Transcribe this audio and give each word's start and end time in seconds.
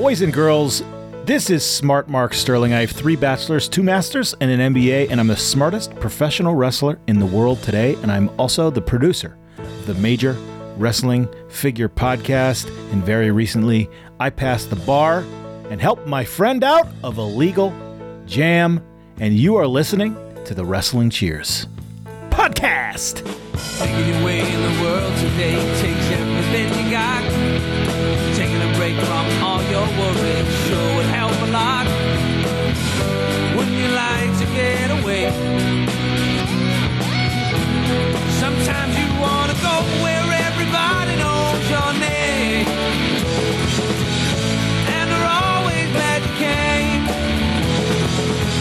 Boys 0.00 0.22
and 0.22 0.32
girls, 0.32 0.82
this 1.26 1.50
is 1.50 1.62
Smart 1.62 2.08
Mark 2.08 2.32
Sterling. 2.32 2.72
I 2.72 2.80
have 2.80 2.90
three 2.90 3.16
bachelors, 3.16 3.68
two 3.68 3.82
masters, 3.82 4.34
and 4.40 4.50
an 4.50 4.72
MBA, 4.72 5.10
and 5.10 5.20
I'm 5.20 5.26
the 5.26 5.36
smartest 5.36 5.94
professional 5.96 6.54
wrestler 6.54 6.98
in 7.06 7.18
the 7.18 7.26
world 7.26 7.62
today. 7.62 7.96
And 7.96 8.10
I'm 8.10 8.30
also 8.40 8.70
the 8.70 8.80
producer 8.80 9.36
of 9.58 9.86
the 9.86 9.92
Major 9.96 10.32
Wrestling 10.78 11.28
Figure 11.50 11.90
Podcast. 11.90 12.66
And 12.92 13.04
very 13.04 13.30
recently, 13.30 13.90
I 14.18 14.30
passed 14.30 14.70
the 14.70 14.76
bar 14.76 15.18
and 15.68 15.82
helped 15.82 16.06
my 16.06 16.24
friend 16.24 16.64
out 16.64 16.88
of 17.04 17.18
a 17.18 17.22
legal 17.22 17.70
jam. 18.24 18.82
And 19.18 19.34
you 19.34 19.56
are 19.56 19.66
listening 19.66 20.14
to 20.46 20.54
the 20.54 20.64
Wrestling 20.64 21.10
Cheers 21.10 21.66
podcast. 22.30 23.20
Break 28.94 29.06
from 29.06 29.26
all 29.42 29.62
your 29.64 29.86
worries 29.98 30.46
sure 30.66 30.96
would 30.96 31.06
help 31.06 31.32
a 31.32 31.50
lot. 31.50 31.86
Wouldn't 33.56 33.76
you 33.76 33.88
like 33.88 34.32
to 34.38 34.46
get 34.54 34.90
away? 34.90 35.30
Sometimes 38.40 38.92
you 38.98 39.08
wanna 39.20 39.54
go 39.68 39.74
where 40.02 40.26
everybody 40.48 41.14
knows 41.22 41.62
your 41.74 41.92
name. 42.00 42.66
And 44.96 45.10
they're 45.10 45.30
always 45.44 45.86
glad 45.96 46.22
you 46.26 46.34
came. 46.48 47.02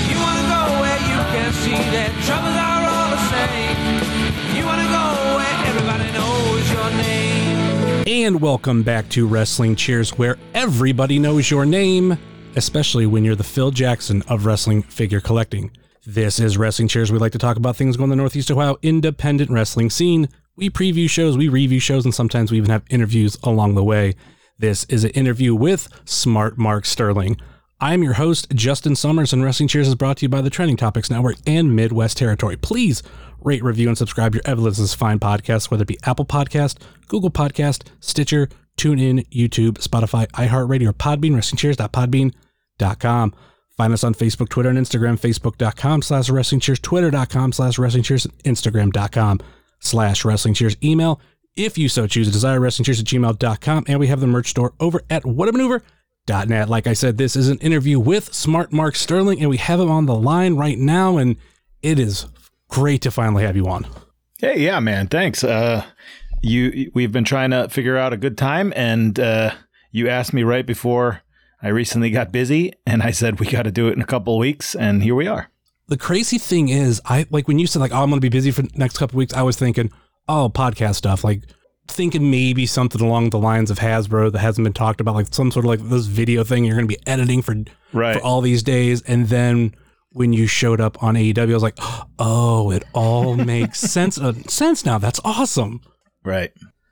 You 0.10 0.18
wanna 0.26 0.46
go 0.56 0.62
where 0.82 1.02
you 1.12 1.20
can 1.34 1.54
see 1.54 1.80
that 1.96 2.19
And 8.10 8.42
welcome 8.42 8.82
back 8.82 9.08
to 9.10 9.28
Wrestling 9.28 9.76
Cheers, 9.76 10.18
where 10.18 10.36
everybody 10.56 11.20
knows 11.20 11.52
your 11.52 11.64
name, 11.64 12.18
especially 12.56 13.06
when 13.06 13.24
you're 13.24 13.36
the 13.36 13.44
Phil 13.44 13.70
Jackson 13.70 14.24
of 14.24 14.48
wrestling 14.48 14.82
figure 14.82 15.22
collecting. 15.22 15.70
This 16.08 16.40
is 16.40 16.58
Wrestling 16.58 16.88
Cheers. 16.88 17.12
We 17.12 17.20
like 17.20 17.34
to 17.34 17.38
talk 17.38 17.56
about 17.56 17.76
things 17.76 17.98
going 17.98 18.10
on 18.10 18.14
in 18.14 18.18
the 18.18 18.24
Northeast 18.24 18.50
Ohio 18.50 18.78
independent 18.82 19.52
wrestling 19.52 19.92
scene. 19.92 20.28
We 20.56 20.72
preview 20.72 21.08
shows, 21.08 21.38
we 21.38 21.50
review 21.50 21.80
shows, 21.80 22.04
and 22.04 22.16
sometimes 22.16 22.52
we 22.52 22.58
even 22.58 22.72
have 22.72 22.82
interviews 22.90 23.38
along 23.44 23.76
the 23.76 23.84
way. 23.84 24.16
This 24.58 24.86
is 24.86 25.04
an 25.04 25.12
interview 25.12 25.54
with 25.54 25.88
Smart 26.06 26.58
Mark 26.58 26.86
Sterling. 26.86 27.40
I'm 27.80 28.02
your 28.02 28.14
host, 28.14 28.50
Justin 28.56 28.96
Summers, 28.96 29.34
and 29.34 29.44
Wrestling 29.44 29.70
Cheers 29.70 29.88
is 29.88 29.94
brought 29.94 30.18
to 30.18 30.26
you 30.26 30.30
by 30.30 30.42
the 30.42 30.50
Trending 30.50 30.78
Topics 30.78 31.12
Network 31.12 31.36
and 31.46 31.76
Midwest 31.76 32.18
Territory. 32.18 32.58
Please 32.58 33.04
rate, 33.44 33.64
review, 33.64 33.88
and 33.88 33.98
subscribe 33.98 34.36
your 34.36 34.44
Evidence's 34.46 34.94
Fine 34.94 35.20
podcast, 35.20 35.72
whether 35.72 35.84
it 35.84 35.88
be 35.88 35.98
Apple 36.04 36.26
Podcast, 36.26 36.78
Google 37.08 37.32
Podcast, 37.32 37.88
Stitcher, 38.00 38.50
TuneIn, 38.78 39.28
YouTube, 39.30 39.74
Spotify, 39.74 40.28
iHeartRadio, 40.32 40.90
or 40.90 40.94
Podbean, 40.94 41.34
WrestlingCheers.podbean.com. 41.34 43.34
Find 43.78 43.94
us 43.94 44.04
on 44.04 44.14
Facebook, 44.14 44.50
Twitter, 44.50 44.70
and 44.70 44.78
Instagram, 44.78 45.18
Facebook.com 45.18 46.02
slash 46.02 46.30
Wrestling 46.30 46.60
Cheers, 46.60 46.80
Twitter.com 46.80 47.54
slash 47.54 47.80
Wrestling 47.80 48.04
Cheers, 48.04 48.28
Instagram.com 48.44 49.40
slash 49.80 50.26
Wrestling 50.26 50.54
Cheers. 50.54 50.76
Email, 50.84 51.22
if 51.56 51.78
you 51.78 51.88
so 51.88 52.06
choose, 52.06 52.32
desire 52.32 52.60
Wrestling 52.60 52.86
Cheers 52.86 53.00
at 53.00 53.06
gmail.com. 53.06 53.86
And 53.88 54.00
we 54.00 54.08
have 54.08 54.20
the 54.20 54.28
merch 54.28 54.50
store 54.50 54.74
over 54.82 55.02
at 55.10 55.24
whatamaneuver.net. 55.24 56.70
Like 56.70 56.88
I 56.88 56.94
said, 56.94 57.18
this 57.18 57.36
is 57.36 57.48
an 57.48 57.58
interview 57.60 58.00
with 58.00 58.34
Smart 58.34 58.74
Mark 58.74 58.96
Sterling, 58.96 59.40
and 59.40 59.50
we 59.50 59.58
have 59.58 59.80
him 59.80 59.90
on 59.90 60.06
the 60.06 60.16
line 60.16 60.56
right 60.56 60.78
now, 60.78 61.18
and 61.18 61.38
it 61.82 62.00
is 62.00 62.26
great 62.70 63.02
to 63.02 63.12
finally 63.12 63.44
have 63.44 63.56
you 63.56 63.66
on. 63.68 63.86
Hey, 64.38 64.60
yeah, 64.62 64.80
man. 64.80 65.08
Thanks. 65.08 65.44
Uh, 65.44 65.84
you, 66.42 66.92
we've 66.94 67.12
been 67.12 67.26
trying 67.26 67.52
to 67.52 67.68
figure 67.68 67.98
out 67.98 68.14
a 68.14 68.18
good 68.18 68.38
time, 68.38 68.72
and 68.76 69.20
uh, 69.20 69.52
you 69.92 70.08
asked 70.08 70.34
me 70.34 70.44
right 70.44 70.66
before 70.66 71.22
I 71.62 71.68
recently 71.68 72.10
got 72.10 72.32
busy, 72.32 72.72
and 72.86 73.04
I 73.04 73.12
said 73.12 73.40
we 73.42 73.48
got 73.48 73.64
to 73.64 73.72
do 73.72 73.90
it 73.90 73.94
in 73.94 74.02
a 74.02 74.06
couple 74.06 74.36
of 74.36 74.40
weeks, 74.40 74.76
and 74.76 75.04
here 75.04 75.16
we 75.16 75.28
are. 75.28 75.50
The 75.90 75.98
crazy 75.98 76.38
thing 76.38 76.70
is, 76.70 77.02
I 77.06 77.26
like 77.32 77.48
when 77.50 77.60
you 77.60 77.68
said 77.68 77.80
like, 77.80 77.92
"Oh, 77.92 78.02
I'm 78.04 78.10
going 78.10 78.22
to 78.22 78.26
be 78.26 78.30
busy 78.30 78.52
for 78.52 78.62
the 78.62 78.70
next 78.76 78.98
couple 78.98 79.18
weeks." 79.18 79.34
I 79.34 79.42
was 79.42 79.58
thinking, 79.58 79.92
"Oh, 80.30 80.50
podcast 80.54 80.96
stuff." 80.96 81.24
Like 81.24 81.42
thinking 81.88 82.30
maybe 82.30 82.68
something 82.68 83.02
along 83.02 83.32
the 83.32 83.40
lines 83.40 83.72
of 83.72 83.80
Hasbro 83.80 84.32
that 84.32 84.40
hasn't 84.40 84.64
been 84.64 84.74
talked 84.74 85.02
about, 85.02 85.16
like 85.16 85.34
some 85.34 85.52
sort 85.52 85.66
of 85.66 85.70
like 85.70 85.90
this 85.90 86.06
video 86.06 86.44
thing 86.44 86.64
you're 86.64 86.76
going 86.76 86.88
to 86.88 86.96
be 86.96 87.02
editing 87.08 87.42
for 87.42 87.56
Right. 87.92 88.16
for 88.16 88.22
all 88.22 88.40
these 88.42 88.62
days, 88.64 89.02
and 89.02 89.28
then 89.30 89.74
when 90.12 90.34
you 90.34 90.48
showed 90.48 90.82
up 90.82 91.02
on 91.04 91.16
AEW, 91.16 91.52
I 91.52 91.54
was 91.54 91.64
like, 91.64 91.78
"Oh, 92.18 92.72
it 92.72 92.84
all 92.94 93.36
makes 93.54 93.80
sense 93.80 94.20
uh, 94.20 94.34
sense 94.48 94.86
now. 94.86 94.98
That's 94.98 95.20
awesome." 95.24 95.82
Right. 96.24 96.52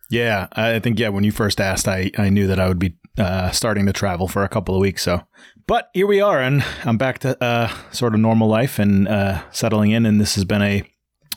Yeah, 0.10 0.48
I 0.54 0.80
think 0.80 1.00
yeah. 1.00 1.10
When 1.10 1.24
you 1.24 1.32
first 1.32 1.60
asked, 1.60 1.88
I 1.88 2.12
I 2.18 2.30
knew 2.30 2.48
that 2.48 2.60
I 2.60 2.68
would 2.68 2.80
be 2.80 2.96
uh, 3.18 3.52
starting 3.52 3.86
to 3.88 3.94
travel 3.94 4.28
for 4.28 4.44
a 4.44 4.50
couple 4.50 4.76
of 4.76 4.82
weeks. 4.82 5.04
So, 5.04 5.22
but 5.66 5.90
here 5.94 6.08
we 6.08 6.22
are, 6.22 6.40
and 6.40 6.64
I'm 6.86 6.98
back 6.98 7.20
to 7.20 7.42
uh, 7.44 7.74
sort 7.92 8.14
of 8.14 8.20
normal 8.20 8.48
life 8.48 8.80
and 8.80 9.08
uh, 9.08 9.42
settling 9.52 9.92
in. 9.92 10.06
And 10.06 10.22
this 10.22 10.36
has 10.36 10.46
been 10.46 10.62
a 10.62 10.84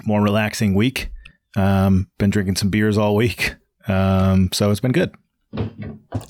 more 0.05 0.23
relaxing 0.23 0.75
week. 0.75 1.11
Um, 1.57 2.09
been 2.19 2.31
drinking 2.31 2.57
some 2.57 2.71
beers 2.71 2.97
all 2.97 3.17
week, 3.17 3.57
um, 3.89 4.51
so 4.53 4.71
it's 4.71 4.81
been 4.81 4.93
good. 4.93 5.13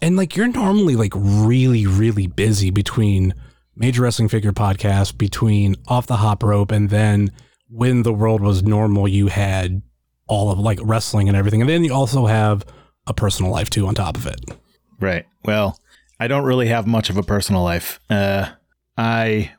And 0.01 0.17
like 0.17 0.35
you're 0.35 0.49
normally 0.49 0.97
like 0.97 1.13
really, 1.15 1.87
really 1.87 2.27
busy 2.27 2.71
between 2.71 3.35
Major 3.81 4.03
Wrestling 4.03 4.29
Figure 4.29 4.53
Podcast, 4.53 5.17
between 5.17 5.75
Off 5.89 6.07
the 6.07 6.17
Hop 6.17 6.43
Rope, 6.43 6.71
and 6.71 6.91
then 6.91 7.33
when 7.71 8.03
the 8.03 8.13
world 8.13 8.43
was 8.43 8.63
normal, 8.63 9.09
you 9.09 9.29
had 9.29 9.81
all 10.27 10.51
of 10.51 10.59
like 10.59 10.79
wrestling 10.83 11.29
and 11.29 11.37
everything. 11.37 11.63
And 11.63 11.71
then 11.71 11.83
you 11.83 11.95
also 11.95 12.27
have 12.27 12.67
a 13.07 13.15
personal 13.15 13.51
life 13.51 13.71
too 13.71 13.87
on 13.87 13.95
top 13.95 14.19
of 14.19 14.27
it. 14.27 14.39
Right. 15.01 15.25
Well, 15.47 15.81
I 16.21 16.29
don't 16.29 16.45
really 16.45 16.67
have 16.67 16.87
much 16.87 17.09
of 17.09 17.17
a 17.17 17.23
personal 17.23 17.63
life. 17.63 17.99
Uh, 18.11 18.51
I, 18.99 19.53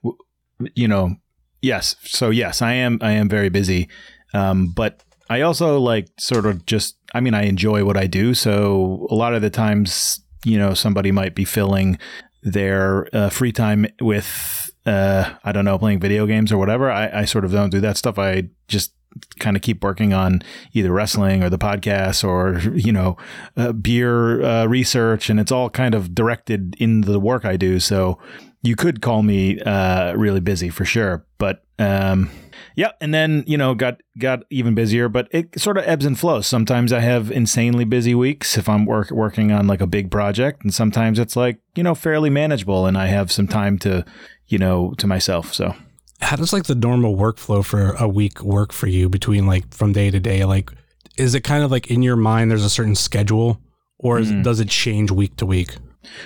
you 0.76 0.88
know, 0.88 1.16
yes. 1.64 1.96
So 2.04 2.30
yes, 2.30 2.62
I 2.62 2.74
am. 2.74 3.00
I 3.02 3.14
am 3.14 3.28
very 3.28 3.50
busy. 3.50 3.90
Um, 4.36 4.68
but 4.68 5.04
I 5.32 5.42
also 5.42 5.80
like 5.80 6.10
sort 6.20 6.46
of 6.46 6.68
just. 6.68 6.96
I 7.16 7.22
mean, 7.22 7.34
I 7.34 7.46
enjoy 7.46 7.86
what 7.86 7.98
I 7.98 8.06
do. 8.06 8.36
So 8.36 9.08
a 9.10 9.16
lot 9.16 9.34
of 9.34 9.42
the 9.42 9.50
times, 9.50 10.24
you 10.46 10.60
know, 10.60 10.76
somebody 10.76 11.12
might 11.12 11.34
be 11.34 11.44
filling 11.44 11.98
their 12.44 13.08
uh, 13.16 13.30
free 13.30 13.52
time 13.52 13.86
with, 14.00 14.72
uh, 14.86 15.34
I 15.44 15.52
don't 15.52 15.66
know, 15.66 15.78
playing 15.78 16.00
video 16.00 16.26
games 16.26 16.52
or 16.52 16.58
whatever. 16.58 16.92
I, 16.92 17.22
I 17.22 17.26
sort 17.26 17.46
of 17.46 17.52
don't 17.52 17.70
do 17.70 17.82
that 17.82 17.98
stuff. 17.98 18.18
I 18.18 18.50
just 18.68 18.94
kind 19.40 19.56
of 19.58 19.62
keep 19.62 19.84
working 19.84 20.14
on 20.14 20.42
either 20.74 20.92
wrestling 20.92 21.44
or 21.44 21.50
the 21.50 21.58
podcast 21.58 22.24
or 22.28 22.60
you 22.78 22.92
know 22.92 23.18
uh, 23.58 23.74
beer 23.74 24.42
uh, 24.42 24.66
research 24.66 25.30
and 25.30 25.40
it's 25.40 25.52
all 25.52 25.70
kind 25.70 25.94
of 25.94 26.16
directed 26.16 26.76
in 26.80 27.02
the 27.02 27.20
work 27.20 27.44
i 27.44 27.58
do 27.58 27.78
so 27.78 28.18
you 28.62 28.76
could 28.76 29.02
call 29.02 29.22
me 29.22 29.60
uh, 29.62 30.14
really 30.14 30.40
busy 30.40 30.70
for 30.70 30.86
sure 30.86 31.26
but 31.38 31.66
um, 31.78 32.30
yeah 32.76 32.92
and 33.00 33.14
then 33.14 33.44
you 33.48 33.58
know 33.58 33.74
got 33.74 34.02
got 34.18 34.44
even 34.50 34.74
busier 34.74 35.10
but 35.10 35.28
it 35.32 35.60
sort 35.60 35.78
of 35.78 35.84
ebbs 35.86 36.06
and 36.06 36.20
flows 36.20 36.48
sometimes 36.48 36.92
i 36.92 37.00
have 37.00 37.32
insanely 37.32 37.86
busy 37.86 38.16
weeks 38.16 38.58
if 38.58 38.68
i'm 38.70 38.86
work, 38.86 39.12
working 39.12 39.52
on 39.52 39.68
like 39.68 39.82
a 39.82 39.88
big 39.88 40.10
project 40.10 40.64
and 40.64 40.74
sometimes 40.74 41.20
it's 41.20 41.36
like 41.36 41.60
you 41.76 41.84
know 41.84 41.96
fairly 41.96 42.30
manageable 42.30 42.86
and 42.86 42.98
i 42.98 43.08
have 43.08 43.32
some 43.32 43.48
time 43.48 43.78
to 43.78 44.06
you 44.48 44.58
know 44.58 44.94
to 44.98 45.08
myself 45.08 45.54
so 45.54 45.74
How 46.22 46.36
does 46.36 46.54
like 46.54 46.66
the 46.66 46.76
normal 46.76 47.16
workflow 47.16 47.66
for 47.66 47.94
a 47.94 48.08
week 48.08 48.44
work 48.44 48.72
for 48.72 48.88
you 48.88 49.10
between 49.10 49.48
like 49.48 49.74
from 49.74 49.92
day 49.92 50.12
to 50.12 50.20
day? 50.20 50.46
Like, 50.46 50.70
is 51.18 51.34
it 51.34 51.42
kind 51.42 51.64
of 51.64 51.72
like 51.72 51.90
in 51.90 52.04
your 52.04 52.16
mind 52.16 52.52
there's 52.52 52.64
a 52.64 52.70
certain 52.70 52.96
schedule, 52.96 53.60
or 53.98 54.20
is, 54.20 54.32
mm. 54.32 54.44
does 54.44 54.60
it 54.60 54.70
change 54.70 55.10
week 55.10 55.36
to 55.38 55.46
week? 55.46 55.76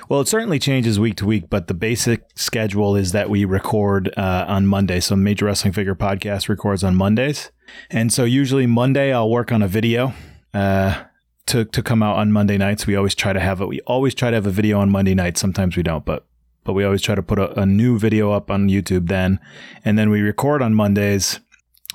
Well, 0.07 0.21
it 0.21 0.27
certainly 0.27 0.59
changes 0.59 0.99
week 0.99 1.15
to 1.17 1.25
week, 1.25 1.49
but 1.49 1.67
the 1.67 1.73
basic 1.73 2.23
schedule 2.35 2.95
is 2.95 3.11
that 3.11 3.29
we 3.29 3.45
record 3.45 4.13
uh, 4.17 4.45
on 4.47 4.67
Monday. 4.67 4.99
So, 4.99 5.15
Major 5.15 5.45
Wrestling 5.45 5.73
Figure 5.73 5.95
Podcast 5.95 6.47
records 6.47 6.83
on 6.83 6.95
Mondays, 6.95 7.51
and 7.89 8.11
so 8.11 8.23
usually 8.23 8.67
Monday 8.67 9.13
I'll 9.13 9.29
work 9.29 9.51
on 9.51 9.61
a 9.61 9.67
video 9.67 10.13
uh, 10.53 11.03
to 11.47 11.65
to 11.65 11.83
come 11.83 12.01
out 12.01 12.17
on 12.17 12.31
Monday 12.31 12.57
nights. 12.57 12.87
We 12.87 12.95
always 12.95 13.15
try 13.15 13.33
to 13.33 13.39
have 13.39 13.61
it. 13.61 13.67
We 13.67 13.81
always 13.81 14.15
try 14.15 14.29
to 14.29 14.35
have 14.35 14.47
a 14.47 14.51
video 14.51 14.79
on 14.79 14.89
Monday 14.89 15.13
nights. 15.13 15.41
Sometimes 15.41 15.75
we 15.75 15.83
don't, 15.83 16.05
but 16.05 16.25
but 16.63 16.73
we 16.73 16.83
always 16.83 17.01
try 17.01 17.15
to 17.15 17.23
put 17.23 17.39
a, 17.39 17.59
a 17.59 17.65
new 17.65 17.99
video 17.99 18.31
up 18.31 18.49
on 18.49 18.69
YouTube 18.69 19.07
then, 19.07 19.39
and 19.83 19.97
then 19.97 20.09
we 20.09 20.21
record 20.21 20.61
on 20.61 20.73
Mondays. 20.73 21.39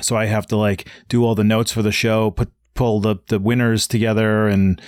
So 0.01 0.17
I 0.17 0.27
have 0.27 0.47
to 0.49 0.57
like 0.57 0.87
do 1.09 1.25
all 1.25 1.35
the 1.35 1.45
notes 1.45 1.73
for 1.73 1.83
the 1.83 1.93
show, 1.93 2.31
put 2.31 2.51
pull 2.75 3.01
the 3.01 3.17
the 3.29 3.39
winners 3.39 3.87
together 3.87 4.49
and 4.49 4.81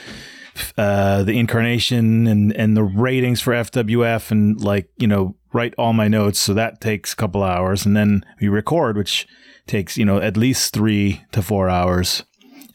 uh, 0.77 1.23
the 1.23 1.39
incarnation 1.39 2.27
and 2.27 2.53
and 2.55 2.77
the 2.77 2.83
ratings 2.83 3.41
for 3.41 3.53
FWF 3.53 4.31
and 4.31 4.61
like 4.61 4.89
you 4.99 5.07
know 5.07 5.37
write 5.53 5.75
all 5.79 5.93
my 5.93 6.09
notes. 6.09 6.39
So 6.39 6.55
that 6.55 6.81
takes 6.81 7.13
a 7.13 7.17
couple 7.17 7.43
hours, 7.43 7.87
and 7.87 7.97
then 7.97 8.25
we 8.41 8.49
record, 8.49 8.97
which 8.97 9.27
takes 9.67 9.97
you 9.97 10.05
know 10.05 10.19
at 10.19 10.37
least 10.37 10.73
three 10.73 11.25
to 11.33 11.43
four 11.43 11.69
hours, 11.69 12.25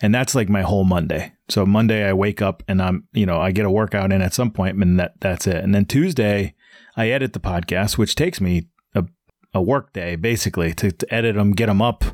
and 0.01 0.13
that's 0.13 0.35
like 0.35 0.49
my 0.49 0.61
whole 0.61 0.85
Monday. 0.85 1.33
So 1.49 1.65
Monday 1.65 2.07
I 2.07 2.13
wake 2.13 2.41
up 2.41 2.63
and 2.67 2.81
I'm 2.81 3.07
you 3.13 3.25
know 3.25 3.39
I 3.39 3.51
get 3.51 3.65
a 3.65 3.71
workout 3.71 4.11
in 4.11 4.21
at 4.21 4.33
some 4.33 4.51
point, 4.51 4.77
and 4.77 4.99
that 4.99 5.19
that's 5.19 5.47
it. 5.47 5.63
And 5.63 5.73
then 5.73 5.85
Tuesday 5.85 6.55
I 6.95 7.09
edit 7.09 7.33
the 7.33 7.39
podcast, 7.39 7.97
which 7.97 8.15
takes 8.15 8.41
me 8.41 8.67
a 8.95 9.05
a 9.53 9.61
work 9.61 9.93
day 9.93 10.15
basically 10.15 10.73
to, 10.73 10.91
to 10.91 11.13
edit 11.13 11.35
them, 11.35 11.51
get 11.51 11.67
them 11.67 11.81
up, 11.81 12.05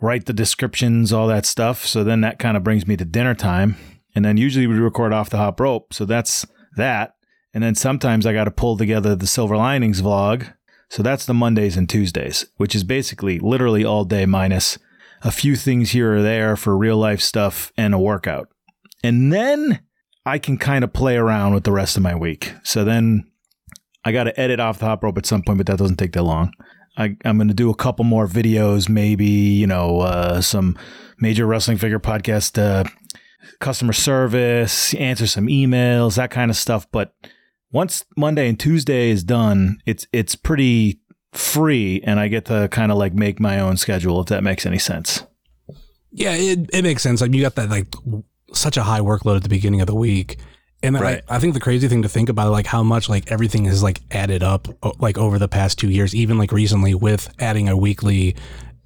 write 0.00 0.26
the 0.26 0.32
descriptions, 0.32 1.12
all 1.12 1.26
that 1.28 1.46
stuff. 1.46 1.86
So 1.86 2.04
then 2.04 2.20
that 2.22 2.38
kind 2.38 2.56
of 2.56 2.64
brings 2.64 2.86
me 2.86 2.96
to 2.96 3.04
dinner 3.04 3.34
time. 3.34 3.76
And 4.14 4.24
then 4.24 4.36
usually 4.36 4.66
we 4.66 4.74
record 4.74 5.12
off 5.12 5.30
the 5.30 5.36
hop 5.36 5.60
rope. 5.60 5.94
So 5.94 6.04
that's 6.04 6.46
that. 6.76 7.14
And 7.52 7.62
then 7.62 7.74
sometimes 7.74 8.26
I 8.26 8.32
got 8.32 8.44
to 8.44 8.50
pull 8.50 8.76
together 8.76 9.14
the 9.14 9.26
Silver 9.26 9.56
Linings 9.56 10.02
vlog. 10.02 10.52
So 10.88 11.02
that's 11.02 11.26
the 11.26 11.34
Mondays 11.34 11.76
and 11.76 11.88
Tuesdays, 11.88 12.46
which 12.56 12.74
is 12.74 12.84
basically 12.84 13.38
literally 13.38 13.84
all 13.84 14.04
day 14.04 14.26
minus 14.26 14.78
a 15.22 15.30
few 15.30 15.54
things 15.54 15.90
here 15.90 16.16
or 16.16 16.22
there 16.22 16.56
for 16.56 16.76
real 16.76 16.96
life 16.96 17.20
stuff 17.20 17.72
and 17.76 17.94
a 17.94 17.98
workout. 17.98 18.48
And 19.02 19.32
then 19.32 19.80
I 20.26 20.38
can 20.38 20.58
kind 20.58 20.84
of 20.84 20.92
play 20.92 21.16
around 21.16 21.54
with 21.54 21.64
the 21.64 21.72
rest 21.72 21.96
of 21.96 22.02
my 22.02 22.14
week. 22.14 22.54
So 22.62 22.84
then 22.84 23.30
I 24.04 24.12
got 24.12 24.24
to 24.24 24.40
edit 24.40 24.60
off 24.60 24.78
the 24.78 24.86
hop 24.86 25.02
rope 25.02 25.18
at 25.18 25.26
some 25.26 25.42
point, 25.42 25.58
but 25.58 25.66
that 25.66 25.78
doesn't 25.78 25.96
take 25.96 26.12
that 26.12 26.22
long. 26.22 26.52
I, 26.96 27.16
I'm 27.24 27.36
going 27.36 27.48
to 27.48 27.54
do 27.54 27.70
a 27.70 27.74
couple 27.74 28.04
more 28.04 28.26
videos, 28.26 28.88
maybe, 28.88 29.26
you 29.26 29.66
know, 29.66 30.00
uh, 30.00 30.40
some 30.40 30.76
major 31.18 31.46
wrestling 31.46 31.78
figure 31.78 32.00
podcast, 32.00 32.60
uh, 32.60 32.84
customer 33.58 33.92
service, 33.92 34.94
answer 34.94 35.26
some 35.26 35.46
emails, 35.46 36.16
that 36.16 36.30
kind 36.30 36.50
of 36.50 36.56
stuff. 36.56 36.90
But 36.90 37.14
once 37.72 38.04
Monday 38.16 38.48
and 38.48 38.58
Tuesday 38.58 39.10
is 39.10 39.24
done, 39.24 39.78
it's 39.86 40.06
it's 40.12 40.34
pretty 40.34 41.00
free, 41.32 42.00
and 42.04 42.18
I 42.18 42.28
get 42.28 42.46
to 42.46 42.68
kind 42.70 42.90
of 42.90 42.98
like 42.98 43.14
make 43.14 43.38
my 43.40 43.60
own 43.60 43.76
schedule 43.76 44.20
if 44.20 44.26
that 44.28 44.42
makes 44.42 44.66
any 44.66 44.78
sense. 44.78 45.24
Yeah, 46.12 46.34
it, 46.34 46.70
it 46.72 46.82
makes 46.82 47.02
sense. 47.02 47.20
Like 47.20 47.32
you 47.32 47.40
got 47.40 47.54
that 47.54 47.70
like 47.70 47.86
such 48.52 48.76
a 48.76 48.82
high 48.82 49.00
workload 49.00 49.36
at 49.36 49.42
the 49.44 49.48
beginning 49.48 49.80
of 49.80 49.86
the 49.86 49.94
week. 49.94 50.38
And 50.82 50.98
Right. 50.98 51.22
I, 51.28 51.36
I 51.36 51.38
think 51.38 51.54
the 51.54 51.60
crazy 51.60 51.88
thing 51.88 52.02
to 52.02 52.08
think 52.08 52.28
about, 52.30 52.50
like 52.50 52.66
how 52.66 52.82
much 52.82 53.08
like 53.08 53.30
everything 53.30 53.66
has 53.66 53.82
like 53.82 54.00
added 54.10 54.42
up, 54.42 54.66
like 54.98 55.18
over 55.18 55.38
the 55.38 55.46
past 55.46 55.78
two 55.78 55.90
years, 55.90 56.14
even 56.14 56.38
like 56.38 56.52
recently 56.52 56.94
with 56.94 57.32
adding 57.38 57.68
a 57.68 57.76
weekly 57.76 58.34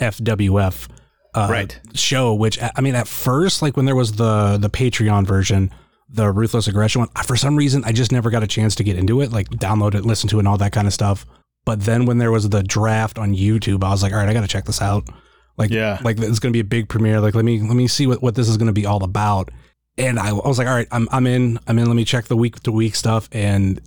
FWF 0.00 0.88
uh, 1.34 1.48
Right. 1.50 1.78
show. 1.94 2.34
Which 2.34 2.58
I 2.76 2.80
mean, 2.80 2.94
at 2.94 3.08
first, 3.08 3.62
like 3.62 3.76
when 3.76 3.86
there 3.86 3.96
was 3.96 4.12
the 4.12 4.56
the 4.58 4.70
Patreon 4.70 5.26
version, 5.26 5.70
the 6.08 6.30
Ruthless 6.30 6.68
Aggression 6.68 7.00
one, 7.00 7.08
for 7.24 7.36
some 7.36 7.56
reason, 7.56 7.82
I 7.84 7.92
just 7.92 8.12
never 8.12 8.30
got 8.30 8.42
a 8.42 8.46
chance 8.46 8.74
to 8.76 8.84
get 8.84 8.96
into 8.96 9.20
it, 9.20 9.32
like 9.32 9.48
download 9.50 9.94
it, 9.94 10.04
listen 10.04 10.28
to 10.30 10.36
it, 10.36 10.40
and 10.40 10.48
all 10.48 10.58
that 10.58 10.72
kind 10.72 10.86
of 10.86 10.92
stuff. 10.92 11.26
But 11.64 11.80
then 11.82 12.04
when 12.04 12.18
there 12.18 12.30
was 12.30 12.48
the 12.48 12.62
draft 12.62 13.18
on 13.18 13.34
YouTube, 13.34 13.82
I 13.84 13.90
was 13.90 14.02
like, 14.02 14.12
all 14.12 14.18
right, 14.18 14.28
I 14.28 14.34
got 14.34 14.42
to 14.42 14.46
check 14.48 14.66
this 14.66 14.82
out. 14.82 15.08
Like, 15.56 15.70
Yeah. 15.70 15.98
like 16.04 16.18
it's 16.18 16.38
going 16.38 16.52
to 16.52 16.56
be 16.56 16.60
a 16.60 16.64
big 16.64 16.88
premiere. 16.88 17.20
Like, 17.20 17.34
let 17.34 17.44
me 17.44 17.60
let 17.60 17.74
me 17.76 17.86
see 17.88 18.06
what, 18.06 18.20
what 18.22 18.34
this 18.34 18.48
is 18.48 18.56
going 18.56 18.66
to 18.66 18.72
be 18.72 18.84
all 18.86 19.02
about. 19.02 19.50
And 19.96 20.18
I, 20.18 20.28
I 20.28 20.32
was 20.48 20.58
like, 20.58 20.66
all 20.66 20.74
right, 20.74 20.88
I'm 20.90 21.08
I'm 21.12 21.26
in. 21.26 21.58
I'm 21.66 21.78
in. 21.78 21.86
Let 21.86 21.94
me 21.96 22.04
check 22.04 22.26
the 22.26 22.36
week 22.36 22.60
to 22.64 22.72
week 22.72 22.94
stuff. 22.96 23.28
And 23.32 23.80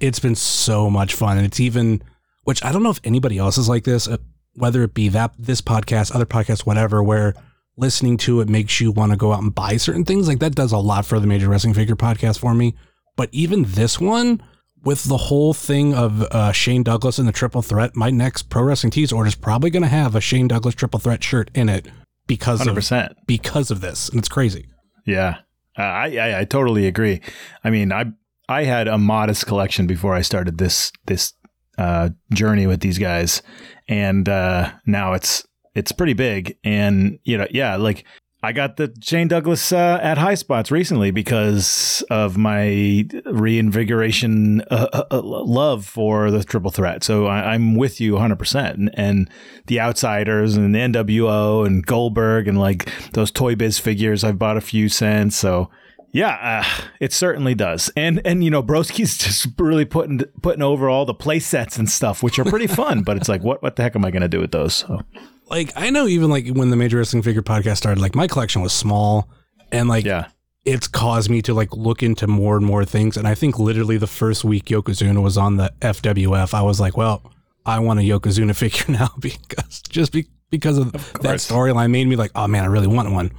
it's 0.00 0.18
been 0.20 0.34
so 0.36 0.88
much 0.88 1.14
fun. 1.14 1.36
And 1.36 1.44
it's 1.46 1.58
even, 1.60 2.02
which 2.44 2.64
I 2.64 2.70
don't 2.72 2.82
know 2.82 2.90
if 2.90 3.00
anybody 3.04 3.36
else 3.38 3.58
is 3.58 3.68
like 3.68 3.84
this, 3.84 4.06
uh, 4.08 4.16
whether 4.60 4.82
it 4.82 4.94
be 4.94 5.08
that 5.08 5.32
this 5.38 5.60
podcast, 5.60 6.14
other 6.14 6.26
podcasts, 6.26 6.66
whatever, 6.66 7.02
where 7.02 7.34
listening 7.76 8.16
to 8.18 8.40
it 8.40 8.48
makes 8.48 8.80
you 8.80 8.92
want 8.92 9.10
to 9.10 9.16
go 9.16 9.32
out 9.32 9.42
and 9.42 9.54
buy 9.54 9.76
certain 9.76 10.04
things. 10.04 10.28
Like 10.28 10.38
that 10.40 10.54
does 10.54 10.72
a 10.72 10.78
lot 10.78 11.06
for 11.06 11.18
the 11.18 11.26
Major 11.26 11.48
Wrestling 11.48 11.74
Figure 11.74 11.96
podcast 11.96 12.38
for 12.38 12.54
me. 12.54 12.74
But 13.16 13.28
even 13.32 13.64
this 13.66 14.00
one, 14.00 14.42
with 14.82 15.04
the 15.04 15.16
whole 15.16 15.52
thing 15.52 15.94
of 15.94 16.22
uh, 16.22 16.52
Shane 16.52 16.82
Douglas 16.82 17.18
and 17.18 17.26
the 17.28 17.32
Triple 17.32 17.62
Threat, 17.62 17.96
my 17.96 18.10
next 18.10 18.44
Pro 18.44 18.62
Wrestling 18.62 18.90
Tees 18.90 19.12
order 19.12 19.28
is 19.28 19.34
probably 19.34 19.70
going 19.70 19.82
to 19.82 19.88
have 19.88 20.14
a 20.14 20.20
Shane 20.20 20.48
Douglas 20.48 20.74
Triple 20.74 21.00
Threat 21.00 21.22
shirt 21.22 21.50
in 21.54 21.68
it 21.68 21.88
because 22.26 22.58
Hundred 22.60 22.70
of 22.72 22.76
percent. 22.76 23.12
because 23.26 23.70
of 23.70 23.80
this, 23.80 24.08
and 24.08 24.18
it's 24.18 24.28
crazy. 24.28 24.68
Yeah, 25.06 25.38
uh, 25.78 25.82
I, 25.82 26.16
I 26.16 26.40
I 26.40 26.44
totally 26.44 26.86
agree. 26.86 27.20
I 27.64 27.70
mean, 27.70 27.92
I 27.92 28.12
I 28.48 28.64
had 28.64 28.88
a 28.88 28.98
modest 28.98 29.46
collection 29.46 29.86
before 29.86 30.14
I 30.14 30.22
started 30.22 30.58
this 30.58 30.92
this 31.06 31.34
uh, 31.76 32.10
journey 32.32 32.66
with 32.66 32.80
these 32.80 32.98
guys, 32.98 33.42
and 33.90 34.28
uh, 34.28 34.72
now 34.86 35.12
it's 35.12 35.44
it's 35.74 35.92
pretty 35.92 36.14
big. 36.14 36.56
And 36.64 37.18
you 37.24 37.36
know, 37.36 37.46
yeah, 37.50 37.76
like 37.76 38.06
I 38.42 38.52
got 38.52 38.76
the 38.76 38.94
Shane 39.02 39.28
Douglas 39.28 39.72
uh, 39.72 39.98
at 40.00 40.16
Highspots 40.16 40.70
recently 40.70 41.10
because 41.10 42.02
of 42.08 42.38
my 42.38 43.04
reinvigoration 43.26 44.62
uh, 44.70 44.86
uh, 44.92 45.04
uh, 45.10 45.20
love 45.22 45.84
for 45.84 46.30
the 46.30 46.42
triple 46.42 46.70
threat. 46.70 47.04
So 47.04 47.26
I, 47.26 47.52
I'm 47.52 47.74
with 47.74 48.00
you 48.00 48.14
100%. 48.14 48.74
And, 48.74 48.90
and 48.94 49.30
the 49.66 49.80
Outsiders 49.80 50.56
and 50.56 50.74
the 50.74 50.78
NWO 50.78 51.66
and 51.66 51.84
Goldberg 51.84 52.48
and 52.48 52.58
like 52.58 52.90
those 53.12 53.30
Toy 53.30 53.56
Biz 53.56 53.78
figures, 53.78 54.24
I've 54.24 54.38
bought 54.38 54.56
a 54.56 54.62
few 54.62 54.88
since. 54.88 55.36
So 55.36 55.68
yeah, 56.12 56.62
uh, 56.64 56.82
it 57.00 57.12
certainly 57.12 57.54
does. 57.54 57.90
And 57.96 58.20
and 58.24 58.42
you 58.42 58.50
know, 58.50 58.62
Broski's 58.62 59.16
just 59.24 59.46
really 59.58 59.84
putting 59.84 60.20
putting 60.42 60.62
over 60.62 60.88
all 60.88 61.04
the 61.04 61.14
play 61.14 61.38
sets 61.38 61.78
and 61.78 61.88
stuff, 61.88 62.22
which 62.22 62.38
are 62.38 62.44
pretty 62.44 62.66
fun. 62.66 63.02
but 63.02 63.16
it's 63.16 63.28
like, 63.28 63.42
what 63.42 63.62
what 63.62 63.76
the 63.76 63.82
heck 63.82 63.96
am 63.96 64.04
I 64.04 64.10
going 64.10 64.22
to 64.22 64.28
do 64.28 64.40
with 64.40 64.52
those? 64.52 64.74
So 64.74 65.00
Like 65.48 65.72
I 65.76 65.90
know 65.90 66.06
even 66.06 66.30
like 66.30 66.48
when 66.48 66.70
the 66.70 66.76
Major 66.76 66.98
Wrestling 66.98 67.22
Figure 67.22 67.42
podcast 67.42 67.78
started, 67.78 68.00
like 68.00 68.14
my 68.14 68.26
collection 68.26 68.62
was 68.62 68.72
small, 68.72 69.28
and 69.72 69.88
like 69.88 70.04
yeah, 70.04 70.28
it's 70.64 70.88
caused 70.88 71.30
me 71.30 71.42
to 71.42 71.54
like 71.54 71.72
look 71.72 72.02
into 72.02 72.26
more 72.26 72.56
and 72.56 72.66
more 72.66 72.84
things. 72.84 73.16
And 73.16 73.26
I 73.26 73.34
think 73.34 73.58
literally 73.58 73.96
the 73.96 74.06
first 74.06 74.44
week 74.44 74.66
Yokozuna 74.66 75.22
was 75.22 75.38
on 75.38 75.56
the 75.56 75.72
FWF, 75.80 76.54
I 76.54 76.62
was 76.62 76.80
like, 76.80 76.96
well, 76.96 77.32
I 77.64 77.78
want 77.78 78.00
a 78.00 78.02
Yokozuna 78.02 78.54
figure 78.56 78.94
now 78.94 79.10
because 79.20 79.80
just 79.88 80.12
be, 80.12 80.28
because 80.50 80.78
of, 80.78 80.92
that 81.22 81.36
storyline 81.36 81.90
made 81.90 82.06
me 82.06 82.16
like, 82.16 82.32
oh 82.34 82.46
man, 82.46 82.64
I 82.64 82.66
really 82.66 82.86
want 82.86 83.10
one. 83.12 83.30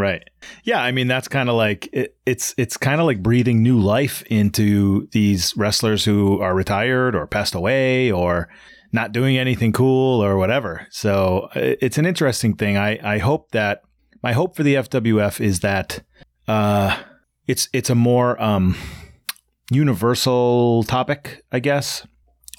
Right. 0.00 0.22
Yeah, 0.64 0.80
I 0.80 0.92
mean 0.92 1.08
that's 1.08 1.28
kind 1.28 1.50
of 1.50 1.56
like 1.56 1.88
it, 1.92 2.16
it's 2.24 2.54
it's 2.56 2.78
kind 2.78 3.00
of 3.00 3.06
like 3.06 3.22
breathing 3.22 3.62
new 3.62 3.78
life 3.78 4.22
into 4.30 5.08
these 5.12 5.54
wrestlers 5.56 6.06
who 6.06 6.40
are 6.40 6.54
retired 6.54 7.14
or 7.14 7.26
passed 7.26 7.54
away 7.54 8.10
or 8.10 8.48
not 8.92 9.12
doing 9.12 9.36
anything 9.36 9.72
cool 9.72 10.24
or 10.24 10.38
whatever. 10.38 10.86
So 10.90 11.50
it's 11.54 11.98
an 11.98 12.06
interesting 12.06 12.54
thing. 12.54 12.78
I 12.78 12.98
I 13.02 13.18
hope 13.18 13.50
that 13.50 13.82
my 14.22 14.32
hope 14.32 14.56
for 14.56 14.62
the 14.62 14.76
FWF 14.76 15.38
is 15.38 15.60
that 15.60 16.02
uh 16.48 16.96
it's 17.46 17.68
it's 17.74 17.90
a 17.90 17.94
more 17.94 18.40
um 18.42 18.76
universal 19.70 20.82
topic, 20.84 21.42
I 21.52 21.60
guess. 21.60 22.06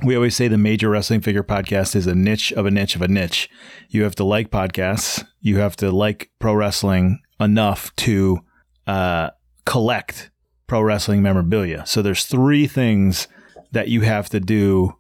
We 0.03 0.15
always 0.15 0.35
say 0.35 0.47
the 0.47 0.57
major 0.57 0.89
wrestling 0.89 1.21
figure 1.21 1.43
podcast 1.43 1.95
is 1.95 2.07
a 2.07 2.15
niche 2.15 2.51
of 2.53 2.65
a 2.65 2.71
niche 2.71 2.95
of 2.95 3.03
a 3.03 3.07
niche. 3.07 3.49
You 3.89 4.03
have 4.03 4.15
to 4.15 4.23
like 4.23 4.49
podcasts. 4.49 5.23
You 5.41 5.59
have 5.59 5.75
to 5.77 5.91
like 5.91 6.31
pro 6.39 6.55
wrestling 6.55 7.19
enough 7.41 7.93
to 7.97 8.39
uh, 8.87 9.31
collect 9.65 10.31
pro 10.67 10.81
wrestling 10.81 11.21
memorabilia. 11.21 11.85
So 11.85 12.01
there's 12.01 12.25
three 12.25 12.67
things 12.67 13.27
that 13.71 13.89
you 13.89 14.01
have 14.01 14.29
to 14.29 14.39
do 14.39 14.95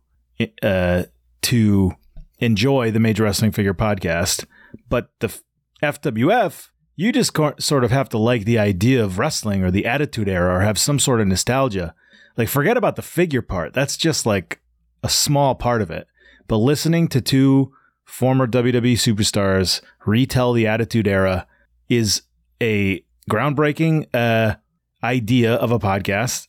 uh, 0.61 1.03
to 1.43 1.91
enjoy 2.39 2.91
the 2.91 2.99
Major 2.99 3.23
Wrestling 3.23 3.51
Figure 3.51 3.73
podcast. 3.73 4.45
But 4.89 5.11
the 5.19 5.33
FWF, 5.81 6.69
you 6.95 7.11
just 7.11 7.37
sort 7.59 7.83
of 7.83 7.91
have 7.91 8.09
to 8.09 8.17
like 8.17 8.45
the 8.45 8.59
idea 8.59 9.03
of 9.03 9.19
wrestling 9.19 9.63
or 9.63 9.71
the 9.71 9.85
attitude 9.85 10.27
era 10.27 10.55
or 10.55 10.61
have 10.61 10.77
some 10.77 10.99
sort 10.99 11.21
of 11.21 11.27
nostalgia. 11.27 11.93
Like, 12.37 12.47
forget 12.47 12.77
about 12.77 12.95
the 12.95 13.01
figure 13.01 13.41
part. 13.41 13.73
That's 13.73 13.97
just 13.97 14.25
like 14.25 14.61
a 15.03 15.09
small 15.09 15.55
part 15.55 15.81
of 15.81 15.91
it. 15.91 16.07
But 16.47 16.57
listening 16.57 17.07
to 17.09 17.21
two 17.21 17.73
former 18.05 18.47
WWE 18.47 18.93
superstars 18.93 19.81
retell 20.05 20.53
the 20.53 20.67
Attitude 20.67 21.07
Era 21.07 21.47
is 21.87 22.23
a 22.61 23.03
groundbreaking 23.29 24.07
uh, 24.13 24.55
idea 25.03 25.55
of 25.55 25.71
a 25.71 25.79
podcast. 25.79 26.47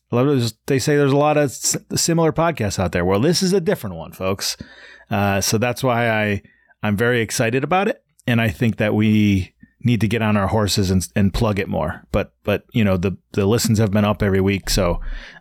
They 0.67 0.79
say 0.79 0.97
there's 0.97 1.13
a 1.13 1.17
lot 1.17 1.37
of 1.37 1.51
similar 1.51 2.33
podcasts 2.33 2.79
out 2.79 2.93
there. 2.93 3.05
Well, 3.05 3.21
this 3.21 3.43
is 3.43 3.53
a 3.53 3.61
different 3.61 3.97
one, 3.97 4.13
folks. 4.13 4.57
Uh, 5.11 5.41
so 5.41 5.59
that's 5.59 5.83
why 5.83 6.11
I 6.11 6.43
I'm 6.83 6.97
very 6.97 7.21
excited 7.21 7.65
about 7.65 7.89
it, 7.89 8.03
and 8.27 8.41
I 8.41 8.49
think 8.49 8.77
that 8.77 8.95
we 8.95 9.55
need 9.85 10.01
to 10.01 10.09
get 10.09 10.23
on 10.23 10.37
our 10.37 10.49
horses 10.49 10.91
and, 10.91 11.07
and 11.17 11.35
plug 11.35 11.59
it 11.59 11.69
more. 11.69 12.07
But 12.13 12.35
but 12.45 12.65
you 12.73 12.85
know 12.85 12.97
the 12.97 13.17
the 13.33 13.47
listens 13.47 13.79
have 13.79 13.91
been 13.91 14.05
up 14.05 14.23
every 14.23 14.41
week, 14.41 14.71
so 14.71 15.01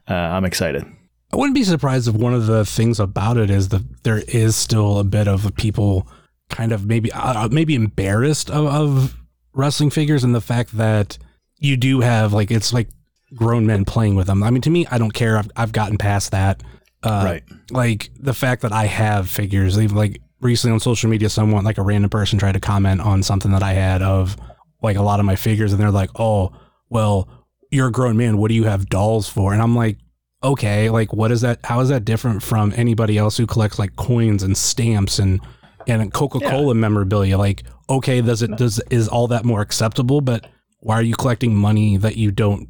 uh, 0.09 0.13
I'm 0.13 0.45
excited. 0.45 0.85
I 1.33 1.37
wouldn't 1.37 1.55
be 1.55 1.63
surprised 1.63 2.09
if 2.09 2.15
one 2.15 2.33
of 2.33 2.47
the 2.47 2.65
things 2.65 2.99
about 2.99 3.37
it 3.37 3.49
is 3.49 3.69
that 3.69 4.03
there 4.03 4.21
is 4.27 4.55
still 4.55 4.99
a 4.99 5.05
bit 5.05 5.27
of 5.27 5.55
people 5.55 6.07
kind 6.49 6.73
of 6.73 6.85
maybe 6.85 7.11
uh, 7.13 7.47
maybe 7.49 7.75
embarrassed 7.75 8.49
of, 8.49 8.65
of 8.65 9.20
wrestling 9.53 9.89
figures 9.89 10.23
and 10.23 10.33
the 10.33 10.41
fact 10.41 10.77
that 10.77 11.17
you 11.57 11.77
do 11.77 12.01
have 12.01 12.33
like 12.33 12.51
it's 12.51 12.73
like 12.73 12.89
grown 13.35 13.65
men 13.65 13.85
playing 13.85 14.15
with 14.15 14.27
them. 14.27 14.43
I 14.43 14.49
mean, 14.51 14.61
to 14.63 14.69
me, 14.69 14.85
I 14.87 14.97
don't 14.97 15.13
care. 15.13 15.37
I've, 15.37 15.51
I've 15.55 15.71
gotten 15.71 15.97
past 15.97 16.31
that. 16.31 16.61
Uh, 17.03 17.21
Right. 17.25 17.43
Like 17.71 18.09
the 18.19 18.33
fact 18.33 18.61
that 18.63 18.71
I 18.73 18.85
have 18.85 19.29
figures, 19.29 19.79
even 19.79 19.95
like 19.95 20.21
recently 20.39 20.73
on 20.73 20.79
social 20.79 21.09
media, 21.09 21.29
someone 21.29 21.63
like 21.63 21.77
a 21.77 21.83
random 21.83 22.09
person 22.09 22.39
tried 22.39 22.53
to 22.53 22.59
comment 22.59 23.01
on 23.01 23.23
something 23.23 23.51
that 23.51 23.63
I 23.63 23.73
had 23.73 24.01
of 24.01 24.35
like 24.81 24.97
a 24.97 25.01
lot 25.01 25.19
of 25.19 25.25
my 25.25 25.35
figures, 25.35 25.71
and 25.71 25.81
they're 25.81 25.91
like, 25.91 26.09
"Oh, 26.19 26.51
well, 26.89 27.29
you're 27.71 27.87
a 27.87 27.91
grown 27.91 28.17
man. 28.17 28.37
What 28.37 28.49
do 28.49 28.55
you 28.55 28.65
have 28.65 28.89
dolls 28.89 29.29
for?" 29.29 29.53
And 29.53 29.61
I'm 29.61 29.75
like, 29.75 29.97
okay, 30.43 30.89
like 30.89 31.13
what 31.13 31.31
is 31.31 31.41
that? 31.41 31.59
How 31.63 31.79
is 31.79 31.89
that 31.89 32.03
different 32.05 32.43
from 32.43 32.73
anybody 32.75 33.17
else 33.17 33.37
who 33.37 33.45
collects 33.47 33.79
like 33.79 33.95
coins 33.95 34.43
and 34.43 34.57
stamps 34.57 35.19
and 35.19 35.39
and 35.87 36.13
Coca 36.13 36.39
Cola 36.39 36.75
memorabilia? 36.75 37.37
Like, 37.37 37.63
okay, 37.97 38.21
does 38.21 38.41
it 38.41 38.55
does 38.57 38.79
is 38.89 39.07
all 39.07 39.27
that 39.27 39.45
more 39.45 39.61
acceptable? 39.61 40.21
But 40.21 40.47
why 40.79 40.95
are 40.95 41.03
you 41.03 41.15
collecting 41.15 41.55
money 41.55 41.97
that 41.97 42.17
you 42.17 42.31
don't 42.31 42.69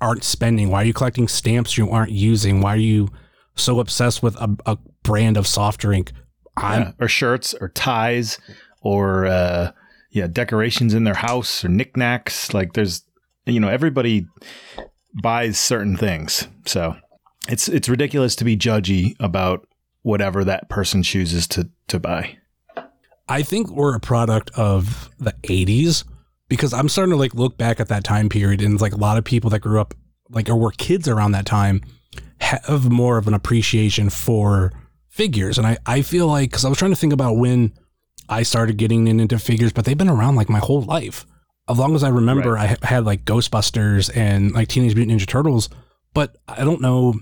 aren't 0.00 0.24
spending? 0.24 0.70
Why 0.70 0.82
are 0.82 0.86
you 0.86 0.92
collecting 0.92 1.28
stamps 1.28 1.78
you 1.78 1.90
aren't 1.90 2.12
using? 2.12 2.60
Why 2.60 2.74
are 2.74 2.78
you 2.78 3.08
so 3.56 3.80
obsessed 3.80 4.22
with 4.22 4.36
a, 4.36 4.56
a 4.66 4.78
brand 5.02 5.36
of 5.36 5.46
soft 5.46 5.80
drink? 5.80 6.12
Yeah, 6.60 6.92
or 7.00 7.08
shirts 7.08 7.54
or 7.60 7.68
ties 7.68 8.38
or 8.82 9.26
uh, 9.26 9.72
yeah 10.10 10.26
decorations 10.26 10.94
in 10.94 11.04
their 11.04 11.14
house 11.14 11.64
or 11.64 11.68
knickknacks. 11.68 12.52
Like 12.52 12.72
there's 12.72 13.02
you 13.46 13.60
know 13.60 13.68
everybody 13.68 14.26
buys 15.22 15.58
certain 15.58 15.96
things. 15.96 16.48
So 16.66 16.96
it's 17.48 17.68
it's 17.68 17.88
ridiculous 17.88 18.36
to 18.36 18.44
be 18.44 18.56
judgy 18.56 19.14
about 19.20 19.66
whatever 20.02 20.44
that 20.44 20.68
person 20.68 21.02
chooses 21.02 21.46
to 21.48 21.70
to 21.88 21.98
buy. 21.98 22.36
I 23.30 23.42
think 23.42 23.70
we're 23.70 23.94
a 23.94 24.00
product 24.00 24.50
of 24.58 25.08
the 25.18 25.32
80s 25.44 26.04
because 26.48 26.72
I'm 26.72 26.88
starting 26.88 27.12
to 27.12 27.16
like 27.16 27.32
look 27.32 27.56
back 27.56 27.78
at 27.78 27.88
that 27.88 28.02
time 28.02 28.28
period 28.28 28.60
and 28.60 28.80
like 28.80 28.92
a 28.92 28.96
lot 28.96 29.16
of 29.18 29.24
people 29.24 29.50
that 29.50 29.60
grew 29.60 29.80
up 29.80 29.94
like 30.28 30.48
or 30.48 30.56
were 30.56 30.72
kids 30.72 31.06
around 31.06 31.32
that 31.32 31.46
time 31.46 31.80
have 32.40 32.90
more 32.90 33.18
of 33.18 33.28
an 33.28 33.34
appreciation 33.34 34.10
for 34.10 34.72
figures. 35.08 35.58
And 35.58 35.66
I, 35.66 35.78
I 35.86 36.02
feel 36.02 36.26
like, 36.26 36.50
because 36.50 36.64
I 36.64 36.68
was 36.68 36.78
trying 36.78 36.90
to 36.90 36.96
think 36.96 37.12
about 37.12 37.36
when 37.36 37.72
I 38.28 38.42
started 38.42 38.78
getting 38.78 39.06
into 39.06 39.38
figures, 39.38 39.72
but 39.72 39.84
they've 39.84 39.96
been 39.96 40.08
around 40.08 40.34
like 40.34 40.48
my 40.48 40.58
whole 40.58 40.82
life. 40.82 41.24
As 41.68 41.78
long 41.78 41.94
as 41.94 42.02
I 42.02 42.08
remember, 42.08 42.54
Right. 42.54 42.76
I 42.82 42.86
had 42.86 43.04
like 43.04 43.24
Ghostbusters 43.24 44.10
and 44.16 44.52
like 44.52 44.66
Teenage 44.66 44.96
Mutant 44.96 45.20
Ninja 45.20 45.26
Turtles, 45.26 45.68
but 46.14 46.36
I 46.48 46.64
don't 46.64 46.80
know 46.80 47.14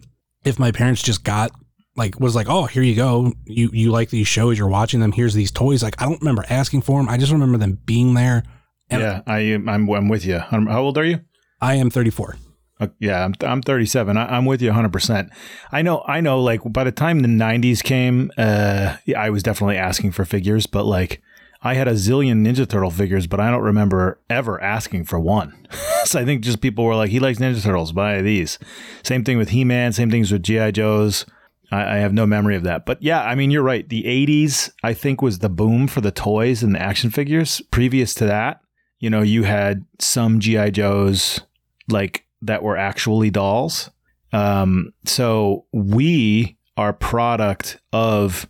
if 0.45 0.59
my 0.59 0.73
parents 0.73 1.03
just 1.03 1.23
got 1.23 1.51
like 1.99 2.19
was 2.19 2.35
like, 2.35 2.49
oh, 2.49 2.65
here 2.65 2.83
you 2.83 2.95
go. 2.95 3.35
You 3.45 3.69
you 3.73 3.91
like 3.91 4.09
these 4.09 4.27
shows, 4.29 4.57
you're 4.57 4.69
watching 4.69 5.01
them. 5.01 5.13
Here's 5.13 5.35
these 5.35 5.51
toys. 5.51 5.83
Like 5.83 6.01
I 6.01 6.07
don't 6.07 6.21
remember 6.23 6.45
asking 6.49 6.83
for 6.83 6.99
them. 6.99 7.09
I 7.09 7.19
just 7.19 7.33
remember 7.33 7.59
them 7.59 7.79
being 7.85 8.15
there. 8.15 8.45
And- 8.89 9.03
yeah, 9.03 9.21
I 9.27 9.41
am. 9.41 9.69
I'm, 9.69 9.89
I'm 9.91 10.09
with 10.09 10.25
you. 10.25 10.41
Um, 10.51 10.67
How 10.67 10.81
old 10.81 10.97
are 10.97 11.05
you? 11.05 11.21
I 11.61 11.75
am 11.75 11.91
34. 11.91 12.37
Uh, 12.81 12.87
yeah, 13.01 13.25
I'm, 13.25 13.35
I'm 13.43 13.61
37. 13.61 14.17
I, 14.17 14.37
I'm 14.37 14.45
with 14.45 14.63
you 14.63 14.71
100%. 14.71 15.29
I 15.73 15.83
know, 15.83 16.05
I 16.07 16.21
know, 16.21 16.41
like, 16.41 16.61
by 16.65 16.85
the 16.85 16.93
time 16.93 17.21
the 17.21 17.29
90s 17.29 17.83
came, 17.83 18.31
uh, 18.39 18.97
yeah, 19.05 19.21
I 19.21 19.31
was 19.31 19.43
definitely 19.43 19.77
asking 19.77 20.13
for 20.13 20.25
figures, 20.25 20.67
but 20.67 20.85
like, 20.85 21.21
I 21.61 21.75
had 21.75 21.89
a 21.89 21.95
zillion 21.95 22.47
Ninja 22.47 22.69
Turtle 22.69 22.93
figures, 22.93 23.27
but 23.27 23.41
I 23.41 23.51
don't 23.51 23.65
remember 23.65 24.21
ever 24.31 24.63
asking 24.63 25.07
for 25.07 25.19
one. 25.19 25.67
so 26.05 26.21
I 26.21 26.25
think 26.25 26.43
just 26.45 26.61
people 26.61 26.85
were 26.85 26.95
like, 26.95 27.11
he 27.11 27.19
likes 27.19 27.41
Ninja 27.41 27.61
Turtles, 27.61 27.91
buy 27.91 28.23
these. 28.23 28.61
Same 29.03 29.25
thing 29.25 29.39
with 29.39 29.49
He 29.49 29.65
Man, 29.65 29.93
same 29.93 30.11
things 30.11 30.31
with 30.31 30.45
G.I. 30.45 30.71
Joes. 30.71 31.27
I, 31.71 31.97
I 31.97 31.97
have 31.97 32.13
no 32.13 32.27
memory 32.27 32.57
of 32.57 32.65
that. 32.65 32.87
But 32.87 33.03
yeah, 33.03 33.23
I 33.23 33.35
mean, 33.35 33.51
you're 33.51 33.63
right. 33.63 33.89
The 33.89 34.05
80s, 34.05 34.71
I 34.83 34.95
think, 34.95 35.23
was 35.23 35.39
the 35.39 35.49
boom 35.49 35.87
for 35.87 36.01
the 36.01 36.11
toys 36.11 36.63
and 36.63 36.75
the 36.75 36.83
action 36.83 37.11
figures. 37.11 37.61
Previous 37.71 38.15
to 38.15 38.27
that, 38.27 38.61
you 38.99 39.11
know, 39.11 39.23
you 39.23 39.45
had 39.45 39.85
some 39.99 40.41
G.I. 40.41 40.71
Joes, 40.71 41.41
like, 41.89 42.25
that 42.43 42.63
were 42.63 42.77
actually 42.77 43.31
dolls. 43.31 43.91
Um, 44.33 44.93
so 45.05 45.67
we 45.73 46.57
are 46.77 46.93
product 46.93 47.81
of 47.93 48.47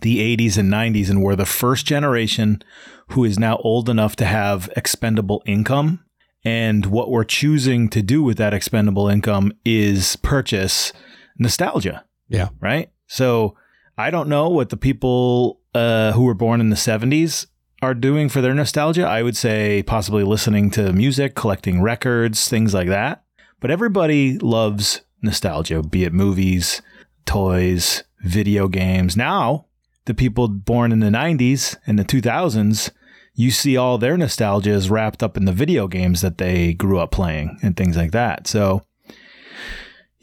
the 0.00 0.36
80s 0.36 0.58
and 0.58 0.72
90s, 0.72 1.08
and 1.08 1.22
we're 1.22 1.36
the 1.36 1.46
first 1.46 1.86
generation 1.86 2.62
who 3.08 3.24
is 3.24 3.38
now 3.38 3.58
old 3.58 3.88
enough 3.88 4.16
to 4.16 4.24
have 4.24 4.70
expendable 4.76 5.42
income. 5.46 6.04
And 6.44 6.86
what 6.86 7.10
we're 7.10 7.24
choosing 7.24 7.88
to 7.90 8.02
do 8.02 8.22
with 8.22 8.36
that 8.38 8.52
expendable 8.52 9.08
income 9.08 9.52
is 9.64 10.16
purchase 10.16 10.92
nostalgia 11.38 12.04
Yeah. 12.28 12.48
right? 12.60 12.90
So 13.06 13.56
I 13.96 14.10
don't 14.10 14.28
know 14.28 14.48
what 14.48 14.70
the 14.70 14.76
people 14.76 15.60
uh, 15.74 16.12
who 16.12 16.24
were 16.24 16.34
born 16.34 16.60
in 16.60 16.70
the 16.70 16.76
70s 16.76 17.46
are 17.82 17.94
doing 17.94 18.28
for 18.28 18.40
their 18.40 18.54
nostalgia. 18.54 19.06
I 19.06 19.22
would 19.22 19.36
say 19.36 19.82
possibly 19.82 20.24
listening 20.24 20.70
to 20.72 20.92
music, 20.92 21.34
collecting 21.34 21.82
records, 21.82 22.48
things 22.48 22.74
like 22.74 22.88
that. 22.88 23.24
But 23.60 23.70
everybody 23.70 24.38
loves 24.38 25.02
nostalgia, 25.22 25.82
be 25.82 26.04
it 26.04 26.12
movies, 26.12 26.82
toys, 27.24 28.04
video 28.20 28.68
games. 28.68 29.16
Now, 29.16 29.66
the 30.06 30.14
people 30.14 30.48
born 30.48 30.92
in 30.92 31.00
the 31.00 31.08
90s 31.08 31.76
and 31.86 31.98
the 31.98 32.04
2000s, 32.04 32.90
you 33.34 33.50
see 33.50 33.76
all 33.76 33.98
their 33.98 34.16
nostalgia 34.16 34.70
is 34.70 34.90
wrapped 34.90 35.22
up 35.22 35.36
in 35.36 35.44
the 35.44 35.52
video 35.52 35.88
games 35.88 36.20
that 36.20 36.38
they 36.38 36.72
grew 36.72 36.98
up 36.98 37.10
playing 37.10 37.58
and 37.62 37.76
things 37.76 37.96
like 37.96 38.12
that. 38.12 38.46
So, 38.46 38.82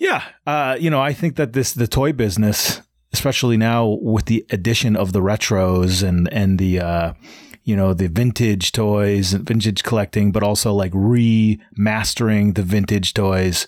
yeah, 0.02 0.24
uh, 0.48 0.78
you 0.80 0.90
know, 0.90 1.00
I 1.00 1.14
think 1.14 1.36
that 1.36 1.54
this 1.54 1.74
the 1.74 1.88
toy 1.88 2.12
business, 2.12 2.82
especially 3.14 3.56
now 3.56 4.00
with 4.02 4.26
the 4.26 4.44
addition 4.50 4.96
of 4.96 5.14
the 5.14 5.22
retros 5.22 6.02
and 6.02 6.28
and 6.34 6.58
the 6.58 6.80
uh, 6.80 7.14
you 7.64 7.76
know 7.76 7.94
the 7.94 8.08
vintage 8.08 8.72
toys 8.72 9.32
and 9.32 9.48
vintage 9.48 9.84
collecting, 9.84 10.32
but 10.32 10.42
also 10.42 10.74
like 10.74 10.92
remastering 10.94 12.56
the 12.56 12.64
vintage 12.64 13.14
toys. 13.14 13.68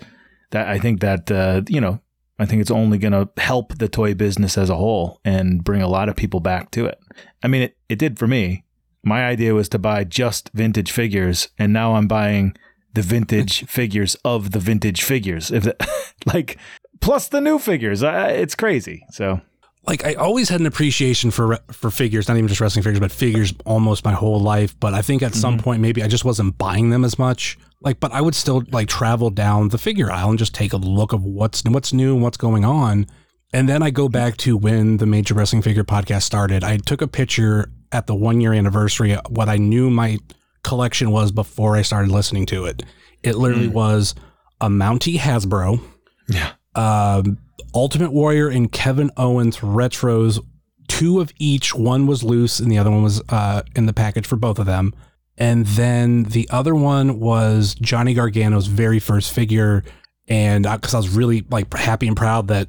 That 0.49 0.67
I 0.67 0.79
think 0.79 1.01
that 1.01 1.29
uh, 1.29 1.61
you 1.67 1.79
know, 1.79 1.99
I 2.39 2.47
think 2.47 2.61
it's 2.61 2.71
only 2.71 2.97
going 2.97 3.13
to 3.13 3.29
help 3.39 3.77
the 3.77 3.87
toy 3.87 4.15
business 4.15 4.57
as 4.57 4.71
a 4.71 4.75
whole 4.75 5.21
and 5.23 5.63
bring 5.63 5.83
a 5.83 5.87
lot 5.87 6.09
of 6.09 6.15
people 6.15 6.39
back 6.39 6.71
to 6.71 6.87
it. 6.87 6.97
I 7.43 7.47
mean, 7.47 7.61
it 7.61 7.77
it 7.89 7.99
did 7.99 8.17
for 8.17 8.27
me. 8.27 8.65
My 9.03 9.27
idea 9.27 9.53
was 9.53 9.69
to 9.69 9.77
buy 9.77 10.03
just 10.03 10.49
vintage 10.55 10.91
figures, 10.91 11.49
and 11.59 11.71
now 11.71 11.93
I'm 11.93 12.07
buying 12.07 12.55
the 12.93 13.01
vintage 13.01 13.65
figures 13.65 14.15
of 14.23 14.51
the 14.51 14.59
vintage 14.59 15.03
figures. 15.03 15.51
If 15.51 15.67
it, 15.67 15.81
like 16.25 16.57
plus 17.01 17.27
the 17.27 17.41
new 17.41 17.59
figures, 17.59 18.03
I, 18.03 18.29
it's 18.29 18.55
crazy. 18.55 19.05
So 19.12 19.41
like 19.85 20.05
I 20.05 20.13
always 20.13 20.50
had 20.50 20.59
an 20.59 20.65
appreciation 20.65 21.31
for 21.31 21.59
for 21.71 21.91
figures, 21.91 22.27
not 22.27 22.38
even 22.38 22.47
just 22.47 22.62
wrestling 22.62 22.83
figures, 22.83 23.00
but 23.00 23.12
figures 23.12 23.53
almost 23.65 24.05
my 24.05 24.13
whole 24.13 24.39
life. 24.39 24.79
But 24.79 24.93
I 24.93 25.01
think 25.01 25.21
at 25.21 25.35
some 25.35 25.55
mm-hmm. 25.55 25.63
point 25.63 25.81
maybe 25.81 26.01
I 26.03 26.07
just 26.07 26.25
wasn't 26.25 26.57
buying 26.57 26.89
them 26.89 27.03
as 27.03 27.19
much. 27.19 27.57
Like, 27.81 28.00
but 28.00 28.13
I 28.13 28.21
would 28.21 28.35
still 28.35 28.63
like 28.71 28.88
travel 28.88 29.29
down 29.29 29.69
the 29.69 29.77
figure 29.77 30.09
aisle 30.09 30.29
and 30.29 30.39
just 30.39 30.55
take 30.55 30.71
a 30.71 30.77
look 30.77 31.12
of 31.12 31.23
what's 31.23 31.63
what's 31.65 31.91
new 31.91 32.13
and 32.13 32.23
what's 32.23 32.38
going 32.38 32.63
on. 32.63 33.07
And 33.51 33.69
then 33.69 33.83
I 33.83 33.91
go 33.91 34.09
back 34.09 34.38
to 34.38 34.57
when 34.57 34.97
the 34.97 35.05
Major 35.05 35.35
Wrestling 35.35 35.62
Figure 35.62 35.83
podcast 35.83 36.23
started. 36.23 36.63
I 36.63 36.77
took 36.77 37.01
a 37.01 37.07
picture 37.07 37.69
at 37.91 38.07
the 38.07 38.15
one 38.15 38.41
year 38.41 38.53
anniversary. 38.53 39.15
What 39.29 39.50
I 39.50 39.57
knew 39.57 39.89
my 39.89 40.17
collection 40.63 41.12
was 41.12 41.32
before 41.32 41.75
I 41.75 41.82
started 41.82 42.12
listening 42.12 42.46
to 42.48 42.65
it. 42.65 42.84
It 43.22 43.36
literally 43.36 43.67
was 43.67 44.15
a 44.60 44.67
Mountie 44.67 45.17
Hasbro 45.17 45.79
yeah, 46.27 46.53
um, 46.75 47.38
Ultimate 47.74 48.12
Warrior 48.12 48.50
and 48.50 48.72
Kevin 48.72 49.12
Owens 49.17 49.58
retros, 49.58 50.39
two 50.88 51.20
of 51.20 51.34
each. 51.38 51.75
One 51.75 52.08
was 52.08 52.24
loose, 52.24 52.60
and 52.60 52.72
the 52.72 52.77
other 52.77 52.91
one 52.91 53.03
was 53.03 53.22
uh, 53.29 53.63
in 53.75 53.86
the 53.86 53.93
package 53.93 54.27
for 54.27 54.36
both 54.36 54.60
of 54.60 54.65
them. 54.65 54.93
And 55.38 55.65
then 55.65 56.24
the 56.24 56.48
other 56.51 56.75
one 56.75 57.20
was 57.20 57.75
Johnny 57.75 58.13
Gargano's 58.13 58.67
very 58.67 59.00
first 59.00 59.34
figure, 59.34 59.84
and 60.27 60.63
because 60.63 60.93
I 60.93 60.98
was 60.98 61.10
really 61.10 61.46
like 61.50 61.74
happy 61.74 62.08
and 62.08 62.15
proud 62.15 62.48
that 62.50 62.67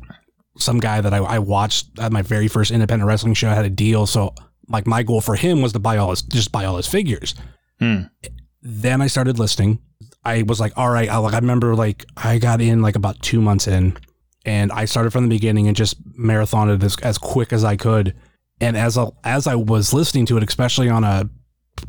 some 0.57 0.79
guy 0.79 1.01
that 1.01 1.13
I, 1.13 1.19
I 1.19 1.39
watched 1.41 1.99
at 1.99 2.13
my 2.13 2.23
very 2.23 2.49
first 2.49 2.71
independent 2.71 3.07
wrestling 3.07 3.35
show 3.35 3.49
had 3.51 3.65
a 3.65 3.71
deal. 3.71 4.07
So 4.07 4.35
like 4.69 4.87
my 4.87 5.03
goal 5.03 5.21
for 5.21 5.35
him 5.35 5.61
was 5.61 5.73
to 5.73 5.79
buy 5.79 5.97
all 5.99 6.11
his 6.11 6.23
just 6.23 6.53
buy 6.53 6.65
all 6.65 6.77
his 6.77 6.87
figures. 6.87 7.35
Hmm. 7.79 8.03
Then 8.63 9.03
I 9.03 9.09
started 9.09 9.39
listening. 9.39 9.81
I 10.25 10.43
was 10.43 10.61
like, 10.61 10.73
all 10.77 10.91
right, 10.91 11.09
I 11.09 11.19
like 11.19 11.35
I 11.35 11.39
remember 11.39 11.75
like 11.75 12.05
I 12.17 12.39
got 12.39 12.61
in 12.61 12.83
like 12.83 12.97
about 12.97 13.21
two 13.21 13.41
months 13.41 13.67
in, 13.69 13.97
and 14.45 14.73
I 14.73 14.87
started 14.87 15.11
from 15.13 15.25
the 15.25 15.35
beginning 15.35 15.67
and 15.67 15.77
just 15.77 16.03
marathoned 16.19 16.75
it 16.75 16.83
as, 16.83 16.97
as 17.03 17.19
quick 17.19 17.53
as 17.53 17.65
I 17.65 17.77
could. 17.77 18.15
And 18.61 18.77
as 18.77 18.97
I, 18.97 19.09
as 19.25 19.47
I 19.47 19.57
was 19.57 19.93
listening 19.93 20.27
to 20.27 20.37
it, 20.37 20.49
especially 20.49 20.89
on 20.89 21.05
a, 21.05 21.29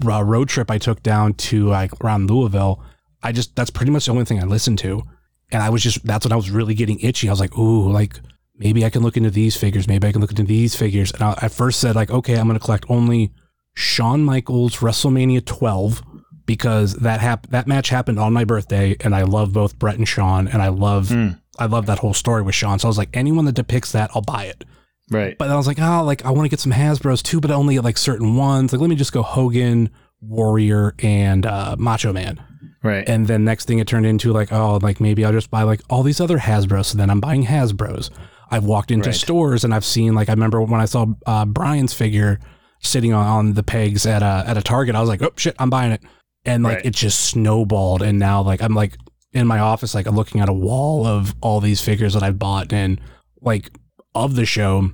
a 0.10 0.24
road 0.24 0.50
trip 0.50 0.72
I 0.72 0.78
took 0.78 1.04
down 1.04 1.34
to 1.36 1.68
like 1.68 1.92
around 2.04 2.30
Louisville, 2.30 2.84
I 3.24 3.32
just 3.32 3.56
that's 3.56 3.70
pretty 3.70 3.92
much 3.92 4.06
the 4.06 4.12
only 4.12 4.26
thing 4.26 4.42
I 4.42 4.46
listened 4.46 4.80
to. 4.80 5.04
And 5.52 5.62
I 5.62 5.70
was 5.70 5.84
just 5.84 6.06
that's 6.06 6.26
when 6.26 6.34
I 6.34 6.38
was 6.38 6.52
really 6.52 6.74
getting 6.74 7.00
itchy. 7.00 7.30
I 7.30 7.32
was 7.32 7.40
like, 7.40 7.58
ooh, 7.58 7.92
like 7.92 8.20
maybe 8.58 8.84
I 8.84 8.90
can 8.90 9.02
look 9.02 9.18
into 9.18 9.32
these 9.32 9.56
figures. 9.56 9.88
Maybe 9.88 10.08
I 10.08 10.12
can 10.12 10.22
look 10.22 10.32
into 10.32 10.44
these 10.44 10.76
figures. 10.76 11.12
And 11.12 11.24
I, 11.24 11.36
I 11.44 11.48
first 11.48 11.80
said 11.80 11.96
like, 11.96 12.10
okay, 12.10 12.36
I'm 12.36 12.48
going 12.48 12.60
to 12.60 12.64
collect 12.64 12.86
only 12.90 13.32
Shawn 13.76 14.24
Michaels 14.24 14.78
WrestleMania 14.78 15.46
12 15.46 16.02
because 16.48 16.94
that 16.96 17.20
hap- 17.22 17.48
that 17.48 17.68
match 17.68 17.90
happened 17.90 18.20
on 18.20 18.34
my 18.34 18.44
birthday, 18.44 18.96
and 19.02 19.14
I 19.16 19.24
love 19.24 19.54
both 19.54 19.78
Brett 19.78 19.98
and 19.98 20.08
Shawn, 20.08 20.48
and 20.48 20.62
I 20.62 20.70
love 20.70 21.12
I 21.58 21.66
love 21.68 21.86
that 21.86 22.00
whole 22.00 22.14
story 22.14 22.42
with 22.42 22.56
Shawn. 22.56 22.80
So 22.80 22.88
I 22.88 22.90
was 22.90 22.98
like, 22.98 23.10
anyone 23.14 23.46
that 23.46 23.56
depicts 23.56 23.92
that, 23.94 24.10
I'll 24.14 24.22
buy 24.22 24.46
it. 24.46 24.64
right. 25.12 25.38
But 25.38 25.50
I 25.50 25.56
was 25.56 25.68
like, 25.68 25.80
oh, 25.80 26.04
like 26.04 26.26
I 26.26 26.32
want 26.32 26.46
to 26.46 26.50
get 26.50 26.60
some 26.60 26.72
Hasbro's 26.72 27.22
too, 27.24 27.40
but 27.40 27.52
only 27.52 27.80
like 27.80 27.98
certain 27.98 28.36
ones. 28.36 28.72
Like 28.74 28.82
let 28.82 28.90
me 28.90 28.96
just 28.96 29.12
go 29.14 29.22
Hogan, 29.24 29.90
Warrior, 30.22 30.96
and 31.00 31.46
uh, 31.46 31.76
Macho 31.78 32.12
Man. 32.14 32.42
Right. 32.84 33.08
And 33.10 33.26
then 33.28 33.44
next 33.46 33.66
thing 33.66 33.80
it 33.80 33.88
turned 33.88 34.06
into 34.06 34.32
like, 34.32 34.52
oh, 34.52 34.78
like 34.82 35.00
maybe 35.00 35.26
I'll 35.26 35.32
just 35.32 35.50
buy 35.50 35.64
like 35.64 35.82
all 35.90 36.04
these 36.04 36.22
other 36.22 36.38
Hasbro's. 36.38 36.88
So 36.88 36.98
then 36.98 37.10
I'm 37.10 37.20
buying 37.20 37.46
Hasbro's. 37.46 38.12
I've 38.52 38.64
walked 38.66 38.92
into 38.92 39.10
Right. 39.10 39.16
stores 39.16 39.64
and 39.64 39.74
I've 39.74 39.86
seen 39.86 40.14
like 40.14 40.30
I 40.30 40.34
remember 40.34 40.62
when 40.62 40.80
I 40.80 40.86
saw 40.86 41.08
uh, 41.26 41.46
Brian's 41.46 41.94
figure 41.96 42.40
sitting 42.86 43.14
on, 43.14 43.26
on 43.26 43.54
the 43.54 43.64
pegs 43.64 44.06
at 44.06 44.22
a 44.24 44.44
at 44.48 44.58
a 44.58 44.62
Target. 44.62 44.96
I 44.96 45.00
was 45.02 45.10
like, 45.10 45.22
oh 45.22 45.32
shit, 45.38 45.56
I'm 45.60 45.70
buying 45.70 45.92
it. 45.92 46.02
And 46.46 46.64
like 46.64 46.78
Right. 46.78 46.86
it 46.86 46.96
just 46.96 47.20
snowballed. 47.26 48.02
And 48.02 48.20
now 48.20 48.42
like 48.42 48.62
I'm 48.62 48.74
like 48.76 48.98
in 49.34 49.48
my 49.48 49.60
office, 49.60 49.94
like 49.96 50.06
I'm 50.08 50.16
looking 50.16 50.42
at 50.42 50.50
a 50.50 50.54
wall 50.54 51.06
of 51.06 51.34
all 51.42 51.60
these 51.60 51.82
figures 51.82 52.14
that 52.14 52.24
I've 52.24 52.40
bought 52.40 52.72
and 52.72 53.02
like 53.42 53.72
of 54.14 54.36
the 54.36 54.46
show. 54.46 54.92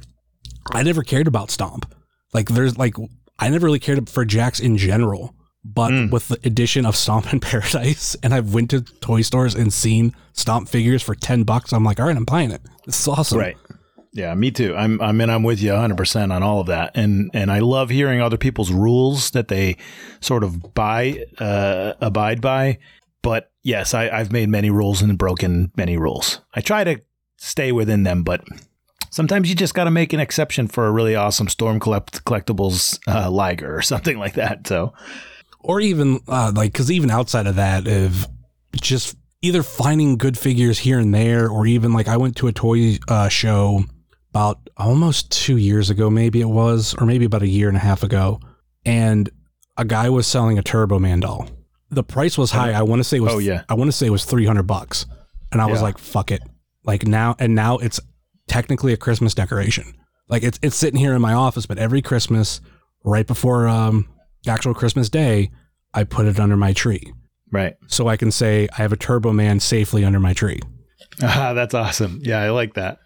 I 0.71 0.83
never 0.83 1.03
cared 1.03 1.27
about 1.27 1.51
Stomp. 1.51 1.91
Like 2.33 2.50
there's 2.50 2.77
like 2.77 2.95
I 3.39 3.50
never 3.50 3.65
really 3.65 3.79
cared 3.79 4.10
for 4.10 4.25
Jakks 4.25 4.62
in 4.62 4.77
general. 4.77 5.36
But 5.63 5.91
Mm. 5.91 6.10
with 6.12 6.27
the 6.29 6.39
addition 6.43 6.88
of 6.88 6.95
Stomp 6.95 7.31
in 7.31 7.39
Paradise, 7.51 8.15
and 8.24 8.33
I've 8.33 8.51
went 8.51 8.71
to 8.71 8.81
toy 8.81 9.21
stores 9.21 9.53
and 9.53 9.71
seen 9.71 10.15
Stomp 10.33 10.67
figures 10.67 11.03
for 11.03 11.13
ten 11.13 11.43
bucks, 11.43 11.71
I'm 11.71 11.83
like, 11.83 12.00
all 12.00 12.07
right, 12.07 12.15
I'm 12.17 12.25
buying 12.25 12.50
it. 12.50 12.62
This 12.88 13.00
is 13.00 13.07
awesome. 13.07 13.38
Right. 13.38 13.55
Yeah, 14.13 14.34
me 14.36 14.51
too. 14.51 14.75
I'm 14.75 15.01
I 15.01 15.12
mean 15.12 15.30
I'm 15.30 15.44
with 15.44 15.62
you 15.62 15.72
100% 15.72 16.34
on 16.34 16.44
all 16.44 16.60
of 16.60 16.68
that. 16.68 16.91
And 16.96 17.32
and 17.34 17.51
I 17.51 17.60
love 17.60 17.89
hearing 17.89 18.22
other 18.22 18.38
people's 18.38 18.72
rules 18.72 19.32
that 19.32 19.48
they 19.48 19.77
sort 20.20 20.44
of 20.44 20.74
buy 20.74 21.24
uh 21.38 21.94
abide 22.01 22.41
by. 22.41 22.80
But 23.22 23.51
yes, 23.63 23.94
I 23.94 24.10
I've 24.10 24.32
made 24.32 24.50
many 24.50 24.70
rules 24.70 25.01
and 25.01 25.18
broken 25.18 25.72
many 25.77 25.98
rules. 25.98 26.41
I 26.53 26.62
try 26.62 26.84
to 26.84 27.00
stay 27.38 27.72
within 27.72 28.03
them, 28.03 28.24
but 28.24 28.44
sometimes 29.12 29.50
you 29.50 29.56
just 29.56 29.74
got 29.74 29.86
to 29.86 29.91
make 29.91 30.13
an 30.13 30.20
exception 30.20 30.68
for 30.68 30.88
a 30.88 30.91
really 30.91 31.15
awesome 31.15 31.48
Storm 31.48 31.80
collect- 31.80 32.25
Collectibles 32.25 33.00
uh, 33.08 33.30
Liger 33.30 33.77
or 33.77 33.82
something 33.94 34.18
like 34.18 34.34
that. 34.34 34.68
So, 34.68 34.94
or 35.60 35.80
even 35.80 36.20
uh, 36.27 36.51
like 36.56 36.74
because 36.74 36.91
even 36.91 37.12
outside 37.12 37.48
of 37.48 37.56
that, 37.56 37.88
if 37.88 38.25
just 38.74 39.15
either 39.41 39.63
finding 39.63 40.18
good 40.18 40.38
figures 40.38 40.80
here 40.80 41.00
and 41.00 41.13
there, 41.13 41.48
or 41.48 41.65
even 41.65 41.94
like 41.94 42.08
I 42.08 42.18
went 42.18 42.36
to 42.38 42.48
a 42.48 42.51
toy 42.51 42.98
uh, 43.08 43.30
show 43.30 43.86
about 44.31 44.69
almost 44.77 45.31
two 45.31 45.57
years 45.57 45.89
ago, 45.89 46.09
maybe 46.09 46.41
it 46.41 46.50
was, 46.50 46.95
or 46.97 47.05
maybe 47.05 47.25
about 47.25 47.43
a 47.43 47.47
year 47.47 47.67
and 47.67 47.77
a 47.77 47.81
half 47.81 48.03
ago, 48.03 48.39
and 48.85 49.29
a 49.77 49.85
guy 49.85 50.09
was 50.09 50.25
selling 50.25 50.57
a 50.57 50.63
Turbo 50.63 51.00
Man 51.00 51.19
doll. 51.19 51.50
The 51.89 52.03
price 52.03 52.38
was 52.38 52.51
high. 52.51 52.71
I 52.71 52.81
want 52.83 53.01
to 53.01 53.03
say 53.03 53.17
it 53.17 53.21
was. 53.21 53.33
Oh, 53.33 53.39
yeah. 53.39 53.63
I 53.67 53.73
want 53.73 53.89
to 53.89 53.91
say 53.91 54.07
it 54.07 54.11
was 54.11 54.25
three 54.25 54.45
hundred 54.45 54.63
bucks, 54.63 55.05
and 55.51 55.61
I 55.61 55.65
was 55.65 55.81
like, 55.81 55.97
"Fuck 55.97 56.31
it!" 56.31 56.41
Like 56.85 57.05
now, 57.05 57.35
and 57.38 57.53
now 57.53 57.77
it's 57.77 58.00
technically 58.47 58.93
a 58.93 58.97
Christmas 58.97 59.33
decoration. 59.33 59.93
Like 60.29 60.43
it's 60.43 60.57
it's 60.61 60.77
sitting 60.77 61.00
here 61.00 61.13
in 61.13 61.21
my 61.21 61.33
office, 61.33 61.65
but 61.65 61.77
every 61.77 62.01
Christmas, 62.01 62.61
right 63.03 63.27
before 63.27 63.67
um 63.67 64.07
actual 64.47 64.73
Christmas 64.73 65.09
Day, 65.09 65.51
I 65.93 66.05
put 66.05 66.25
it 66.25 66.39
under 66.39 66.55
my 66.55 66.71
tree 66.71 67.11
right. 67.51 67.75
so 67.88 68.07
I 68.07 68.17
can 68.17 68.31
say 68.31 68.67
I 68.71 68.77
have 68.77 68.93
a 68.93 68.97
Turbo 68.97 69.33
Man 69.33 69.59
safely 69.59 70.03
under 70.03 70.19
my 70.19 70.33
tree. 70.33 70.59
Ah, 71.21 71.53
that's 71.55 71.73
awesome. 71.73 72.19
Yeah, 72.23 72.39
I 72.39 72.50
like 72.50 72.73
that. 72.75 73.00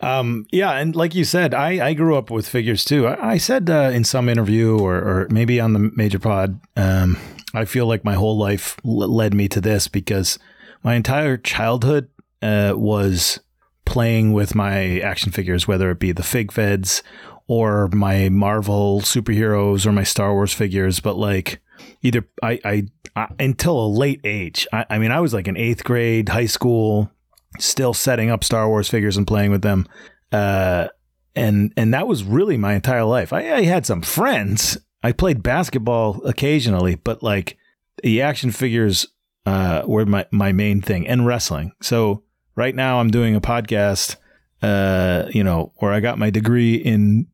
Um, 0.00 0.46
yeah, 0.52 0.72
and 0.72 0.94
like 0.94 1.14
you 1.14 1.24
said, 1.24 1.54
I, 1.54 1.88
I 1.88 1.94
grew 1.94 2.16
up 2.16 2.30
with 2.30 2.48
figures 2.48 2.84
too. 2.84 3.06
I, 3.06 3.32
I 3.32 3.38
said 3.38 3.70
uh, 3.70 3.90
in 3.92 4.04
some 4.04 4.28
interview 4.28 4.78
or, 4.78 4.96
or 4.96 5.28
maybe 5.30 5.60
on 5.60 5.72
the 5.72 5.90
Major 5.94 6.18
Pod, 6.18 6.60
um, 6.76 7.18
I 7.54 7.64
feel 7.64 7.86
like 7.86 8.04
my 8.04 8.14
whole 8.14 8.36
life 8.36 8.76
l- 8.84 9.08
led 9.08 9.32
me 9.34 9.48
to 9.48 9.60
this 9.60 9.88
because 9.88 10.38
my 10.82 10.94
entire 10.94 11.36
childhood 11.36 12.08
uh, 12.42 12.74
was 12.76 13.40
playing 13.84 14.32
with 14.32 14.54
my 14.54 15.00
action 15.00 15.32
figures, 15.32 15.66
whether 15.66 15.90
it 15.90 15.98
be 15.98 16.12
the 16.12 16.22
Fig 16.22 16.52
Feds 16.52 17.02
or 17.46 17.88
my 17.88 18.28
Marvel 18.28 19.00
superheroes 19.00 19.86
or 19.86 19.92
my 19.92 20.02
Star 20.02 20.32
Wars 20.34 20.52
figures. 20.52 21.00
But 21.00 21.16
like 21.16 21.60
either 22.02 22.28
I, 22.42 22.60
I, 22.64 22.82
I 23.14 23.28
until 23.38 23.84
a 23.84 23.88
late 23.88 24.20
age, 24.24 24.66
I, 24.72 24.84
I 24.90 24.98
mean, 24.98 25.10
I 25.10 25.20
was 25.20 25.32
like 25.32 25.48
in 25.48 25.56
eighth 25.56 25.84
grade, 25.84 26.28
high 26.28 26.46
school, 26.46 27.10
still 27.58 27.94
setting 27.94 28.30
up 28.30 28.44
Star 28.44 28.68
Wars 28.68 28.88
figures 28.88 29.16
and 29.16 29.26
playing 29.26 29.50
with 29.50 29.62
them. 29.62 29.86
Uh, 30.32 30.88
and 31.34 31.72
and 31.76 31.92
that 31.94 32.08
was 32.08 32.24
really 32.24 32.56
my 32.56 32.74
entire 32.74 33.04
life. 33.04 33.32
I, 33.32 33.52
I 33.52 33.62
had 33.62 33.86
some 33.86 34.02
friends. 34.02 34.78
I 35.02 35.12
played 35.12 35.42
basketball 35.42 36.22
occasionally, 36.24 36.96
but 36.96 37.22
like 37.22 37.58
the 38.02 38.22
action 38.22 38.50
figures 38.50 39.06
uh, 39.44 39.82
were 39.86 40.06
my 40.06 40.26
my 40.32 40.52
main 40.52 40.80
thing, 40.80 41.06
and 41.06 41.26
wrestling. 41.26 41.72
So 41.82 42.22
right 42.56 42.74
now 42.74 42.98
I'm 42.98 43.10
doing 43.10 43.36
a 43.36 43.40
podcast, 43.40 44.16
uh, 44.62 45.26
you 45.30 45.44
know, 45.44 45.72
where 45.76 45.92
I 45.92 46.00
got 46.00 46.18
my 46.18 46.30
degree 46.30 46.74
in 46.74 47.26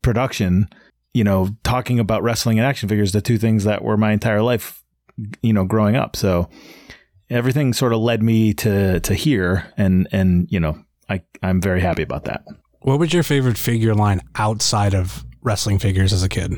production. 0.00 0.68
You 1.14 1.24
know, 1.24 1.50
talking 1.62 2.00
about 2.00 2.22
wrestling 2.22 2.58
and 2.58 2.66
action 2.66 2.88
figures, 2.88 3.12
the 3.12 3.20
two 3.20 3.36
things 3.36 3.64
that 3.64 3.84
were 3.84 3.98
my 3.98 4.12
entire 4.12 4.40
life, 4.40 4.82
you 5.42 5.52
know, 5.52 5.66
growing 5.66 5.94
up. 5.94 6.16
So 6.16 6.48
everything 7.32 7.72
sort 7.72 7.92
of 7.92 8.00
led 8.00 8.22
me 8.22 8.54
to 8.54 9.00
to 9.00 9.14
here, 9.14 9.72
and 9.76 10.08
and 10.12 10.46
you 10.50 10.60
know, 10.60 10.82
I 11.08 11.22
I'm 11.42 11.60
very 11.60 11.80
happy 11.80 12.02
about 12.02 12.24
that. 12.24 12.44
What 12.80 12.98
was 12.98 13.12
your 13.12 13.22
favorite 13.22 13.58
figure 13.58 13.94
line 13.94 14.20
outside 14.34 14.94
of 14.94 15.24
wrestling 15.42 15.78
figures 15.78 16.12
as 16.12 16.22
a 16.22 16.28
kid? 16.28 16.54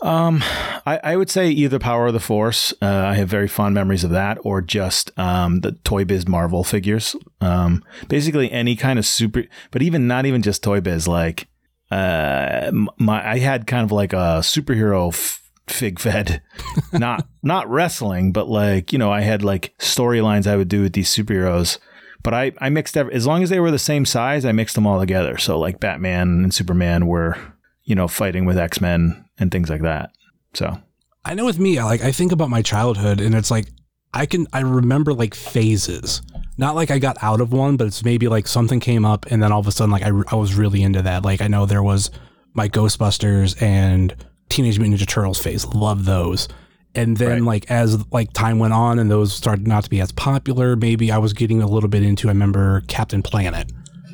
Um, 0.00 0.42
I, 0.86 1.00
I 1.02 1.16
would 1.16 1.30
say 1.30 1.48
either 1.50 1.78
Power 1.78 2.06
of 2.06 2.12
the 2.12 2.20
Force. 2.20 2.72
Uh, 2.80 2.86
I 2.86 3.14
have 3.14 3.28
very 3.28 3.48
fond 3.48 3.74
memories 3.74 4.04
of 4.04 4.10
that, 4.10 4.38
or 4.42 4.60
just 4.60 5.16
um, 5.18 5.60
the 5.60 5.72
Toy 5.72 6.04
Biz 6.04 6.28
Marvel 6.28 6.62
figures. 6.64 7.16
Um, 7.40 7.82
basically 8.08 8.50
any 8.52 8.76
kind 8.76 8.98
of 8.98 9.06
super, 9.06 9.44
but 9.70 9.82
even 9.82 10.06
not 10.06 10.26
even 10.26 10.42
just 10.42 10.62
Toy 10.62 10.80
Biz. 10.80 11.08
Like, 11.08 11.48
uh, 11.90 12.70
my 12.98 13.28
I 13.28 13.38
had 13.38 13.66
kind 13.66 13.84
of 13.84 13.92
like 13.92 14.12
a 14.12 14.40
superhero 14.40 15.08
f- 15.08 15.47
fig 15.70 15.98
fed, 15.98 16.42
not 16.92 17.26
not 17.42 17.68
wrestling, 17.68 18.32
but 18.32 18.48
like 18.48 18.92
you 18.92 18.98
know 18.98 19.10
I 19.10 19.22
had 19.22 19.42
like 19.42 19.74
storylines 19.78 20.46
I 20.46 20.56
would 20.56 20.68
do 20.68 20.82
with 20.82 20.92
these 20.92 21.14
superheroes. 21.14 21.78
But 22.22 22.34
I, 22.34 22.52
I 22.58 22.68
mixed 22.68 22.96
every, 22.96 23.14
as 23.14 23.26
long 23.26 23.44
as 23.44 23.48
they 23.48 23.60
were 23.60 23.70
the 23.70 23.78
same 23.78 24.04
size, 24.04 24.44
I 24.44 24.50
mixed 24.50 24.74
them 24.74 24.86
all 24.86 24.98
together. 24.98 25.38
So 25.38 25.56
like 25.58 25.78
Batman 25.78 26.42
and 26.42 26.52
Superman 26.52 27.06
were, 27.06 27.38
you 27.84 27.94
know, 27.94 28.08
fighting 28.08 28.44
with 28.44 28.58
X 28.58 28.80
Men 28.80 29.24
and 29.38 29.52
things 29.52 29.70
like 29.70 29.82
that. 29.82 30.10
So 30.52 30.78
I 31.24 31.34
know 31.34 31.44
with 31.44 31.58
me, 31.58 31.80
like 31.82 32.02
I 32.02 32.12
think 32.12 32.32
about 32.32 32.50
my 32.50 32.62
childhood, 32.62 33.20
and 33.20 33.34
it's 33.34 33.50
like 33.50 33.68
I 34.12 34.26
can 34.26 34.46
I 34.52 34.60
remember 34.60 35.14
like 35.14 35.34
phases. 35.34 36.22
Not 36.56 36.74
like 36.74 36.90
I 36.90 36.98
got 36.98 37.22
out 37.22 37.40
of 37.40 37.52
one, 37.52 37.76
but 37.76 37.86
it's 37.86 38.04
maybe 38.04 38.26
like 38.26 38.48
something 38.48 38.80
came 38.80 39.04
up, 39.04 39.26
and 39.26 39.42
then 39.42 39.52
all 39.52 39.60
of 39.60 39.66
a 39.66 39.72
sudden, 39.72 39.92
like 39.92 40.02
I, 40.02 40.10
I 40.30 40.34
was 40.34 40.54
really 40.54 40.82
into 40.82 41.02
that. 41.02 41.24
Like 41.24 41.40
I 41.40 41.46
know 41.46 41.66
there 41.66 41.82
was 41.82 42.10
my 42.54 42.68
Ghostbusters 42.68 43.60
and 43.62 44.14
Teenage 44.48 44.78
Mutant 44.78 45.00
Ninja 45.00 45.06
Turtles 45.06 45.38
phase. 45.38 45.66
Love 45.66 46.04
those. 46.04 46.48
And 46.94 47.16
then 47.16 47.30
Right. 47.30 47.42
like 47.42 47.70
as 47.70 48.04
like 48.10 48.32
time 48.32 48.58
went 48.58 48.72
on 48.72 48.98
and 48.98 49.10
those 49.10 49.32
started 49.32 49.68
not 49.68 49.84
to 49.84 49.90
be 49.90 50.00
as 50.00 50.10
popular, 50.12 50.74
maybe 50.74 51.12
I 51.12 51.18
was 51.18 51.32
getting 51.32 51.62
a 51.62 51.66
little 51.66 51.88
bit 51.88 52.02
into. 52.02 52.28
I 52.28 52.32
remember 52.32 52.82
Captain 52.88 53.22
Planet. 53.22 53.70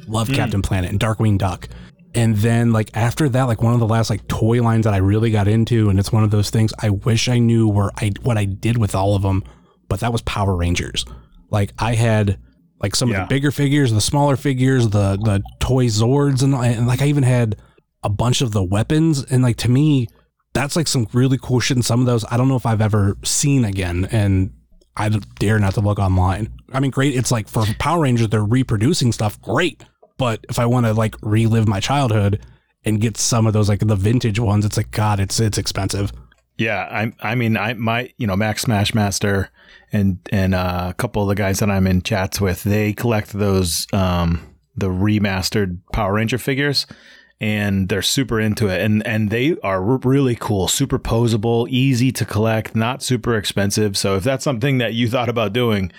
Love 0.06 0.28
hmm. 0.28 0.34
Captain 0.34 0.62
Planet 0.62 0.90
and 0.90 1.00
Darkwing 1.00 1.38
Duck. 1.38 1.68
And 2.14 2.36
then 2.36 2.72
like 2.72 2.90
after 2.94 3.28
that, 3.30 3.44
like 3.44 3.62
one 3.62 3.74
of 3.74 3.80
the 3.80 3.86
last 3.86 4.10
like 4.10 4.26
toy 4.28 4.62
lines 4.62 4.84
that 4.84 4.94
I 4.94 4.98
really 4.98 5.30
got 5.30 5.48
into, 5.48 5.88
and 5.88 5.98
it's 5.98 6.12
one 6.12 6.22
of 6.22 6.30
those 6.30 6.50
things 6.50 6.72
I 6.80 6.90
wish 6.90 7.28
I 7.28 7.38
knew 7.38 7.68
where 7.68 7.90
I 7.96 8.12
what 8.22 8.38
I 8.38 8.44
did 8.44 8.78
with 8.78 8.94
all 8.94 9.16
of 9.16 9.22
them, 9.22 9.42
but 9.88 10.00
that 10.00 10.12
was 10.12 10.22
Power 10.22 10.54
Rangers. 10.54 11.04
Like 11.50 11.72
I 11.78 11.94
had 11.94 12.38
like 12.80 12.94
some 12.94 13.10
of 13.10 13.16
the 13.16 13.26
bigger 13.26 13.50
figures, 13.50 13.92
the 13.92 14.00
smaller 14.00 14.36
figures, 14.36 14.90
the 14.90 15.16
the 15.16 15.42
toy 15.58 15.86
Zords, 15.86 16.42
and, 16.42 16.54
and 16.54 16.86
like 16.86 17.02
I 17.02 17.06
even 17.06 17.24
had 17.24 17.56
a 18.02 18.08
bunch 18.08 18.42
of 18.42 18.52
the 18.52 18.62
weapons. 18.62 19.24
And 19.24 19.42
like 19.42 19.56
to 19.58 19.70
me, 19.70 20.06
that's 20.54 20.76
like 20.76 20.88
some 20.88 21.06
really 21.12 21.38
cool 21.40 21.60
shit. 21.60 21.76
And 21.76 21.84
some 21.84 22.00
of 22.00 22.06
those 22.06 22.24
I 22.30 22.36
don't 22.36 22.48
know 22.48 22.56
if 22.56 22.64
I've 22.66 22.80
ever 22.80 23.16
seen 23.24 23.64
again. 23.64 24.08
And 24.10 24.52
I 24.96 25.08
dare 25.08 25.58
not 25.58 25.74
to 25.74 25.80
look 25.80 25.98
online. 25.98 26.52
I 26.72 26.80
mean, 26.80 26.90
great. 26.92 27.14
It's 27.14 27.32
like 27.32 27.48
for 27.48 27.64
Power 27.78 28.02
Rangers, 28.02 28.28
they're 28.28 28.44
reproducing 28.44 29.12
stuff. 29.12 29.40
Great. 29.42 29.84
But 30.16 30.46
if 30.48 30.58
I 30.58 30.66
want 30.66 30.86
to 30.86 30.94
like 30.94 31.16
relive 31.22 31.66
my 31.66 31.80
childhood 31.80 32.40
and 32.84 33.00
get 33.00 33.16
some 33.16 33.46
of 33.46 33.52
those 33.52 33.68
like 33.68 33.80
the 33.80 33.96
vintage 33.96 34.38
ones, 34.38 34.64
it's 34.64 34.76
like 34.76 34.92
God, 34.92 35.18
it's 35.20 35.40
it's 35.40 35.58
expensive. 35.58 36.12
yeah, 36.56 36.86
I 36.90 37.12
I 37.20 37.34
mean 37.34 37.56
I 37.56 37.74
my 37.74 38.12
you 38.16 38.26
know 38.28 38.36
Max 38.36 38.64
Smashmaster 38.64 39.48
and 39.92 40.18
and 40.30 40.54
uh, 40.54 40.86
a 40.90 40.94
couple 40.94 41.22
of 41.22 41.28
the 41.28 41.34
guys 41.34 41.58
that 41.58 41.70
I'm 41.70 41.88
in 41.88 42.02
chats 42.02 42.40
with, 42.40 42.62
they 42.62 42.92
collect 42.92 43.32
those 43.32 43.88
um 43.92 44.40
the 44.76 44.88
remastered 44.88 45.78
Power 45.92 46.14
Ranger 46.14 46.38
figures. 46.38 46.86
And 47.40 47.88
they're 47.88 48.00
super 48.00 48.40
into 48.40 48.68
it, 48.68 48.80
and 48.80 49.04
and 49.06 49.28
they 49.28 49.56
are 49.62 49.82
really 49.82 50.36
cool, 50.36 50.68
super 50.68 50.98
posable, 50.98 51.68
easy 51.68 52.12
to 52.12 52.24
collect, 52.24 52.74
not 52.76 53.02
super 53.02 53.36
expensive. 53.36 53.98
So 53.98 54.16
if 54.16 54.24
that's 54.24 54.44
something 54.44 54.78
that 54.78 54.94
you 54.94 55.08
thought 55.08 55.28
about 55.28 55.52
doing, 55.52 55.92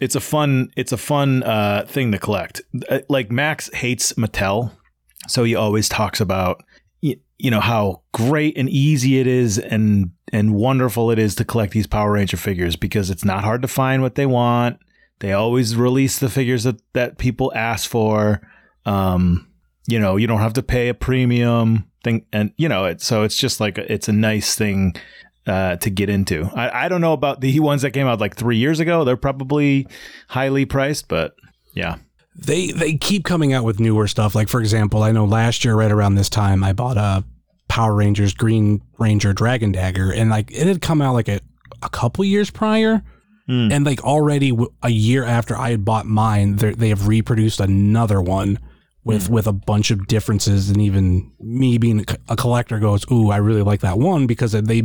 it's 0.00 0.14
a 0.16 0.20
fun 0.20 0.72
it's 0.76 0.90
a 0.90 0.96
fun 0.96 1.42
uh, 1.42 1.84
thing 1.86 2.10
to 2.12 2.18
collect. 2.18 2.62
Uh, 2.88 3.00
Like 3.08 3.30
Max 3.30 3.70
hates 3.74 4.14
Mattel, 4.14 4.72
so 5.28 5.44
he 5.44 5.54
always 5.54 5.88
talks 5.90 6.20
about 6.20 6.64
y- 7.02 7.20
you 7.38 7.50
know 7.50 7.60
how 7.60 8.02
great 8.12 8.56
and 8.56 8.68
easy 8.70 9.20
it 9.20 9.26
is 9.26 9.58
and 9.58 10.10
and 10.32 10.54
wonderful 10.54 11.10
it 11.10 11.18
is 11.18 11.34
to 11.36 11.44
collect 11.44 11.74
these 11.74 11.86
Power 11.86 12.12
Ranger 12.12 12.38
figures 12.38 12.76
because 12.76 13.10
it's 13.10 13.24
not 13.26 13.44
hard 13.44 13.60
to 13.62 13.68
find 13.68 14.00
what 14.00 14.14
they 14.14 14.26
want. 14.26 14.78
They 15.20 15.32
always 15.34 15.76
release 15.76 16.18
the 16.18 16.30
figures 16.30 16.64
that 16.64 16.80
that 16.94 17.18
people 17.18 17.52
ask 17.54 17.88
for. 17.88 18.40
Um, 18.86 19.46
you 19.86 19.98
know, 19.98 20.16
you 20.16 20.26
don't 20.26 20.40
have 20.40 20.52
to 20.54 20.62
pay 20.62 20.88
a 20.88 20.94
premium 20.94 21.88
thing, 22.04 22.24
and 22.32 22.52
you 22.56 22.68
know, 22.68 22.84
it, 22.84 23.00
so 23.00 23.22
it's 23.22 23.36
just 23.36 23.60
like 23.60 23.78
it's 23.78 24.08
a 24.08 24.12
nice 24.12 24.54
thing 24.54 24.94
uh, 25.46 25.76
to 25.76 25.90
get 25.90 26.08
into. 26.08 26.48
I, 26.54 26.84
I 26.84 26.88
don't 26.88 27.00
know 27.00 27.12
about 27.12 27.40
the 27.40 27.58
ones 27.70 27.82
that 27.82 27.90
came 27.92 28.06
out 28.06 28.20
like 28.20 28.36
three 28.36 28.56
years 28.58 28.80
ago. 28.80 29.04
They're 29.04 29.16
probably 29.16 29.86
highly 30.28 30.64
priced, 30.64 31.08
but 31.08 31.34
yeah, 31.74 31.96
they 32.36 32.68
they 32.72 32.96
keep 32.96 33.24
coming 33.24 33.52
out 33.52 33.64
with 33.64 33.80
newer 33.80 34.06
stuff. 34.06 34.34
Like 34.34 34.48
for 34.48 34.60
example, 34.60 35.02
I 35.02 35.12
know 35.12 35.24
last 35.24 35.64
year 35.64 35.74
right 35.74 35.92
around 35.92 36.14
this 36.14 36.28
time 36.28 36.62
I 36.62 36.72
bought 36.72 36.96
a 36.96 37.24
Power 37.68 37.94
Rangers 37.94 38.34
Green 38.34 38.82
Ranger 38.98 39.32
Dragon 39.32 39.72
Dagger, 39.72 40.12
and 40.12 40.30
like 40.30 40.50
it 40.52 40.66
had 40.66 40.82
come 40.82 41.00
out 41.02 41.14
like 41.14 41.28
a, 41.28 41.40
a 41.82 41.88
couple 41.88 42.24
years 42.24 42.50
prior, 42.50 43.02
Hmm. 43.48 43.72
and 43.72 43.84
like 43.84 44.04
already 44.04 44.56
a 44.84 44.88
year 44.90 45.24
after 45.24 45.56
I 45.56 45.70
had 45.70 45.84
bought 45.84 46.06
mine, 46.06 46.56
they 46.56 46.90
have 46.90 47.08
reproduced 47.08 47.58
another 47.60 48.20
one 48.22 48.60
with 49.04 49.28
with 49.28 49.46
a 49.46 49.52
bunch 49.52 49.90
of 49.90 50.06
differences, 50.06 50.70
and 50.70 50.80
even 50.80 51.32
me 51.40 51.78
being 51.78 52.04
a 52.28 52.36
collector 52.36 52.78
goes, 52.78 53.04
"Ooh, 53.10 53.30
I 53.30 53.38
really 53.38 53.62
like 53.62 53.80
that 53.80 53.98
one 53.98 54.26
because 54.26 54.52
they." 54.52 54.82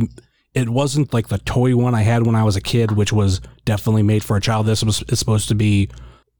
It 0.54 0.70
wasn't 0.70 1.12
like 1.12 1.28
the 1.28 1.38
toy 1.38 1.76
one 1.76 1.94
I 1.94 2.02
had 2.02 2.26
when 2.26 2.34
I 2.34 2.42
was 2.42 2.56
a 2.56 2.60
kid, 2.60 2.92
which 2.92 3.12
was 3.12 3.40
definitely 3.66 4.02
made 4.02 4.24
for 4.24 4.36
a 4.36 4.40
child. 4.40 4.66
This 4.66 4.82
was 4.82 5.04
is 5.08 5.18
supposed 5.18 5.48
to 5.48 5.54
be 5.54 5.90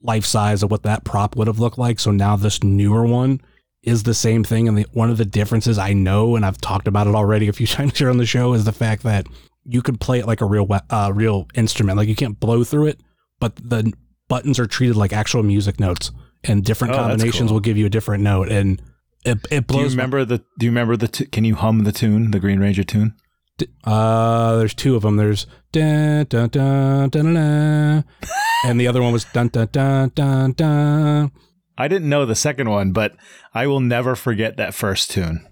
life 0.03 0.25
size 0.25 0.63
of 0.63 0.71
what 0.71 0.83
that 0.85 1.05
prop 1.05 1.37
would 1.37 1.47
have 1.47 1.59
looked 1.59 1.79
like. 1.79 2.01
So 2.01 2.11
now 2.11 2.35
this 2.35 2.63
newer 2.63 3.05
one 3.05 3.41
is 3.83 4.03
the 4.03 4.15
same 4.15 4.45
thing. 4.45 4.69
And 4.69 4.79
the, 4.79 4.87
one 4.93 5.11
of 5.11 5.19
the 5.19 5.25
differences 5.25 5.79
I 5.79 5.93
know, 5.93 6.37
and 6.37 6.45
I've 6.45 6.61
talked 6.61 6.89
about 6.89 7.07
it 7.07 7.15
already 7.15 7.49
a 7.49 7.53
few 7.53 7.67
times 7.79 7.99
here 7.99 8.11
on 8.11 8.19
the 8.19 8.27
show, 8.27 8.55
is 8.55 8.65
the 8.65 8.73
fact 8.73 9.03
that 9.03 9.27
you 9.65 9.83
can 9.83 9.99
play 9.99 10.19
it 10.21 10.27
like 10.27 10.41
a 10.41 10.47
real 10.47 10.67
uh, 10.91 11.13
real 11.15 11.47
instrument. 11.55 11.99
Like 11.99 12.09
you 12.09 12.17
can't 12.17 12.41
blow 12.41 12.65
through 12.65 12.87
it, 12.87 13.01
but 13.39 13.57
the 13.57 13.93
buttons 14.29 14.59
are 14.59 14.67
treated 14.67 14.97
like 14.97 15.13
actual 15.13 15.43
music 15.43 15.79
notes, 15.79 16.11
and 16.49 16.65
different 16.65 16.95
Oh, 16.95 16.97
combinations 16.97 17.49
cool. 17.51 17.55
will 17.55 17.61
give 17.61 17.77
you 17.77 17.87
a 17.87 17.91
different 17.91 18.25
note, 18.25 18.49
and 18.51 18.83
it 19.25 19.39
it 19.51 19.67
blows. 19.67 19.79
Do 19.79 19.85
you 19.85 19.91
remember 19.91 20.25
the? 20.25 20.39
Do 20.59 20.67
you 20.67 20.71
remember 20.71 20.97
the? 20.97 21.09
T- 21.09 21.27
can 21.27 21.45
you 21.45 21.55
hum 21.55 21.85
the 21.85 21.93
tune, 21.93 22.31
the 22.33 22.41
Green 22.41 22.59
Ranger 22.59 22.83
tune? 22.85 23.15
Uh, 23.85 24.57
there's 24.57 24.75
two 24.75 24.95
of 24.97 25.03
them. 25.03 25.17
There's 25.17 25.47
dun 25.73 26.27
dun 26.29 26.49
dun 26.49 27.09
dun 27.11 27.25
dun, 27.35 27.35
dun 27.35 28.05
and 28.65 28.81
the 28.81 28.87
other 28.87 29.03
one 29.03 29.13
was 29.13 29.25
dun 29.25 29.49
dun 29.49 29.69
dun 29.73 30.11
dun 30.15 30.53
dun. 30.53 31.33
I 31.77 31.89
didn't 31.89 32.09
know 32.09 32.25
the 32.27 32.35
second 32.35 32.71
one, 32.71 32.93
but 32.93 33.15
I 33.55 33.67
will 33.67 33.81
never 33.81 34.15
forget 34.17 34.57
that 34.57 34.75
first 34.75 35.11
tune. 35.11 35.47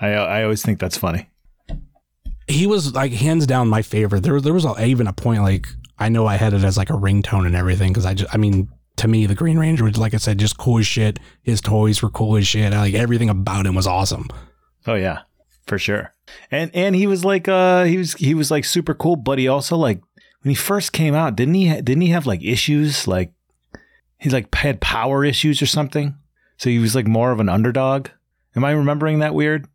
I 0.00 0.08
I 0.10 0.42
always 0.44 0.62
think 0.62 0.78
that's 0.78 0.96
funny. 0.96 1.28
He 2.46 2.66
was 2.66 2.94
like 2.94 3.12
hands 3.12 3.46
down 3.46 3.68
my 3.68 3.82
favorite. 3.82 4.22
There 4.22 4.40
there 4.40 4.54
was 4.54 4.64
a, 4.64 4.84
even 4.84 5.06
a 5.06 5.12
point 5.12 5.42
like 5.42 5.66
I 5.98 6.08
know 6.08 6.26
I 6.26 6.36
had 6.36 6.52
it 6.54 6.64
as 6.64 6.76
like 6.76 6.90
a 6.90 6.94
ringtone 6.94 7.46
and 7.46 7.54
everything 7.56 7.92
because 7.92 8.06
I 8.06 8.14
just 8.14 8.32
I 8.32 8.36
mean 8.38 8.68
to 9.00 9.08
me 9.08 9.26
the 9.26 9.34
Green 9.34 9.58
Ranger 9.58 9.84
was 9.84 9.98
like 9.98 10.14
I 10.14 10.18
said 10.18 10.38
just 10.38 10.58
cool 10.58 10.78
as 10.78 10.86
shit. 10.86 11.18
His 11.42 11.60
toys 11.60 12.02
were 12.02 12.10
cool 12.10 12.36
as 12.36 12.46
shit. 12.46 12.72
Like 12.72 12.94
everything 12.94 13.28
about 13.28 13.66
him 13.66 13.74
was 13.74 13.86
awesome. 13.86 14.28
Oh 14.86 14.94
yeah, 14.94 15.20
for 15.66 15.78
sure. 15.78 16.14
And 16.50 16.70
and 16.74 16.94
he 16.94 17.06
was 17.06 17.24
like 17.24 17.48
uh 17.48 17.84
he 17.84 17.96
was 17.96 18.14
he 18.14 18.34
was 18.34 18.50
like 18.50 18.64
super 18.64 18.94
cool, 18.94 19.16
but 19.16 19.38
he 19.38 19.48
also 19.48 19.76
like 19.76 20.00
when 20.42 20.50
he 20.50 20.54
first 20.54 20.92
came 20.92 21.14
out, 21.14 21.36
didn't 21.36 21.54
he 21.54 21.68
didn't 21.80 22.02
he 22.02 22.08
have 22.08 22.26
like 22.26 22.42
issues 22.42 23.06
like 23.08 23.32
he 24.18 24.30
like 24.30 24.54
had 24.54 24.80
power 24.80 25.24
issues 25.24 25.60
or 25.62 25.66
something? 25.66 26.14
So 26.58 26.68
he 26.68 26.78
was 26.78 26.94
like 26.94 27.06
more 27.06 27.32
of 27.32 27.40
an 27.40 27.48
underdog. 27.48 28.08
Am 28.54 28.64
I 28.64 28.72
remembering 28.72 29.20
that 29.20 29.34
weird? 29.34 29.66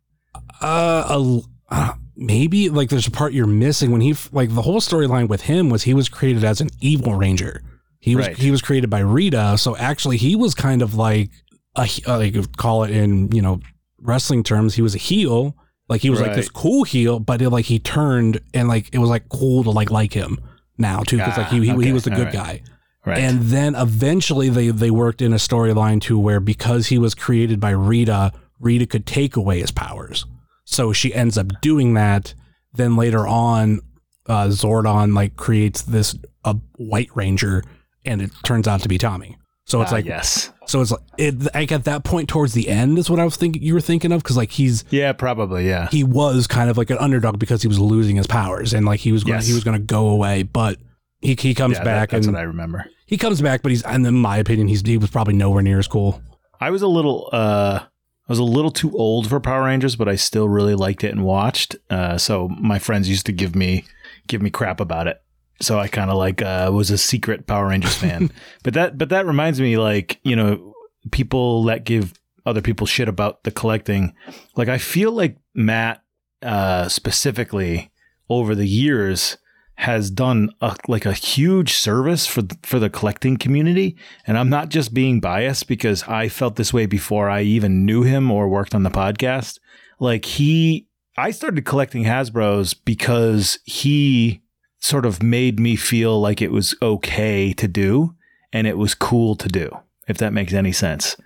Uh, 0.60 1.40
uh, 1.68 1.94
maybe 2.14 2.68
like 2.68 2.90
there's 2.90 3.06
a 3.06 3.10
part 3.10 3.32
you're 3.32 3.46
missing 3.46 3.90
when 3.90 4.00
he 4.00 4.14
like 4.30 4.54
the 4.54 4.62
whole 4.62 4.80
storyline 4.80 5.28
with 5.28 5.42
him 5.42 5.68
was 5.68 5.82
he 5.82 5.94
was 5.94 6.08
created 6.08 6.44
as 6.44 6.60
an 6.60 6.68
evil 6.80 7.14
ranger. 7.14 7.62
He 8.06 8.16
was 8.16 8.26
Right. 8.28 8.36
he 8.38 8.50
was 8.50 8.62
created 8.62 8.88
by 8.88 9.00
Rita, 9.00 9.58
so 9.58 9.76
actually 9.76 10.16
he 10.16 10.36
was 10.36 10.54
kind 10.54 10.80
of 10.80 10.94
like 10.94 11.30
a 11.76 11.88
uh, 12.06 12.18
like 12.18 12.56
call 12.56 12.84
it 12.84 12.90
in 12.90 13.30
you 13.32 13.42
know 13.42 13.60
wrestling 14.00 14.42
terms. 14.44 14.74
He 14.74 14.82
was 14.82 14.94
a 14.94 14.98
heel, 14.98 15.56
like 15.88 16.00
he 16.02 16.10
was 16.10 16.20
like 16.20 16.34
this 16.34 16.48
cool 16.48 16.84
heel, 16.84 17.18
but 17.18 17.42
it, 17.42 17.50
like 17.50 17.64
he 17.66 17.78
turned 17.78 18.40
and 18.54 18.68
like 18.68 18.88
it 18.92 18.98
was 18.98 19.10
like 19.10 19.28
cool 19.28 19.64
to 19.64 19.70
like 19.70 19.90
like 19.90 20.12
him 20.12 20.38
now 20.78 21.00
too 21.02 21.16
because 21.18 21.36
like 21.36 21.48
he 21.48 21.60
he, 21.64 21.70
Ah, 21.70 21.78
he 21.78 21.92
was 21.92 22.04
the 22.04 22.12
All 22.12 22.16
good 22.16 22.26
right. 22.26 22.32
guy. 22.32 22.62
Right. 23.04 23.18
And 23.18 23.42
then 23.42 23.74
eventually 23.74 24.48
they 24.50 24.68
they 24.70 24.90
worked 24.90 25.20
in 25.20 25.32
a 25.32 25.36
storyline 25.36 26.00
to 26.02 26.18
where 26.18 26.40
because 26.40 26.86
he 26.88 26.98
was 26.98 27.14
created 27.14 27.58
by 27.60 27.70
Rita, 27.70 28.32
Rita 28.60 28.86
could 28.86 29.04
take 29.06 29.36
away 29.36 29.60
his 29.60 29.70
powers. 29.72 30.26
So 30.64 30.92
she 30.92 31.12
ends 31.14 31.36
up 31.38 31.60
doing 31.60 31.94
that. 31.94 32.34
Then 32.74 32.96
later 32.96 33.26
on, 33.26 33.80
uh, 34.26 34.46
Zordon 34.48 35.14
like 35.14 35.36
creates 35.36 35.82
this 35.82 36.16
a 36.44 36.54
White 36.76 37.10
Ranger, 37.14 37.62
and 38.06 38.22
it 38.22 38.30
turns 38.44 38.66
out 38.68 38.80
to 38.82 38.88
be 38.88 38.98
Tommy. 38.98 39.36
So 39.64 39.82
it's 39.82 39.90
Ah, 39.90 39.96
like 39.96 40.04
yes. 40.04 40.52
so 40.66 40.80
it's 40.80 40.92
like 40.92 41.00
it 41.18 41.52
like 41.54 41.72
at 41.72 41.84
that 41.86 42.04
point 42.04 42.28
towards 42.28 42.52
the 42.54 42.68
end 42.68 42.98
is 42.98 43.10
what 43.10 43.18
I 43.18 43.24
was 43.24 43.34
thinking 43.36 43.62
you 43.62 43.74
were 43.74 43.80
thinking 43.80 44.12
of 44.12 44.22
because 44.22 44.36
like 44.36 44.52
he's 44.52 44.84
Yeah, 44.90 45.12
probably. 45.12 45.66
Yeah. 45.68 45.88
he 45.90 46.04
was 46.04 46.46
kind 46.46 46.70
of 46.70 46.78
like 46.78 46.90
an 46.90 46.98
underdog 46.98 47.40
because 47.40 47.62
he 47.62 47.68
was 47.68 47.80
losing 47.80 48.14
his 48.14 48.28
powers 48.28 48.72
and 48.72 48.86
like 48.86 49.00
he 49.00 49.10
was 49.10 49.24
going 49.24 49.38
Yes. 49.38 49.48
he 49.48 49.54
was 49.54 49.64
going 49.64 49.76
to 49.76 49.84
go 49.84 50.08
away, 50.08 50.44
but 50.44 50.78
he 51.20 51.34
he 51.34 51.52
comes 51.52 51.72
yeah, 51.72 51.78
that- 51.80 51.84
back 51.84 52.10
that's 52.10 52.26
and 52.28 52.36
what 52.36 52.40
I 52.40 52.44
remember. 52.44 52.86
he 53.06 53.16
comes 53.16 53.42
back, 53.42 53.62
but 53.62 53.70
he's, 53.72 53.82
and 53.82 54.06
in 54.06 54.14
my 54.14 54.36
opinion, 54.36 54.68
he's 54.68 54.82
he 54.82 54.98
was 54.98 55.10
probably 55.10 55.34
nowhere 55.34 55.62
near 55.62 55.80
as 55.80 55.88
cool. 55.88 56.22
I 56.60 56.70
was 56.70 56.82
a 56.82 56.88
little 56.88 57.28
uh 57.32 57.80
I 57.82 58.32
was 58.32 58.38
a 58.38 58.44
little 58.44 58.70
too 58.70 58.96
old 58.96 59.28
for 59.28 59.40
Power 59.40 59.64
Rangers, 59.64 59.96
but 59.96 60.08
I 60.08 60.14
still 60.14 60.48
really 60.48 60.74
liked 60.76 61.02
it 61.02 61.10
and 61.10 61.24
watched. 61.24 61.74
Uh 61.90 62.18
so 62.18 62.46
my 62.60 62.78
friends 62.78 63.08
used 63.08 63.26
to 63.26 63.32
give 63.32 63.56
me 63.56 63.84
give 64.28 64.42
me 64.42 64.50
crap 64.50 64.78
about 64.80 65.08
it. 65.08 65.20
So 65.60 65.78
I 65.78 65.88
kind 65.88 66.10
of 66.10 66.16
like 66.16 66.42
uh 66.42 66.70
was 66.72 66.90
a 66.90 66.98
secret 66.98 67.46
Power 67.46 67.68
Rangers 67.68 67.96
fan. 67.96 68.30
but 68.62 68.74
that 68.74 68.98
but 68.98 69.08
that 69.08 69.26
reminds 69.26 69.60
me 69.60 69.76
like, 69.76 70.20
you 70.22 70.36
know, 70.36 70.74
people 71.10 71.64
that 71.64 71.84
give 71.84 72.14
other 72.44 72.62
people 72.62 72.86
shit 72.86 73.08
about 73.08 73.44
the 73.44 73.50
collecting. 73.50 74.14
Like 74.54 74.68
I 74.68 74.78
feel 74.78 75.12
like 75.12 75.36
Matt 75.54 76.02
uh 76.42 76.88
specifically 76.88 77.90
over 78.28 78.54
the 78.54 78.68
years 78.68 79.38
has 79.78 80.10
done 80.10 80.50
a, 80.60 80.74
like 80.88 81.04
a 81.04 81.12
huge 81.12 81.74
service 81.74 82.26
for 82.26 82.42
for 82.62 82.78
the 82.78 82.90
collecting 82.90 83.36
community 83.36 83.96
and 84.26 84.38
I'm 84.38 84.48
not 84.48 84.70
just 84.70 84.94
being 84.94 85.20
biased 85.20 85.68
because 85.68 86.02
I 86.04 86.28
felt 86.28 86.56
this 86.56 86.72
way 86.72 86.86
before 86.86 87.28
I 87.28 87.42
even 87.42 87.84
knew 87.84 88.02
him 88.02 88.30
or 88.30 88.48
worked 88.48 88.74
on 88.74 88.82
the 88.84 88.90
podcast. 88.90 89.58
Like 89.98 90.24
he, 90.24 90.86
I 91.16 91.30
started 91.30 91.64
collecting 91.64 92.04
Hasbro's 92.04 92.74
because 92.74 93.58
he 93.64 94.42
sort 94.78 95.06
of 95.06 95.22
made 95.22 95.58
me 95.58 95.76
feel 95.76 96.20
like 96.20 96.40
it 96.42 96.52
was 96.52 96.74
okay 96.82 97.52
to 97.54 97.68
do 97.68 98.14
and 98.52 98.66
it 98.66 98.78
was 98.78 98.94
cool 98.94 99.34
to 99.36 99.48
do, 99.48 99.70
if 100.08 100.18
that 100.18 100.32
makes 100.32 100.52
any 100.52 100.72
sense. 100.72 101.16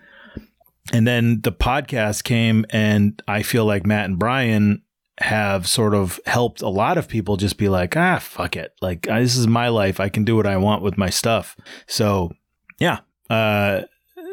And 0.93 1.07
then 1.07 1.41
the 1.43 1.53
podcast 1.53 2.25
came 2.25 2.65
and 2.71 3.23
I 3.29 3.43
feel 3.43 3.65
like 3.65 3.87
Matt 3.87 4.07
and 4.07 4.19
Brian 4.19 4.83
have 5.19 5.67
sort 5.67 5.95
of 5.95 6.19
helped 6.27 6.63
a 6.63 6.69
lot 6.69 6.97
of 6.97 7.07
people 7.07 7.37
just 7.37 7.59
be 7.59 7.69
like, 7.69 7.97
ah, 7.97 8.19
fuck 8.19 8.57
it. 8.57 8.73
Like, 8.81 9.03
this 9.03 9.37
is 9.37 9.47
my 9.47 9.69
life. 9.69 10.01
I 10.01 10.09
can 10.09 10.25
do 10.25 10.35
what 10.35 10.47
I 10.47 10.57
want 10.57 10.83
with 10.83 10.97
my 10.97 11.11
stuff. 11.11 11.57
So, 11.87 12.33
yeah. 12.79 13.01
Uh, 13.29 13.83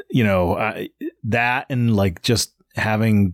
you 0.10 0.24
know, 0.24 0.58
I, 0.58 0.90
that 1.26 1.66
and 1.70 1.96
like 1.96 2.22
just 2.22 2.54
having 2.76 3.34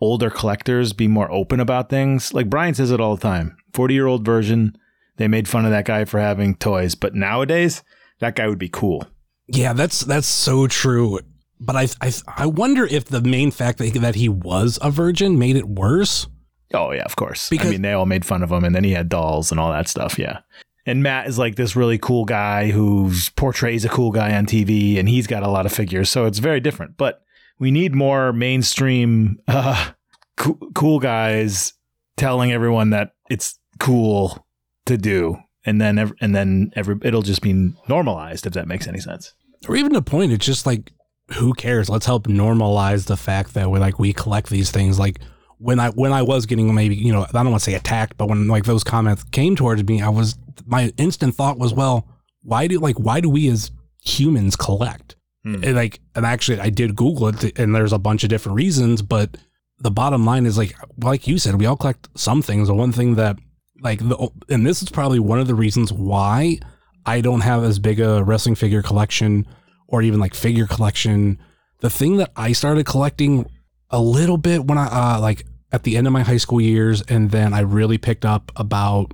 older 0.00 0.30
collectors 0.30 0.92
be 0.92 1.08
more 1.08 1.30
open 1.30 1.60
about 1.60 1.88
things. 1.88 2.34
Like 2.34 2.50
Brian 2.50 2.74
says 2.74 2.90
it 2.90 3.00
all 3.00 3.16
the 3.16 3.22
time 3.22 3.56
40 3.74 3.94
year 3.94 4.06
old 4.06 4.24
version, 4.24 4.76
they 5.20 5.28
made 5.28 5.46
fun 5.46 5.66
of 5.66 5.70
that 5.70 5.84
guy 5.84 6.06
for 6.06 6.18
having 6.18 6.54
toys. 6.56 6.94
But 6.94 7.14
nowadays, 7.14 7.82
that 8.20 8.34
guy 8.36 8.48
would 8.48 8.58
be 8.58 8.70
cool. 8.70 9.04
Yeah, 9.48 9.74
that's 9.74 10.00
that's 10.00 10.26
so 10.26 10.66
true. 10.66 11.20
But 11.60 11.76
I 11.76 11.88
I 12.00 12.12
I 12.26 12.46
wonder 12.46 12.86
if 12.86 13.04
the 13.04 13.20
main 13.20 13.50
fact 13.50 13.76
that 13.78 13.84
he, 13.84 13.98
that 13.98 14.14
he 14.14 14.30
was 14.30 14.78
a 14.80 14.90
virgin 14.90 15.38
made 15.38 15.56
it 15.56 15.68
worse. 15.68 16.26
Oh 16.72 16.92
yeah, 16.92 17.02
of 17.02 17.16
course. 17.16 17.50
Because- 17.50 17.66
I 17.66 17.70
mean, 17.72 17.82
they 17.82 17.92
all 17.92 18.06
made 18.06 18.24
fun 18.24 18.42
of 18.42 18.50
him, 18.50 18.64
and 18.64 18.74
then 18.74 18.82
he 18.82 18.92
had 18.92 19.10
dolls 19.10 19.50
and 19.50 19.60
all 19.60 19.70
that 19.72 19.88
stuff. 19.88 20.18
Yeah. 20.18 20.38
And 20.86 21.02
Matt 21.02 21.26
is 21.26 21.38
like 21.38 21.56
this 21.56 21.76
really 21.76 21.98
cool 21.98 22.24
guy 22.24 22.70
who 22.70 23.12
portrays 23.36 23.84
a 23.84 23.90
cool 23.90 24.12
guy 24.12 24.34
on 24.34 24.46
TV, 24.46 24.98
and 24.98 25.06
he's 25.06 25.26
got 25.26 25.42
a 25.42 25.50
lot 25.50 25.66
of 25.66 25.72
figures, 25.72 26.08
so 26.08 26.24
it's 26.24 26.38
very 26.38 26.60
different. 26.60 26.96
But 26.96 27.20
we 27.58 27.70
need 27.70 27.94
more 27.94 28.32
mainstream 28.32 29.38
uh, 29.48 29.90
co- 30.38 30.58
cool 30.74 30.98
guys 30.98 31.74
telling 32.16 32.52
everyone 32.52 32.88
that 32.90 33.10
it's 33.28 33.58
cool 33.78 34.46
to 34.90 34.98
do, 34.98 35.38
and 35.64 35.80
then 35.80 35.98
ev- 35.98 36.14
and 36.20 36.34
then 36.34 36.72
every 36.76 36.96
it'll 37.02 37.22
just 37.22 37.42
be 37.42 37.72
normalized 37.88 38.46
if 38.46 38.52
that 38.52 38.68
makes 38.68 38.86
any 38.86 39.00
sense. 39.00 39.32
Or 39.68 39.76
even 39.76 39.92
the 39.92 40.02
point, 40.02 40.32
it's 40.32 40.46
just 40.46 40.66
like 40.66 40.92
who 41.34 41.52
cares? 41.54 41.88
Let's 41.88 42.06
help 42.06 42.26
normalize 42.26 43.06
the 43.06 43.16
fact 43.16 43.54
that 43.54 43.70
we 43.70 43.78
like 43.78 43.98
we 43.98 44.12
collect 44.12 44.50
these 44.50 44.70
things. 44.70 44.98
Like 44.98 45.20
when 45.58 45.78
I 45.78 45.90
when 45.90 46.12
I 46.12 46.22
was 46.22 46.46
getting 46.46 46.74
maybe 46.74 46.96
you 46.96 47.12
know 47.12 47.22
I 47.22 47.32
don't 47.32 47.50
want 47.50 47.62
to 47.62 47.70
say 47.70 47.74
attacked, 47.74 48.16
but 48.16 48.28
when 48.28 48.48
like 48.48 48.64
those 48.64 48.84
comments 48.84 49.22
came 49.24 49.56
towards 49.56 49.84
me, 49.84 50.02
I 50.02 50.08
was 50.08 50.36
my 50.66 50.92
instant 50.96 51.34
thought 51.34 51.58
was, 51.58 51.72
well, 51.72 52.08
why 52.42 52.66
do 52.66 52.78
like 52.78 52.98
why 52.98 53.20
do 53.20 53.30
we 53.30 53.48
as 53.48 53.70
humans 54.02 54.56
collect? 54.56 55.16
Hmm. 55.44 55.62
And 55.62 55.74
like 55.74 56.00
and 56.14 56.26
actually 56.26 56.60
I 56.60 56.70
did 56.70 56.96
Google 56.96 57.28
it, 57.28 57.58
and 57.58 57.74
there's 57.74 57.92
a 57.92 57.98
bunch 57.98 58.24
of 58.24 58.30
different 58.30 58.56
reasons, 58.56 59.02
but 59.02 59.36
the 59.78 59.90
bottom 59.90 60.24
line 60.24 60.46
is 60.46 60.58
like 60.58 60.74
like 60.98 61.26
you 61.26 61.38
said, 61.38 61.56
we 61.56 61.66
all 61.66 61.76
collect 61.76 62.08
some 62.16 62.42
things. 62.42 62.68
The 62.68 62.74
one 62.74 62.92
thing 62.92 63.14
that 63.14 63.38
like 63.82 64.00
the 64.00 64.28
and 64.48 64.66
this 64.66 64.82
is 64.82 64.90
probably 64.90 65.18
one 65.18 65.38
of 65.38 65.46
the 65.46 65.54
reasons 65.54 65.92
why 65.92 66.58
I 67.06 67.20
don't 67.20 67.40
have 67.40 67.64
as 67.64 67.78
big 67.78 68.00
a 68.00 68.22
wrestling 68.22 68.54
figure 68.54 68.82
collection 68.82 69.46
or 69.88 70.02
even 70.02 70.20
like 70.20 70.34
figure 70.34 70.66
collection. 70.66 71.38
The 71.80 71.90
thing 71.90 72.16
that 72.18 72.30
I 72.36 72.52
started 72.52 72.86
collecting 72.86 73.46
a 73.90 74.00
little 74.00 74.36
bit 74.36 74.64
when 74.64 74.78
I 74.78 75.16
uh, 75.16 75.20
like 75.20 75.46
at 75.72 75.82
the 75.84 75.96
end 75.96 76.06
of 76.06 76.12
my 76.12 76.22
high 76.22 76.36
school 76.36 76.60
years, 76.60 77.02
and 77.02 77.30
then 77.30 77.54
I 77.54 77.60
really 77.60 77.98
picked 77.98 78.24
up 78.24 78.52
about 78.56 79.12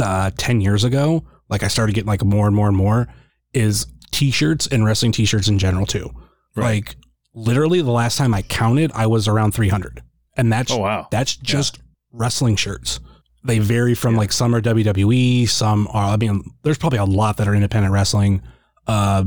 uh, 0.00 0.30
ten 0.36 0.60
years 0.60 0.84
ago. 0.84 1.24
Like 1.48 1.62
I 1.62 1.68
started 1.68 1.94
getting 1.94 2.08
like 2.08 2.24
more 2.24 2.46
and 2.46 2.56
more 2.56 2.68
and 2.68 2.76
more 2.76 3.08
is 3.52 3.86
t-shirts 4.10 4.66
and 4.66 4.84
wrestling 4.84 5.12
t-shirts 5.12 5.48
in 5.48 5.58
general 5.58 5.86
too. 5.86 6.10
Right. 6.54 6.84
Like 6.86 6.96
literally 7.34 7.82
the 7.82 7.90
last 7.90 8.16
time 8.16 8.34
I 8.34 8.42
counted, 8.42 8.90
I 8.92 9.06
was 9.06 9.28
around 9.28 9.52
three 9.52 9.68
hundred, 9.68 10.02
and 10.36 10.52
that's 10.52 10.72
Oh 10.72 10.78
wow. 10.78 11.08
that's 11.10 11.36
just 11.36 11.78
wrestling 12.12 12.56
shirts. 12.56 13.00
They 13.46 13.58
vary 13.58 13.94
from 13.94 14.16
like 14.16 14.32
some 14.32 14.54
are 14.54 14.60
WWE, 14.60 15.48
some 15.48 15.88
are. 15.92 16.12
I 16.12 16.16
mean, 16.16 16.42
there's 16.62 16.78
probably 16.78 16.98
a 16.98 17.04
lot 17.04 17.36
that 17.38 17.48
are 17.48 17.54
independent 17.54 17.92
wrestling. 17.92 18.42
Uh, 18.86 19.24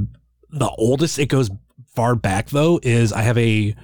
the 0.52 0.70
oldest 0.78 1.20
it 1.20 1.28
goes 1.28 1.50
far 1.96 2.16
back 2.16 2.50
though 2.50 2.80
is 2.84 3.14
I 3.14 3.22
have 3.22 3.38
a 3.38 3.76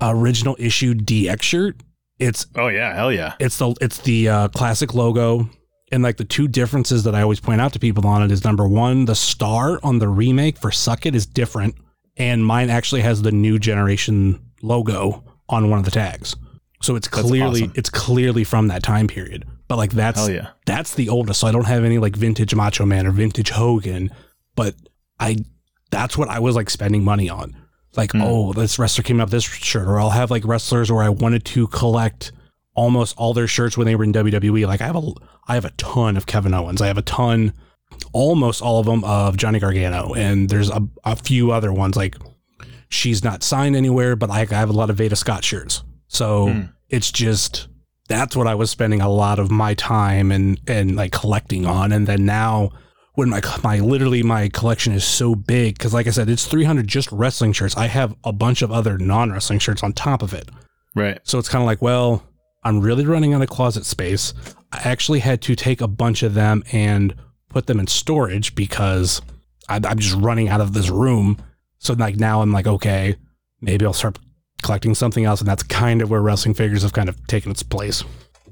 original 0.00 0.56
issue 0.58 0.94
DX 0.94 1.42
shirt. 1.42 1.76
It's 2.18 2.46
Oh 2.54 2.68
yeah, 2.68 2.94
hell 2.94 3.12
yeah. 3.12 3.34
it's 3.38 3.58
the 3.58 3.74
it's 3.80 3.98
the 3.98 4.28
uh, 4.28 4.48
classic 4.48 4.94
logo, 4.94 5.48
and 5.92 6.02
like 6.02 6.16
the 6.16 6.24
two 6.24 6.48
differences 6.48 7.04
that 7.04 7.14
I 7.14 7.22
always 7.22 7.40
point 7.40 7.60
out 7.60 7.72
to 7.74 7.78
people 7.78 8.06
on 8.06 8.22
it 8.22 8.30
is 8.30 8.44
number 8.44 8.66
one, 8.66 9.04
the 9.04 9.14
star 9.14 9.78
on 9.82 9.98
the 9.98 10.08
remake 10.08 10.56
for 10.56 10.70
Suck 10.70 11.06
It 11.06 11.14
is 11.14 11.26
different, 11.26 11.74
and 12.16 12.44
mine 12.44 12.70
actually 12.70 13.02
has 13.02 13.22
the 13.22 13.32
new 13.32 13.58
generation 13.58 14.40
logo 14.62 15.24
on 15.48 15.70
one 15.70 15.78
of 15.78 15.84
the 15.84 15.90
tags. 15.90 16.34
So 16.80 16.96
it's 16.96 17.08
clearly 17.08 17.62
awesome. 17.62 17.72
it's 17.76 17.90
clearly 17.90 18.44
from 18.44 18.68
that 18.68 18.82
time 18.82 19.06
period. 19.06 19.44
But 19.68 19.76
like 19.76 19.92
that's 19.92 20.28
yeah. 20.28 20.48
that's 20.64 20.94
the 20.94 21.08
oldest. 21.08 21.40
So 21.40 21.46
I 21.46 21.52
don't 21.52 21.66
have 21.66 21.84
any 21.84 21.98
like 21.98 22.16
vintage 22.16 22.54
Macho 22.54 22.86
Man 22.86 23.06
or 23.06 23.10
vintage 23.10 23.50
Hogan. 23.50 24.10
But 24.54 24.74
I 25.18 25.38
that's 25.90 26.16
what 26.16 26.28
I 26.28 26.38
was 26.38 26.56
like 26.56 26.70
spending 26.70 27.04
money 27.04 27.28
on. 27.28 27.56
Like, 27.96 28.12
hmm. 28.12 28.22
oh, 28.22 28.52
this 28.52 28.78
wrestler 28.78 29.02
came 29.02 29.20
up 29.20 29.30
this 29.30 29.44
shirt, 29.44 29.88
or 29.88 29.98
I'll 29.98 30.10
have 30.10 30.30
like 30.30 30.44
wrestlers 30.44 30.92
where 30.92 31.02
I 31.02 31.08
wanted 31.08 31.44
to 31.46 31.66
collect 31.68 32.32
almost 32.74 33.16
all 33.16 33.32
their 33.32 33.46
shirts 33.46 33.76
when 33.76 33.86
they 33.86 33.96
were 33.96 34.04
in 34.04 34.12
WWE. 34.12 34.66
Like 34.66 34.80
I 34.80 34.86
have 34.86 34.96
a 34.96 35.12
I 35.48 35.54
have 35.54 35.64
a 35.64 35.70
ton 35.70 36.16
of 36.16 36.26
Kevin 36.26 36.54
Owens. 36.54 36.82
I 36.82 36.86
have 36.86 36.98
a 36.98 37.02
ton, 37.02 37.52
almost 38.12 38.62
all 38.62 38.78
of 38.78 38.86
them 38.86 39.02
of 39.04 39.36
Johnny 39.36 39.58
Gargano, 39.58 40.14
and 40.14 40.48
there's 40.48 40.70
a, 40.70 40.86
a 41.04 41.16
few 41.16 41.50
other 41.50 41.72
ones 41.72 41.96
like 41.96 42.16
she's 42.88 43.24
not 43.24 43.42
signed 43.42 43.74
anywhere, 43.74 44.14
but 44.14 44.28
like 44.28 44.52
I 44.52 44.58
have 44.58 44.70
a 44.70 44.74
lot 44.74 44.90
of 44.90 44.96
Veda 44.96 45.16
Scott 45.16 45.42
shirts. 45.42 45.82
So 46.08 46.48
hmm. 46.48 46.60
it's 46.88 47.10
just 47.10 47.68
that's 48.08 48.36
what 48.36 48.46
I 48.46 48.54
was 48.54 48.70
spending 48.70 49.00
a 49.00 49.08
lot 49.08 49.38
of 49.38 49.50
my 49.50 49.74
time 49.74 50.30
and 50.30 50.60
and 50.66 50.96
like 50.96 51.12
collecting 51.12 51.66
on, 51.66 51.92
and 51.92 52.06
then 52.06 52.24
now 52.24 52.70
when 53.16 53.30
my 53.30 53.40
my 53.64 53.80
literally 53.80 54.22
my 54.22 54.48
collection 54.48 54.92
is 54.92 55.04
so 55.04 55.34
big 55.34 55.76
because 55.76 55.92
like 55.92 56.06
I 56.06 56.10
said, 56.10 56.28
it's 56.28 56.46
300 56.46 56.86
just 56.86 57.10
wrestling 57.10 57.52
shirts. 57.52 57.76
I 57.76 57.86
have 57.86 58.14
a 58.24 58.32
bunch 58.32 58.62
of 58.62 58.70
other 58.70 58.98
non 58.98 59.32
wrestling 59.32 59.58
shirts 59.58 59.82
on 59.82 59.92
top 59.92 60.22
of 60.22 60.32
it. 60.32 60.48
Right. 60.94 61.18
So 61.24 61.38
it's 61.38 61.48
kind 61.48 61.62
of 61.62 61.66
like, 61.66 61.82
well, 61.82 62.22
I'm 62.62 62.80
really 62.80 63.06
running 63.06 63.34
out 63.34 63.42
of 63.42 63.48
closet 63.48 63.84
space. 63.84 64.34
I 64.72 64.78
actually 64.84 65.20
had 65.20 65.40
to 65.42 65.56
take 65.56 65.80
a 65.80 65.88
bunch 65.88 66.22
of 66.22 66.34
them 66.34 66.62
and 66.72 67.14
put 67.48 67.66
them 67.66 67.80
in 67.80 67.86
storage 67.86 68.54
because 68.54 69.22
I, 69.68 69.76
I'm 69.76 69.98
just 69.98 70.14
running 70.14 70.48
out 70.48 70.60
of 70.60 70.74
this 70.74 70.90
room. 70.90 71.38
So 71.78 71.94
like 71.94 72.16
now 72.16 72.42
I'm 72.42 72.52
like, 72.52 72.66
okay, 72.66 73.16
maybe 73.60 73.86
I'll 73.86 73.92
start 73.92 74.18
collecting 74.66 74.94
something 74.94 75.24
else, 75.24 75.40
and 75.40 75.48
that's 75.48 75.62
kind 75.62 76.02
of 76.02 76.10
where 76.10 76.20
wrestling 76.20 76.54
figures 76.54 76.82
have 76.82 76.92
kind 76.92 77.08
of 77.08 77.26
taken 77.28 77.50
its 77.50 77.62
place. 77.62 78.04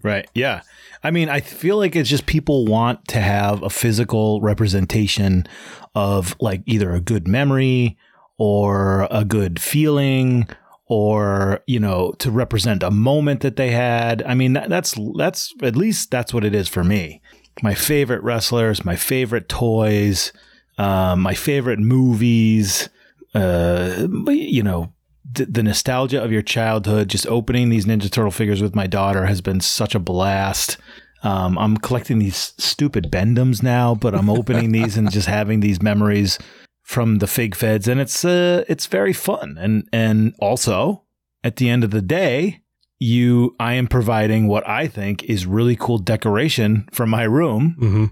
Right. 0.03 0.29
Yeah. 0.35 0.63
I 1.03 1.11
mean, 1.11 1.29
I 1.29 1.41
feel 1.41 1.77
like 1.77 1.97
it's 1.97 2.09
just 2.09 2.25
people 2.25 2.65
want 2.65 3.09
to 3.09 3.21
have 3.21 3.63
a 3.63 3.69
physical 3.69 4.41
representation 4.41 5.47
of 5.95 6.35
like 6.41 6.63
either 6.67 6.93
a 6.93 7.01
good 7.01 7.29
memory 7.29 7.99
or 8.39 9.07
a 9.11 9.25
good 9.25 9.61
feeling 9.61 10.49
or, 10.87 11.61
you 11.67 11.81
know, 11.81 12.13
to 12.21 12.31
represent 12.31 12.83
a 12.83 12.91
moment 12.91 13.41
that 13.41 13.57
they 13.57 13.71
had. 13.71 14.23
I 14.23 14.35
mean, 14.35 14.55
that, 14.55 14.69
that's 14.69 14.95
that's 15.17 15.53
at 15.63 15.77
least 15.77 16.11
that's 16.11 16.33
what 16.33 16.45
it 16.45 16.55
is 16.55 16.69
for 16.69 16.85
me. 16.85 17.21
My 17.63 17.75
favorite 17.75 18.23
wrestlers, 18.23 18.85
my 18.85 18.97
favorite 18.97 19.49
toys, 19.49 20.33
um, 20.79 21.21
my 21.21 21.35
favorite 21.35 21.81
movies, 21.81 22.89
uh, 23.35 24.07
you 24.29 24.63
know, 24.63 24.94
the, 25.31 25.47
the 25.47 25.63
nostalgia 25.63 26.23
of 26.23 26.31
your 26.33 26.43
childhood, 26.43 27.09
just 27.09 27.27
opening 27.27 27.69
these 27.71 27.87
Ninja 27.87 28.11
Turtle 28.11 28.31
figures 28.31 28.63
with 28.63 28.75
my 28.75 28.87
daughter 28.87 29.27
has 29.27 29.41
been 29.41 29.61
such 29.61 29.95
a 29.95 29.99
blast. 29.99 30.77
Um, 31.23 31.57
I'm 31.59 31.79
collecting 31.79 32.19
these 32.19 32.53
stupid 32.59 33.11
Bend-Ems 33.11 33.63
now, 33.63 33.95
but 33.95 34.15
I'm 34.15 34.29
opening 34.29 34.73
these 34.79 34.97
and 34.97 35.11
just 35.11 35.27
having 35.27 35.61
these 35.61 35.81
memories 35.81 36.39
from 36.83 37.19
the 37.19 37.27
Fig 37.27 37.55
Feds, 37.55 37.89
and 37.89 37.99
it's 37.99 38.25
uh, 38.27 38.65
it's 38.69 38.87
very 38.87 39.15
fun. 39.15 39.57
And 39.59 39.89
and 39.93 40.35
also 40.39 41.05
at 41.43 41.57
the 41.57 41.71
end 41.71 41.83
of 41.83 41.91
the 41.93 42.03
day, 42.03 42.61
you 42.99 43.57
I 43.59 43.73
am 43.75 43.87
providing 43.89 44.49
what 44.49 44.69
I 44.69 44.87
think 44.87 45.25
is 45.25 45.47
really 45.47 45.77
cool 45.77 45.97
decoration 45.97 46.87
for 46.93 47.07
my 47.07 47.23
room 47.23 47.77
Mm-hmm. 47.81 48.05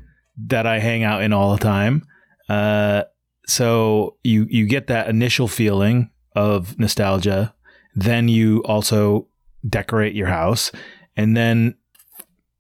that 0.46 0.66
I 0.66 0.78
hang 0.78 1.02
out 1.02 1.22
in 1.22 1.34
all 1.34 1.52
the 1.52 1.62
time. 1.62 2.06
Uh, 2.48 3.02
so 3.46 4.16
you 4.22 4.46
you 4.48 4.66
get 4.66 4.86
that 4.86 5.08
initial 5.10 5.48
feeling 5.48 6.08
of 6.34 6.78
nostalgia, 6.78 7.54
then 7.94 8.28
you 8.28 8.62
also 8.64 9.28
decorate 9.68 10.14
your 10.14 10.28
house, 10.28 10.72
and 11.16 11.36
then 11.36 11.76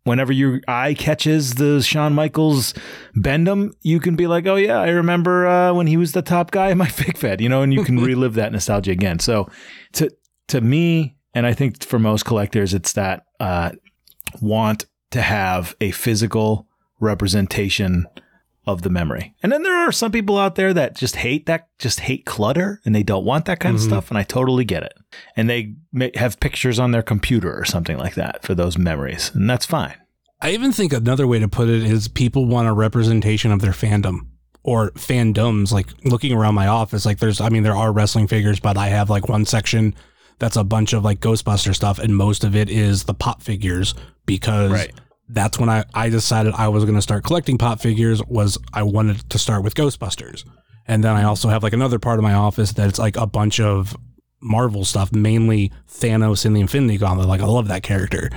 whenever 0.04 0.32
your 0.32 0.60
eye 0.66 0.94
catches 0.94 1.54
the 1.54 1.80
Shawn 1.80 2.14
Michaels 2.14 2.74
Bend-Em, 3.14 3.72
you 3.82 4.00
can 4.00 4.16
be 4.16 4.26
like, 4.26 4.46
oh 4.46 4.56
yeah, 4.56 4.80
I 4.80 4.88
remember 4.88 5.46
uh, 5.46 5.72
when 5.72 5.86
he 5.86 5.96
was 5.96 6.12
the 6.12 6.22
top 6.22 6.50
guy 6.50 6.70
in 6.70 6.78
my 6.78 6.88
Fig 6.88 7.16
Fed, 7.16 7.40
you 7.40 7.48
know, 7.48 7.62
and 7.62 7.72
you 7.72 7.84
can 7.84 7.98
relive 8.04 8.34
that 8.34 8.52
nostalgia 8.52 8.90
again. 8.90 9.18
So 9.18 9.48
to 9.94 10.10
to 10.48 10.60
me, 10.60 11.16
and 11.34 11.46
I 11.46 11.54
think 11.54 11.82
for 11.82 11.98
most 11.98 12.24
collectors, 12.24 12.74
it's 12.74 12.92
that 12.94 13.24
uh, 13.40 13.70
want 14.40 14.86
to 15.12 15.22
have 15.22 15.74
a 15.80 15.92
physical 15.92 16.66
representation 17.00 18.06
of 18.66 18.82
the 18.82 18.90
memory. 18.90 19.34
And 19.42 19.50
then 19.50 19.62
there 19.62 19.76
are 19.76 19.92
some 19.92 20.12
people 20.12 20.38
out 20.38 20.54
there 20.54 20.72
that 20.72 20.94
just 20.94 21.16
hate 21.16 21.46
that, 21.46 21.68
just 21.78 22.00
hate 22.00 22.24
clutter 22.24 22.80
and 22.84 22.94
they 22.94 23.02
don't 23.02 23.24
want 23.24 23.46
that 23.46 23.60
kind 23.60 23.74
of 23.74 23.80
mm-hmm. 23.80 23.90
stuff. 23.90 24.10
And 24.10 24.18
I 24.18 24.22
totally 24.22 24.64
get 24.64 24.84
it. 24.84 24.94
And 25.36 25.50
they 25.50 25.74
may 25.92 26.12
have 26.14 26.40
pictures 26.40 26.78
on 26.78 26.92
their 26.92 27.02
computer 27.02 27.52
or 27.52 27.64
something 27.64 27.98
like 27.98 28.14
that 28.14 28.42
for 28.42 28.54
those 28.54 28.78
memories. 28.78 29.32
And 29.34 29.50
that's 29.50 29.66
fine. 29.66 29.96
I 30.40 30.50
even 30.50 30.72
think 30.72 30.92
another 30.92 31.26
way 31.26 31.38
to 31.38 31.48
put 31.48 31.68
it 31.68 31.84
is 31.84 32.08
people 32.08 32.46
want 32.46 32.68
a 32.68 32.72
representation 32.72 33.52
of 33.52 33.60
their 33.60 33.72
fandom 33.72 34.26
or 34.62 34.90
fandoms. 34.92 35.72
Like 35.72 35.88
looking 36.04 36.32
around 36.32 36.54
my 36.54 36.68
office, 36.68 37.04
like 37.04 37.18
there's, 37.18 37.40
I 37.40 37.48
mean, 37.48 37.62
there 37.62 37.76
are 37.76 37.92
wrestling 37.92 38.28
figures, 38.28 38.60
but 38.60 38.76
I 38.76 38.88
have 38.88 39.10
like 39.10 39.28
one 39.28 39.44
section 39.44 39.94
that's 40.38 40.56
a 40.56 40.64
bunch 40.64 40.92
of 40.92 41.04
like 41.04 41.20
Ghostbuster 41.20 41.74
stuff, 41.74 42.00
and 42.00 42.16
most 42.16 42.42
of 42.42 42.56
it 42.56 42.68
is 42.68 43.04
the 43.04 43.14
pop 43.14 43.42
figures 43.42 43.94
because 44.26 44.72
Right. 44.72 44.92
That's 45.28 45.58
when 45.58 45.68
I, 45.68 45.84
I 45.94 46.08
decided 46.08 46.54
I 46.54 46.68
was 46.68 46.84
going 46.84 46.96
to 46.96 47.02
start 47.02 47.24
collecting 47.24 47.58
pop 47.58 47.80
figures 47.80 48.22
was 48.24 48.58
I 48.72 48.82
wanted 48.82 49.28
to 49.30 49.38
start 49.38 49.62
with 49.62 49.74
Ghostbusters. 49.74 50.44
And 50.86 51.02
then 51.02 51.14
I 51.14 51.24
also 51.24 51.48
have 51.48 51.62
like 51.62 51.72
another 51.72 51.98
part 51.98 52.18
of 52.18 52.22
my 52.22 52.34
office 52.34 52.72
that's 52.72 52.98
like 52.98 53.16
a 53.16 53.26
bunch 53.26 53.60
of 53.60 53.96
Marvel 54.40 54.84
stuff, 54.84 55.12
mainly 55.12 55.72
Thanos 55.88 56.44
in 56.44 56.52
the 56.52 56.60
Infinity 56.60 56.98
Gauntlet. 56.98 57.28
Like 57.28 57.40
I 57.40 57.46
love 57.46 57.68
that 57.68 57.82
character. 57.82 58.30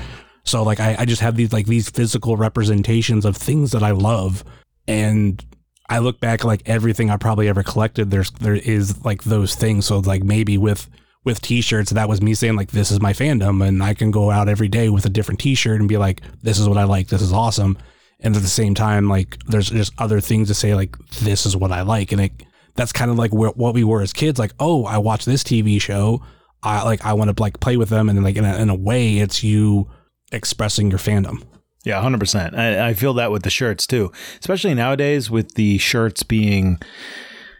So 0.43 0.63
like 0.63 0.79
I, 0.79 0.95
I 0.99 1.05
just 1.05 1.21
have 1.21 1.35
these 1.35 1.51
like 1.51 1.65
these 1.65 1.89
physical 1.89 2.37
representations 2.37 3.25
of 3.25 3.35
things 3.35 3.71
that 3.71 3.83
I 3.83 3.91
love. 3.91 4.43
And 4.87 5.43
I 5.89 5.99
look 5.99 6.19
back 6.19 6.43
like 6.43 6.61
everything 6.67 7.09
I 7.09 7.17
probably 7.17 7.47
ever 7.47 7.63
collected, 7.63 8.11
there's 8.11 8.31
there 8.31 8.55
is 8.55 9.03
like 9.03 9.23
those 9.23 9.55
things. 9.55 9.87
So 9.87 9.99
like 9.99 10.23
maybe 10.23 10.57
with 10.57 10.87
with 11.25 11.41
t-shirts, 11.41 11.91
that 11.91 12.07
was 12.07 12.21
me 12.21 12.33
saying 12.33 12.55
like 12.55 12.71
this 12.71 12.91
is 12.91 13.01
my 13.01 13.11
fandom 13.11 13.67
and 13.67 13.83
I 13.83 13.93
can 13.93 14.11
go 14.11 14.31
out 14.31 14.47
every 14.47 14.67
day 14.67 14.89
with 14.89 15.05
a 15.05 15.09
different 15.09 15.39
t-shirt 15.41 15.79
and 15.79 15.89
be 15.89 15.97
like, 15.97 16.21
this 16.43 16.59
is 16.59 16.69
what 16.69 16.77
I 16.77 16.83
like, 16.83 17.07
this 17.07 17.21
is 17.21 17.33
awesome. 17.33 17.77
And 18.21 18.35
at 18.35 18.41
the 18.41 18.47
same 18.47 18.75
time, 18.75 19.09
like 19.09 19.37
there's 19.47 19.69
just 19.69 19.91
other 19.97 20.21
things 20.21 20.47
to 20.47 20.53
say 20.53 20.73
like 20.73 20.97
this 21.21 21.45
is 21.45 21.57
what 21.57 21.71
I 21.71 21.81
like. 21.81 22.11
And 22.11 22.21
it 22.21 22.31
that's 22.75 22.91
kind 22.91 23.09
of 23.09 23.17
like 23.17 23.33
what 23.33 23.73
we 23.73 23.83
were 23.83 24.01
as 24.01 24.13
kids, 24.13 24.37
like, 24.37 24.51
oh, 24.59 24.85
I 24.85 24.97
watch 24.97 25.25
this 25.25 25.43
TV 25.43 25.81
show. 25.81 26.21
I 26.61 26.83
like 26.83 27.03
I 27.05 27.13
want 27.13 27.35
to 27.35 27.41
like 27.41 27.59
play 27.59 27.77
with 27.77 27.89
them 27.89 28.09
and 28.09 28.23
like 28.23 28.35
in 28.35 28.45
a, 28.45 28.57
in 28.57 28.69
a 28.69 28.75
way 28.75 29.17
it's 29.17 29.43
you 29.43 29.89
expressing 30.31 30.89
your 30.89 30.99
fandom. 30.99 31.43
Yeah, 31.83 32.01
100%. 32.01 32.57
I, 32.57 32.89
I 32.89 32.93
feel 32.95 33.13
that 33.13 33.31
with 33.31 33.43
the 33.43 33.51
shirts 33.51 33.85
too, 33.85 34.11
especially 34.39 34.73
nowadays 34.73 35.29
with 35.29 35.53
the 35.53 35.77
shirts 35.77 36.23
being 36.23 36.79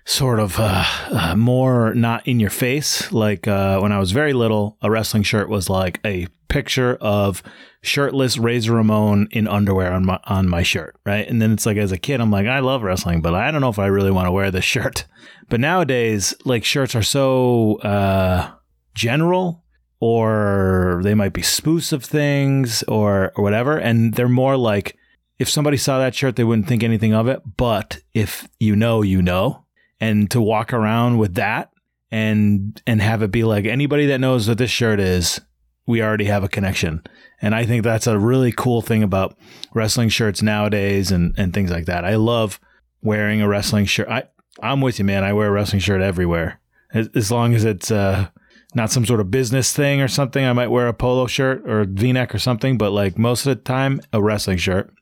sort 0.05 0.39
of 0.39 0.59
uh, 0.59 0.85
uh, 1.09 1.35
more 1.35 1.93
not 1.93 2.25
in 2.27 2.39
your 2.39 2.49
face. 2.49 3.11
Like 3.11 3.47
uh, 3.47 3.79
when 3.79 3.91
I 3.91 3.99
was 3.99 4.11
very 4.11 4.33
little, 4.33 4.77
a 4.81 4.89
wrestling 4.89 5.23
shirt 5.23 5.49
was 5.49 5.69
like 5.69 5.99
a 6.05 6.27
picture 6.47 6.95
of 7.01 7.43
shirtless 7.81 8.37
Razor 8.37 8.73
Ramon 8.73 9.27
in 9.31 9.47
underwear 9.47 9.91
on 9.91 10.05
my 10.05 10.19
on 10.25 10.47
my 10.47 10.63
shirt, 10.63 10.95
right? 11.05 11.27
And 11.27 11.41
then 11.41 11.51
it's 11.51 11.65
like 11.65 11.77
as 11.77 11.91
a 11.91 11.97
kid, 11.97 12.21
I'm 12.21 12.31
like, 12.31 12.47
I 12.47 12.59
love 12.59 12.83
wrestling, 12.83 13.21
but 13.21 13.33
I 13.33 13.51
don't 13.51 13.61
know 13.61 13.69
if 13.69 13.79
I 13.79 13.87
really 13.87 14.11
want 14.11 14.27
to 14.27 14.31
wear 14.31 14.51
this 14.51 14.65
shirt. 14.65 15.05
But 15.47 15.59
nowadays, 15.59 16.33
like 16.43 16.65
shirts 16.65 16.95
are 16.95 17.03
so 17.03 17.75
uh, 17.81 18.51
general 18.95 19.63
or 19.99 21.01
they 21.03 21.13
might 21.13 21.33
be 21.33 21.43
spoofs 21.43 21.93
of 21.93 22.03
things 22.03 22.81
or, 22.83 23.31
or 23.35 23.43
whatever. 23.43 23.77
And 23.77 24.15
they're 24.15 24.27
more 24.27 24.57
like 24.57 24.97
if 25.37 25.47
somebody 25.47 25.77
saw 25.77 25.99
that 25.99 26.15
shirt, 26.15 26.35
they 26.35 26.43
wouldn't 26.43 26.67
think 26.67 26.83
anything 26.83 27.13
of 27.13 27.27
it. 27.27 27.41
But 27.57 27.99
if 28.15 28.47
you 28.59 28.75
know, 28.75 29.03
you 29.03 29.21
know. 29.21 29.64
And 29.99 30.29
to 30.31 30.41
walk 30.41 30.73
around 30.73 31.17
with 31.17 31.35
that 31.35 31.71
and 32.11 32.81
and 32.85 33.01
have 33.01 33.21
it 33.21 33.31
be 33.31 33.43
like 33.43 33.65
anybody 33.65 34.07
that 34.07 34.19
knows 34.19 34.47
what 34.47 34.57
this 34.57 34.69
shirt 34.69 34.99
is, 34.99 35.39
we 35.87 36.01
already 36.01 36.25
have 36.25 36.43
a 36.43 36.49
connection. 36.49 37.03
And 37.41 37.55
I 37.55 37.65
think 37.65 37.83
that's 37.83 38.07
a 38.07 38.19
really 38.19 38.51
cool 38.51 38.81
thing 38.81 39.03
about 39.03 39.37
wrestling 39.73 40.09
shirts 40.09 40.41
nowadays 40.41 41.11
and, 41.11 41.33
and 41.37 41.53
things 41.53 41.71
like 41.71 41.85
that. 41.85 42.05
I 42.05 42.15
love 42.15 42.59
wearing 43.01 43.41
a 43.41 43.47
wrestling 43.47 43.85
shirt. 43.85 44.09
I, 44.09 44.23
I'm 44.61 44.81
with 44.81 44.99
you, 44.99 45.05
man. 45.05 45.23
I 45.23 45.33
wear 45.33 45.49
a 45.49 45.51
wrestling 45.51 45.81
shirt 45.81 46.01
everywhere. 46.01 46.59
As, 46.93 47.09
as 47.13 47.31
long 47.31 47.53
as 47.53 47.65
it's 47.65 47.91
uh, 47.91 48.29
not 48.75 48.91
some 48.91 49.05
sort 49.05 49.21
of 49.21 49.31
business 49.31 49.71
thing 49.71 50.01
or 50.01 50.07
something. 50.07 50.45
I 50.45 50.53
might 50.53 50.67
wear 50.67 50.87
a 50.87 50.93
polo 50.93 51.27
shirt 51.27 51.67
or 51.67 51.85
v 51.85 52.11
neck 52.11 52.35
or 52.35 52.39
something, 52.39 52.77
but 52.77 52.91
like 52.91 53.17
most 53.17 53.45
of 53.45 53.57
the 53.57 53.63
time, 53.63 54.01
a 54.13 54.21
wrestling 54.21 54.57
shirt. 54.57 54.93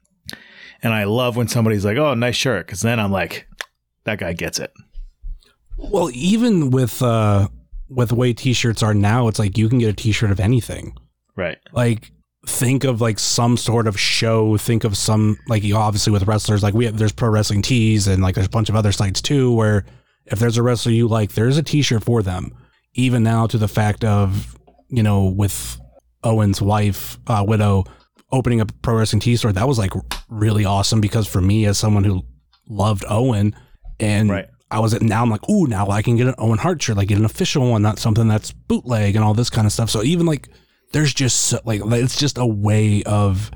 And 0.82 0.94
I 0.94 1.06
love 1.06 1.36
when 1.36 1.48
somebody's 1.48 1.86
like, 1.86 1.98
"Oh, 1.98 2.14
nice 2.14 2.36
shirt," 2.36 2.68
because 2.68 2.82
then 2.82 3.00
I'm 3.00 3.12
like, 3.12 3.48
"That 4.06 4.20
guy 4.20 4.34
gets 4.34 4.60
it." 4.60 4.72
Well, 5.78 6.10
even 6.14 6.70
with 6.70 7.02
uh 7.02 7.48
with 7.90 8.10
the 8.10 8.16
way 8.16 8.34
t-shirts 8.34 8.82
are 8.82 8.94
now, 8.94 9.28
it's 9.28 9.40
like 9.40 9.58
you 9.58 9.70
can 9.70 9.80
get 9.80 9.90
a 9.90 9.94
t-shirt 9.94 10.32
of 10.32 10.40
anything. 10.40 10.96
Right. 11.36 11.58
Like 11.72 12.12
think 12.46 12.84
of 12.84 13.02
like 13.02 13.20
some 13.20 13.56
sort 13.56 13.88
of 13.88 14.00
show, 14.00 14.58
think 14.58 14.84
of 14.84 14.98
some 14.98 15.38
like 15.48 15.64
you 15.64 15.76
obviously 15.76 16.12
with 16.12 16.28
wrestlers 16.28 16.64
like 16.64 16.74
we 16.74 16.86
have 16.86 16.98
there's 16.98 17.12
pro 17.12 17.30
wrestling 17.30 17.62
tees 17.62 18.08
and 18.08 18.22
like 18.22 18.36
there's 18.36 18.48
a 18.48 18.52
bunch 18.52 18.70
of 18.70 18.76
other 18.76 18.92
sites 18.92 19.22
too 19.22 19.54
where 19.54 19.86
if 20.26 20.40
there's 20.40 20.58
a 20.58 20.64
wrestler 20.64 20.92
you 20.92 21.08
like, 21.08 21.34
there's 21.34 21.58
a 21.58 21.64
t-shirt 21.64 22.04
for 22.04 22.22
them. 22.24 22.56
Even 22.94 23.24
now 23.24 23.48
to 23.48 23.58
the 23.58 23.68
fact 23.68 24.04
of, 24.04 24.58
you 24.88 25.04
know, 25.04 25.26
with 25.26 25.80
Owen's 26.24 26.62
wife, 26.62 27.18
uh, 27.28 27.44
widow 27.46 27.84
opening 28.32 28.62
up 28.62 28.72
a 28.72 28.74
pro 28.76 28.96
wrestling 28.96 29.20
tee 29.20 29.36
store, 29.36 29.52
that 29.52 29.68
was 29.68 29.78
like 29.78 29.92
really 30.30 30.66
awesome 30.66 31.02
because 31.02 31.28
for 31.28 31.42
me 31.42 31.66
as 31.66 31.78
someone 31.78 32.04
who 32.04 32.24
loved 32.68 33.04
Owen 33.10 33.56
and 34.04 34.30
Right. 34.30 34.48
I 34.70 34.80
was 34.80 34.94
at 34.94 35.02
now 35.02 35.22
I'm 35.22 35.30
like, 35.30 35.48
ooh, 35.50 35.68
now 35.68 35.88
I 35.90 36.02
can 36.02 36.18
get 36.18 36.28
an 36.28 36.36
Owen 36.38 36.58
Hart 36.58 36.82
shirt, 36.82 36.98
like 36.98 37.08
get 37.08 37.20
an 37.20 37.26
official 37.26 37.70
one, 37.70 37.82
not 37.82 38.00
something 38.00 38.28
that's 38.28 38.52
bootleg 38.52 39.16
and 39.16 39.24
all 39.24 39.34
this 39.34 39.50
kind 39.50 39.68
of 39.68 39.72
stuff. 39.72 39.90
So 39.90 40.04
even 40.04 40.26
like 40.26 40.50
there's 40.92 41.14
just 41.14 41.42
so, 41.42 41.60
like 41.64 41.82
it's 41.86 42.18
just 42.18 42.38
a 42.38 42.46
way 42.46 43.04
of 43.04 43.52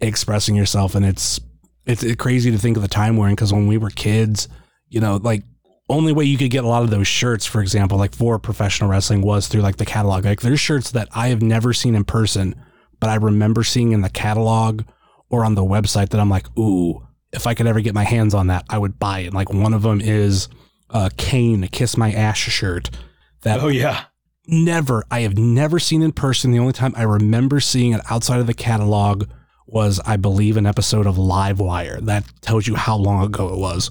expressing 0.00 0.56
yourself, 0.56 0.94
and 0.94 1.04
it's 1.04 1.40
it's 1.86 2.04
crazy 2.16 2.50
to 2.50 2.58
think 2.58 2.76
of 2.76 2.82
the 2.82 2.88
time 2.88 3.16
we're 3.16 3.28
in 3.28 3.34
because 3.34 3.52
when 3.52 3.66
we 3.66 3.76
were 3.76 3.90
kids, 3.90 4.48
you 4.88 5.00
know, 5.00 5.16
like 5.22 5.42
only 5.88 6.12
way 6.12 6.24
you 6.24 6.38
could 6.38 6.50
get 6.50 6.64
a 6.64 6.68
lot 6.68 6.82
of 6.82 6.90
those 6.90 7.06
shirts, 7.06 7.44
for 7.44 7.60
example, 7.60 7.98
like 7.98 8.14
for 8.14 8.38
professional 8.38 8.88
wrestling 8.88 9.20
was 9.20 9.48
through 9.48 9.62
like 9.62 9.76
the 9.76 9.84
catalog. 9.84 10.24
Like 10.24 10.40
there's 10.40 10.60
shirts 10.60 10.90
that 10.92 11.08
I 11.12 11.28
have 11.28 11.42
never 11.42 11.72
seen 11.72 11.94
in 11.94 12.04
person, 12.04 12.54
but 12.98 13.10
I 13.10 13.16
remember 13.16 13.62
seeing 13.62 13.92
in 13.92 14.00
the 14.00 14.08
catalog 14.08 14.82
or 15.28 15.44
on 15.44 15.54
the 15.54 15.64
website 15.64 16.10
that 16.10 16.20
I'm 16.20 16.30
like, 16.30 16.46
ooh, 16.58 17.06
if 17.32 17.46
I 17.46 17.54
could 17.54 17.66
ever 17.66 17.80
get 17.80 17.94
my 17.94 18.04
hands 18.04 18.34
on 18.34 18.48
that, 18.48 18.64
I 18.68 18.78
would 18.78 18.98
buy 18.98 19.20
it. 19.20 19.32
Like 19.34 19.52
one 19.52 19.74
of 19.74 19.82
them 19.82 20.00
is 20.00 20.48
uh, 20.90 21.10
Kane, 21.16 21.64
a 21.64 21.68
Kiss 21.68 21.96
My 21.96 22.12
Ash 22.12 22.40
shirt. 22.40 22.90
That 23.42 23.60
Oh 23.60 23.68
yeah. 23.68 24.04
never, 24.46 25.04
I 25.10 25.20
have 25.20 25.36
never 25.38 25.78
seen 25.78 26.02
in 26.02 26.12
person. 26.12 26.50
The 26.52 26.58
only 26.58 26.72
time 26.72 26.92
I 26.96 27.02
remember 27.02 27.60
seeing 27.60 27.92
it 27.92 28.00
outside 28.10 28.40
of 28.40 28.46
the 28.46 28.54
catalog 28.54 29.28
was, 29.66 30.00
I 30.04 30.16
believe, 30.16 30.56
an 30.56 30.66
episode 30.66 31.06
of 31.06 31.16
Live 31.18 31.58
Wire. 31.58 32.00
That 32.00 32.24
tells 32.42 32.66
you 32.66 32.74
how 32.76 32.96
long 32.96 33.24
ago 33.24 33.48
it 33.52 33.58
was. 33.58 33.90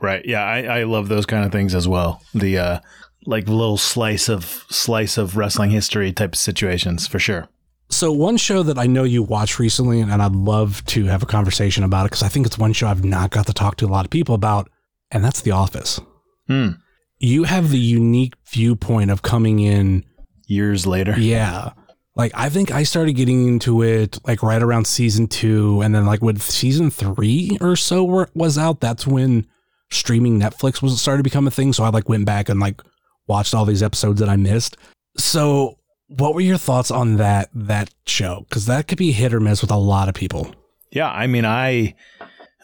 Right. 0.00 0.24
Yeah, 0.26 0.44
I, 0.44 0.80
I 0.80 0.82
love 0.84 1.08
those 1.08 1.24
kind 1.24 1.44
of 1.46 1.52
things 1.52 1.74
as 1.74 1.88
well. 1.88 2.20
The 2.34 2.58
uh 2.58 2.80
like 3.26 3.48
little 3.48 3.78
slice 3.78 4.28
of 4.28 4.44
slice 4.68 5.16
of 5.16 5.34
wrestling 5.38 5.70
history 5.70 6.12
type 6.12 6.34
of 6.34 6.38
situations 6.38 7.06
for 7.06 7.18
sure. 7.18 7.48
So 7.90 8.10
one 8.12 8.36
show 8.36 8.62
that 8.62 8.78
I 8.78 8.86
know 8.86 9.04
you 9.04 9.22
watched 9.22 9.58
recently, 9.58 10.00
and 10.00 10.10
I'd 10.10 10.32
love 10.32 10.84
to 10.86 11.04
have 11.04 11.22
a 11.22 11.26
conversation 11.26 11.84
about 11.84 12.06
it 12.06 12.10
because 12.10 12.22
I 12.22 12.28
think 12.28 12.46
it's 12.46 12.58
one 12.58 12.72
show 12.72 12.88
I've 12.88 13.04
not 13.04 13.30
got 13.30 13.46
to 13.46 13.52
talk 13.52 13.76
to 13.76 13.86
a 13.86 13.88
lot 13.88 14.04
of 14.04 14.10
people 14.10 14.34
about, 14.34 14.68
and 15.10 15.24
that's 15.24 15.42
The 15.42 15.52
Office. 15.52 16.00
Hmm. 16.48 16.70
You 17.18 17.44
have 17.44 17.70
the 17.70 17.78
unique 17.78 18.34
viewpoint 18.46 19.10
of 19.10 19.22
coming 19.22 19.60
in, 19.60 20.04
Years 20.46 20.86
later. 20.86 21.14
yeah. 21.18 21.72
Like 22.16 22.32
I 22.34 22.48
think 22.48 22.70
I 22.70 22.84
started 22.84 23.14
getting 23.14 23.48
into 23.48 23.82
it 23.82 24.18
like 24.26 24.42
right 24.42 24.62
around 24.62 24.86
season 24.86 25.26
two, 25.26 25.80
and 25.80 25.94
then 25.94 26.06
like 26.06 26.22
with 26.22 26.40
season 26.42 26.90
three 26.90 27.56
or 27.60 27.76
so 27.76 28.04
were- 28.04 28.30
was 28.34 28.56
out, 28.56 28.80
that's 28.80 29.06
when 29.06 29.46
streaming 29.90 30.38
Netflix 30.38 30.80
was 30.80 31.00
started 31.00 31.18
to 31.18 31.24
become 31.24 31.46
a 31.46 31.50
thing. 31.50 31.72
So 31.72 31.82
I 31.82 31.88
like 31.88 32.08
went 32.08 32.24
back 32.24 32.48
and 32.48 32.60
like 32.60 32.80
watched 33.26 33.54
all 33.54 33.64
these 33.64 33.82
episodes 33.82 34.20
that 34.20 34.28
I 34.28 34.36
missed. 34.36 34.76
So 35.16 35.78
what 36.08 36.34
were 36.34 36.40
your 36.40 36.58
thoughts 36.58 36.90
on 36.90 37.16
that 37.16 37.50
that 37.54 37.92
show? 38.06 38.46
Because 38.48 38.66
that 38.66 38.88
could 38.88 38.98
be 38.98 39.12
hit 39.12 39.34
or 39.34 39.40
miss 39.40 39.60
with 39.60 39.70
a 39.70 39.76
lot 39.76 40.08
of 40.08 40.14
people. 40.14 40.54
Yeah, 40.90 41.10
I 41.10 41.26
mean, 41.26 41.44
I 41.44 41.94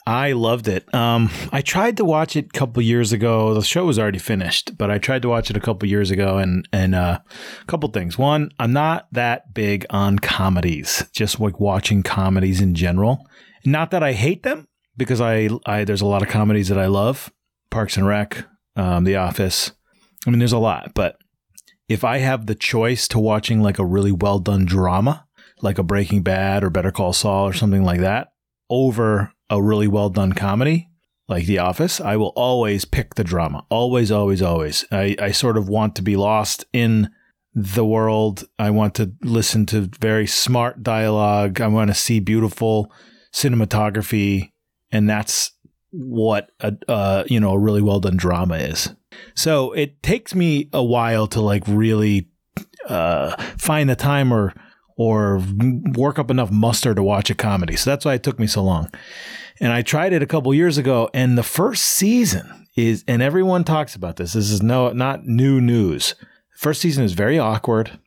I 0.06 0.32
loved 0.32 0.68
it. 0.68 0.92
Um, 0.94 1.30
I 1.52 1.60
tried 1.60 1.96
to 1.98 2.04
watch 2.04 2.36
it 2.36 2.46
a 2.46 2.58
couple 2.58 2.82
years 2.82 3.12
ago. 3.12 3.54
The 3.54 3.62
show 3.62 3.84
was 3.84 3.98
already 3.98 4.18
finished, 4.18 4.76
but 4.78 4.90
I 4.90 4.98
tried 4.98 5.22
to 5.22 5.28
watch 5.28 5.50
it 5.50 5.56
a 5.56 5.60
couple 5.60 5.88
years 5.88 6.10
ago, 6.10 6.38
and 6.38 6.66
and 6.72 6.94
uh, 6.94 7.20
a 7.60 7.64
couple 7.66 7.88
things. 7.90 8.18
One, 8.18 8.50
I'm 8.58 8.72
not 8.72 9.08
that 9.12 9.54
big 9.54 9.86
on 9.90 10.18
comedies, 10.18 11.04
just 11.12 11.38
like 11.40 11.60
watching 11.60 12.02
comedies 12.02 12.60
in 12.60 12.74
general. 12.74 13.26
Not 13.64 13.90
that 13.90 14.02
I 14.02 14.12
hate 14.12 14.42
them, 14.42 14.68
because 14.96 15.20
I 15.20 15.48
I 15.66 15.84
there's 15.84 16.00
a 16.00 16.06
lot 16.06 16.22
of 16.22 16.28
comedies 16.28 16.68
that 16.68 16.78
I 16.78 16.86
love, 16.86 17.32
Parks 17.70 17.96
and 17.96 18.06
Rec, 18.06 18.44
um, 18.76 19.04
The 19.04 19.16
Office. 19.16 19.72
I 20.26 20.30
mean, 20.30 20.38
there's 20.38 20.52
a 20.52 20.58
lot, 20.58 20.92
but 20.94 21.16
if 21.90 22.04
I 22.04 22.18
have 22.18 22.46
the 22.46 22.54
choice 22.54 23.08
to 23.08 23.18
watching 23.18 23.60
like 23.60 23.80
a 23.80 23.84
really 23.84 24.12
well 24.12 24.38
done 24.38 24.64
drama, 24.64 25.26
like 25.60 25.76
a 25.76 25.82
Breaking 25.82 26.22
Bad 26.22 26.62
or 26.62 26.70
Better 26.70 26.92
Call 26.92 27.12
Saul 27.12 27.48
or 27.48 27.52
something 27.52 27.82
like 27.82 27.98
that, 27.98 28.28
over 28.70 29.32
a 29.50 29.60
really 29.60 29.88
well 29.88 30.08
done 30.08 30.32
comedy 30.32 30.88
like 31.26 31.46
The 31.46 31.58
Office, 31.58 32.00
I 32.00 32.14
will 32.14 32.32
always 32.36 32.84
pick 32.84 33.16
the 33.16 33.24
drama. 33.24 33.66
Always, 33.70 34.12
always, 34.12 34.40
always. 34.40 34.84
I, 34.92 35.16
I 35.20 35.32
sort 35.32 35.58
of 35.58 35.68
want 35.68 35.96
to 35.96 36.02
be 36.02 36.14
lost 36.14 36.64
in 36.72 37.10
the 37.54 37.84
world. 37.84 38.44
I 38.56 38.70
want 38.70 38.94
to 38.94 39.12
listen 39.22 39.66
to 39.66 39.90
very 40.00 40.28
smart 40.28 40.84
dialogue. 40.84 41.60
I 41.60 41.66
want 41.66 41.88
to 41.90 41.94
see 41.94 42.20
beautiful 42.20 42.92
cinematography, 43.32 44.52
and 44.92 45.10
that's 45.10 45.50
what 45.90 46.50
a 46.60 46.76
uh, 46.86 47.24
you 47.26 47.40
know 47.40 47.50
a 47.50 47.58
really 47.58 47.82
well 47.82 47.98
done 47.98 48.16
drama 48.16 48.58
is. 48.58 48.94
So 49.34 49.72
it 49.72 50.02
takes 50.02 50.34
me 50.34 50.68
a 50.72 50.82
while 50.82 51.26
to 51.28 51.40
like 51.40 51.64
really 51.66 52.28
uh, 52.88 53.36
find 53.58 53.88
the 53.88 53.96
time 53.96 54.32
or 54.32 54.54
or 54.96 55.42
work 55.94 56.18
up 56.18 56.30
enough 56.30 56.50
muster 56.50 56.94
to 56.94 57.02
watch 57.02 57.30
a 57.30 57.34
comedy. 57.34 57.74
So 57.74 57.88
that's 57.88 58.04
why 58.04 58.14
it 58.14 58.22
took 58.22 58.38
me 58.38 58.46
so 58.46 58.62
long. 58.62 58.90
And 59.58 59.72
I 59.72 59.80
tried 59.80 60.12
it 60.12 60.22
a 60.22 60.26
couple 60.26 60.52
years 60.52 60.76
ago, 60.76 61.08
and 61.14 61.38
the 61.38 61.42
first 61.42 61.84
season 61.84 62.66
is, 62.76 63.02
and 63.08 63.22
everyone 63.22 63.64
talks 63.64 63.94
about 63.94 64.16
this. 64.16 64.34
This 64.34 64.50
is 64.50 64.62
no 64.62 64.92
not 64.92 65.26
new 65.26 65.60
news. 65.60 66.14
First 66.56 66.82
season 66.82 67.04
is 67.04 67.14
very 67.14 67.38
awkward. 67.38 67.98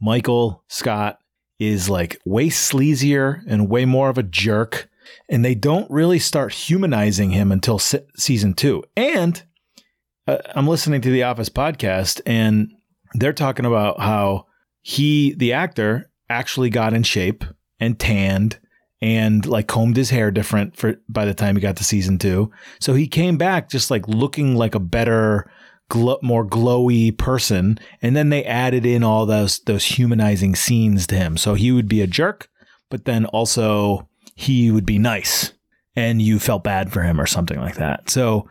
Michael 0.00 0.64
Scott 0.66 1.20
is 1.60 1.88
like 1.88 2.18
way 2.24 2.48
sleazier 2.48 3.42
and 3.46 3.68
way 3.68 3.84
more 3.84 4.08
of 4.08 4.18
a 4.18 4.24
jerk, 4.24 4.88
and 5.28 5.44
they 5.44 5.54
don't 5.54 5.90
really 5.90 6.18
start 6.18 6.52
humanizing 6.52 7.30
him 7.30 7.52
until 7.52 7.78
se- 7.78 8.06
season 8.16 8.54
two. 8.54 8.82
And 8.96 9.42
Uh, 10.26 10.38
I'm 10.54 10.66
listening 10.66 11.00
to 11.02 11.10
the 11.10 11.22
Office 11.22 11.48
podcast, 11.48 12.20
and 12.26 12.72
they're 13.14 13.32
talking 13.32 13.64
about 13.64 14.00
how 14.00 14.46
he, 14.82 15.34
the 15.34 15.52
actor, 15.52 16.10
actually 16.28 16.70
got 16.70 16.94
in 16.94 17.02
shape 17.02 17.44
and 17.78 17.98
tanned 17.98 18.58
and 19.02 19.46
like 19.46 19.66
combed 19.66 19.96
his 19.96 20.10
hair 20.10 20.30
different 20.30 20.76
for 20.76 20.96
by 21.08 21.24
the 21.24 21.34
time 21.34 21.56
he 21.56 21.62
got 21.62 21.76
to 21.76 21.84
season 21.84 22.18
two. 22.18 22.50
So 22.80 22.94
he 22.94 23.08
came 23.08 23.38
back 23.38 23.70
just 23.70 23.90
like 23.90 24.06
looking 24.06 24.56
like 24.56 24.74
a 24.74 24.80
better, 24.80 25.50
more 25.94 26.46
glowy 26.46 27.16
person. 27.16 27.78
And 28.02 28.14
then 28.14 28.28
they 28.28 28.44
added 28.44 28.84
in 28.84 29.02
all 29.02 29.26
those 29.26 29.60
those 29.60 29.84
humanizing 29.84 30.54
scenes 30.54 31.06
to 31.08 31.16
him. 31.16 31.36
So 31.36 31.54
he 31.54 31.72
would 31.72 31.88
be 31.88 32.02
a 32.02 32.06
jerk, 32.06 32.48
but 32.90 33.06
then 33.06 33.24
also 33.26 34.08
he 34.34 34.70
would 34.70 34.86
be 34.86 34.98
nice, 34.98 35.52
and 35.96 36.22
you 36.22 36.38
felt 36.38 36.62
bad 36.62 36.92
for 36.92 37.02
him 37.02 37.20
or 37.20 37.26
something 37.26 37.58
like 37.58 37.76
that. 37.76 38.10
So 38.10 38.48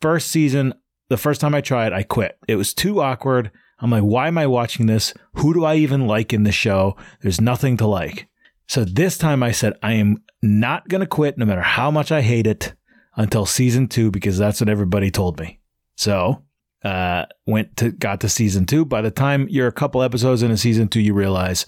first 0.00 0.28
season, 0.28 0.74
the 1.08 1.16
first 1.16 1.40
time 1.40 1.54
I 1.54 1.60
tried, 1.60 1.92
I 1.92 2.02
quit. 2.02 2.38
It 2.48 2.56
was 2.56 2.74
too 2.74 3.00
awkward. 3.00 3.50
I'm 3.78 3.90
like, 3.90 4.02
why 4.02 4.28
am 4.28 4.38
I 4.38 4.46
watching 4.46 4.86
this? 4.86 5.12
Who 5.34 5.52
do 5.52 5.64
I 5.64 5.76
even 5.76 6.06
like 6.06 6.32
in 6.32 6.44
the 6.44 6.52
show? 6.52 6.96
There's 7.20 7.40
nothing 7.40 7.76
to 7.78 7.86
like. 7.86 8.28
So 8.68 8.84
this 8.84 9.18
time 9.18 9.42
I 9.42 9.52
said, 9.52 9.74
I 9.82 9.92
am 9.92 10.22
not 10.42 10.88
going 10.88 11.02
to 11.02 11.06
quit 11.06 11.38
no 11.38 11.44
matter 11.44 11.62
how 11.62 11.90
much 11.90 12.10
I 12.10 12.22
hate 12.22 12.46
it 12.46 12.74
until 13.16 13.46
season 13.46 13.86
two 13.88 14.10
because 14.10 14.38
that's 14.38 14.60
what 14.60 14.68
everybody 14.68 15.10
told 15.10 15.38
me. 15.38 15.60
So, 15.96 16.42
uh, 16.84 17.26
went 17.46 17.76
to, 17.78 17.90
got 17.92 18.20
to 18.20 18.28
season 18.28 18.66
two. 18.66 18.84
By 18.84 19.02
the 19.02 19.10
time 19.10 19.46
you're 19.48 19.66
a 19.66 19.72
couple 19.72 20.02
episodes 20.02 20.42
into 20.42 20.56
season 20.56 20.88
two, 20.88 21.00
you 21.00 21.14
realize 21.14 21.66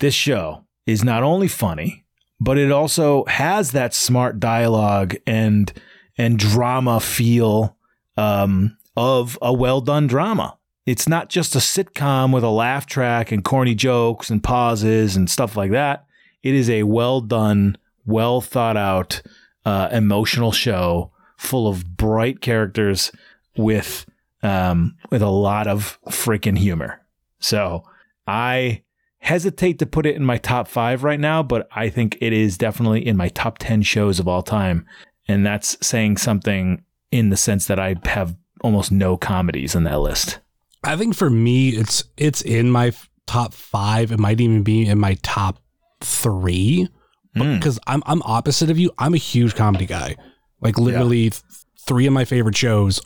this 0.00 0.14
show 0.14 0.64
is 0.86 1.04
not 1.04 1.22
only 1.22 1.48
funny, 1.48 2.04
but 2.40 2.58
it 2.58 2.70
also 2.70 3.24
has 3.26 3.72
that 3.72 3.94
smart 3.94 4.40
dialogue 4.40 5.16
and, 5.26 5.72
and 6.18 6.38
drama 6.38 7.00
feel, 7.00 7.76
um, 8.16 8.76
of 8.96 9.38
a 9.40 9.52
well 9.52 9.80
done 9.80 10.06
drama. 10.08 10.58
It's 10.84 11.08
not 11.08 11.28
just 11.28 11.54
a 11.54 11.58
sitcom 11.58 12.34
with 12.34 12.42
a 12.42 12.50
laugh 12.50 12.86
track 12.86 13.30
and 13.30 13.44
corny 13.44 13.74
jokes 13.74 14.28
and 14.28 14.42
pauses 14.42 15.16
and 15.16 15.30
stuff 15.30 15.56
like 15.56 15.70
that. 15.70 16.06
It 16.42 16.54
is 16.54 16.68
a 16.68 16.82
well 16.82 17.20
done, 17.20 17.76
well 18.06 18.40
thought 18.40 18.76
out, 18.76 19.22
uh, 19.64 19.88
emotional 19.92 20.50
show 20.50 21.12
full 21.36 21.68
of 21.68 21.96
bright 21.96 22.40
characters 22.40 23.12
with 23.56 24.06
um, 24.42 24.96
with 25.10 25.22
a 25.22 25.30
lot 25.30 25.66
of 25.66 25.98
freaking 26.08 26.58
humor. 26.58 27.00
So 27.40 27.84
I 28.26 28.82
hesitate 29.18 29.78
to 29.80 29.86
put 29.86 30.06
it 30.06 30.16
in 30.16 30.24
my 30.24 30.38
top 30.38 30.68
five 30.68 31.04
right 31.04 31.20
now, 31.20 31.42
but 31.42 31.68
I 31.72 31.88
think 31.88 32.16
it 32.20 32.32
is 32.32 32.56
definitely 32.56 33.06
in 33.06 33.16
my 33.16 33.28
top 33.28 33.58
ten 33.58 33.82
shows 33.82 34.18
of 34.18 34.28
all 34.28 34.42
time, 34.42 34.86
and 35.28 35.44
that's 35.44 35.76
saying 35.86 36.16
something 36.16 36.82
in 37.10 37.30
the 37.30 37.36
sense 37.36 37.66
that 37.66 37.78
I 37.78 37.96
have 38.04 38.36
almost 38.62 38.90
no 38.90 39.16
comedies 39.16 39.74
in 39.74 39.84
that 39.84 40.00
list. 40.00 40.40
I 40.84 40.96
think 40.96 41.14
for 41.14 41.30
me, 41.30 41.70
it's 41.70 42.04
it's 42.16 42.42
in 42.42 42.70
my 42.70 42.92
top 43.26 43.52
five. 43.52 44.10
It 44.12 44.18
might 44.18 44.40
even 44.40 44.62
be 44.62 44.86
in 44.86 44.98
my 44.98 45.14
top 45.22 45.58
three 46.00 46.88
Mm. 47.36 47.58
because 47.58 47.78
I'm 47.86 48.02
I'm 48.06 48.22
opposite 48.22 48.70
of 48.70 48.78
you. 48.78 48.90
I'm 48.98 49.12
a 49.14 49.18
huge 49.18 49.54
comedy 49.54 49.84
guy. 49.86 50.16
Like 50.60 50.78
literally, 50.78 51.30
th- 51.30 51.42
three 51.86 52.06
of 52.06 52.12
my 52.12 52.24
favorite 52.24 52.56
shows 52.56 53.00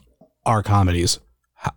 are 0.47 0.62
comedies. 0.62 1.18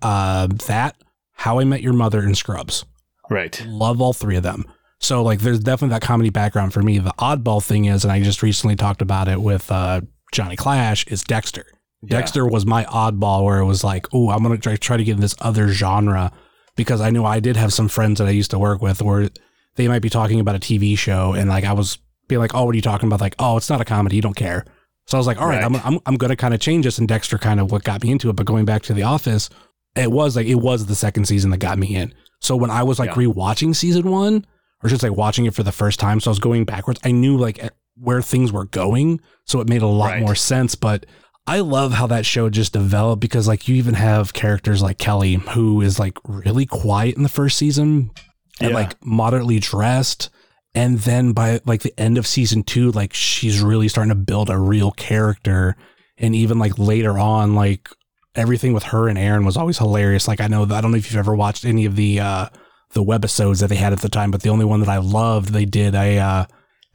Uh, 0.01 0.47
that, 0.67 0.95
How 1.33 1.59
I 1.59 1.63
Met 1.63 1.81
Your 1.81 1.93
Mother, 1.93 2.19
and 2.19 2.37
Scrubs. 2.37 2.85
Right. 3.29 3.61
Love 3.67 3.99
all 3.99 4.13
three 4.13 4.35
of 4.37 4.43
them. 4.43 4.63
So 4.99 5.21
like, 5.23 5.39
there's 5.39 5.59
definitely 5.59 5.95
that 5.95 6.01
comedy 6.03 6.29
background 6.29 6.71
for 6.71 6.81
me. 6.81 6.99
The 6.99 7.13
oddball 7.19 7.63
thing 7.63 7.85
is, 7.85 8.05
and 8.05 8.11
I 8.11 8.21
just 8.21 8.41
recently 8.43 8.75
talked 8.75 9.01
about 9.01 9.27
it 9.27 9.41
with 9.41 9.69
uh, 9.71 10.01
Johnny 10.35 10.55
Clash, 10.55 11.07
is 11.07 11.23
Dexter. 11.23 11.65
Yeah. 12.01 12.17
Dexter 12.19 12.45
was 12.45 12.65
my 12.65 12.83
oddball 12.85 13.43
where 13.43 13.59
it 13.59 13.65
was 13.65 13.83
like, 13.83 14.05
oh, 14.13 14.29
I'm 14.29 14.43
gonna 14.43 14.57
try, 14.57 14.75
try 14.75 14.97
to 14.97 15.03
get 15.03 15.13
in 15.15 15.21
this 15.21 15.35
other 15.39 15.69
genre 15.69 16.31
because 16.75 17.01
I 17.01 17.09
knew 17.09 17.23
I 17.25 17.39
did 17.39 17.55
have 17.55 17.73
some 17.73 17.87
friends 17.87 18.19
that 18.19 18.27
I 18.27 18.31
used 18.31 18.51
to 18.51 18.59
work 18.59 18.81
with 18.81 19.01
where 19.01 19.29
they 19.75 19.87
might 19.87 20.01
be 20.01 20.09
talking 20.09 20.39
about 20.39 20.55
a 20.55 20.59
TV 20.59 20.97
show 20.97 21.33
and 21.33 21.49
like 21.49 21.63
I 21.63 21.73
was 21.73 21.97
being 22.27 22.39
like, 22.39 22.53
oh, 22.53 22.65
what 22.65 22.73
are 22.73 22.75
you 22.75 22.81
talking 22.81 23.07
about? 23.07 23.21
Like, 23.21 23.35
oh, 23.39 23.57
it's 23.57 23.69
not 23.69 23.81
a 23.81 23.85
comedy, 23.85 24.15
you 24.17 24.21
don't 24.21 24.35
care. 24.35 24.65
So 25.07 25.17
I 25.17 25.19
was 25.19 25.27
like, 25.27 25.39
all 25.39 25.47
right, 25.47 25.61
Right. 25.61 25.65
I'm, 25.65 25.75
I'm, 25.95 25.99
I'm 26.07 26.15
going 26.15 26.31
to 26.31 26.35
kind 26.35 26.53
of 26.55 26.59
change 26.59 26.85
this. 26.85 26.97
And 26.97 27.07
Dexter 27.07 27.37
kind 27.37 27.59
of 27.59 27.71
what 27.71 27.83
got 27.83 28.01
me 28.01 28.09
into 28.09 28.27
it. 28.31 28.35
But 28.35 28.47
going 28.47 28.65
back 28.65 28.81
to 28.83 28.93
The 28.95 29.03
Office, 29.03 29.51
it 29.95 30.11
was 30.11 30.35
like, 30.35 30.47
it 30.47 30.55
was 30.55 30.87
the 30.87 30.95
second 30.95 31.25
season 31.25 31.51
that 31.51 31.57
got 31.59 31.77
me 31.77 31.95
in. 31.95 32.11
So 32.41 32.55
when 32.55 32.71
I 32.71 32.81
was 32.81 32.97
like 32.97 33.11
Yeah. 33.11 33.15
rewatching 33.27 33.75
season 33.75 34.09
one, 34.09 34.45
or 34.83 34.89
just 34.89 35.03
like 35.03 35.15
watching 35.15 35.45
it 35.45 35.53
for 35.53 35.61
the 35.61 35.71
first 35.71 35.99
time, 35.99 36.19
so 36.19 36.29
I 36.29 36.33
was 36.33 36.39
going 36.39 36.65
backwards, 36.65 36.99
I 37.03 37.11
knew 37.11 37.37
like 37.37 37.59
where 37.97 38.21
things 38.21 38.51
were 38.51 38.65
going. 38.65 39.21
So 39.45 39.59
it 39.61 39.69
made 39.69 39.81
a 39.81 39.87
lot 39.87 40.11
Right. 40.11 40.21
more 40.21 40.35
sense. 40.35 40.75
But 40.75 41.05
I 41.47 41.59
love 41.59 41.93
how 41.93 42.07
that 42.07 42.25
show 42.25 42.49
just 42.49 42.73
developed 42.73 43.21
because 43.21 43.47
like 43.47 43.67
you 43.67 43.75
even 43.75 43.93
have 43.93 44.33
characters 44.33 44.81
like 44.81 44.97
Kelly, 44.97 45.35
who 45.35 45.81
is 45.81 45.99
like 45.99 46.17
really 46.27 46.65
quiet 46.65 47.15
in 47.15 47.23
the 47.23 47.29
first 47.29 47.57
season 47.57 48.11
and 48.59 48.71
Yeah. 48.71 48.75
like 48.75 48.95
moderately 49.05 49.59
dressed. 49.59 50.29
And 50.73 50.99
then 50.99 51.31
by 51.31 51.61
like 51.65 51.83
the 51.83 51.97
end 51.99 52.17
of 52.17 52.27
season 52.27 52.63
two, 52.63 52.91
like 52.91 53.13
she's 53.13 53.61
really 53.61 53.87
starting 53.87 54.09
to 54.09 54.15
build 54.15 54.49
a 54.49 54.57
real 54.57 54.91
character. 54.91 55.75
And 56.17 56.35
even 56.35 56.59
like 56.59 56.77
later 56.77 57.17
on, 57.17 57.55
like 57.55 57.87
everything 58.35 58.73
with 58.73 58.83
her 58.83 59.07
and 59.07 59.17
Erin 59.17 59.45
was 59.45 59.55
always 59.55 59.77
hilarious. 59.77 60.27
Like 60.27 60.41
I 60.41 60.47
know 60.47 60.63
I 60.63 60.81
don't 60.81 60.91
know 60.91 60.97
if 60.97 61.09
you've 61.09 61.19
ever 61.19 61.35
watched 61.35 61.63
any 61.63 61.85
of 61.85 61.95
the 61.95 62.19
uh 62.19 62.47
the 62.93 63.03
webisodes 63.03 63.61
that 63.61 63.67
they 63.67 63.75
had 63.75 63.93
at 63.93 63.99
the 64.01 64.09
time, 64.09 64.31
but 64.31 64.41
the 64.41 64.49
only 64.49 64.65
one 64.65 64.79
that 64.81 64.89
I 64.89 64.97
loved, 64.97 65.49
they 65.53 65.65
did 65.65 65.95
a 65.95 66.17
uh 66.19 66.45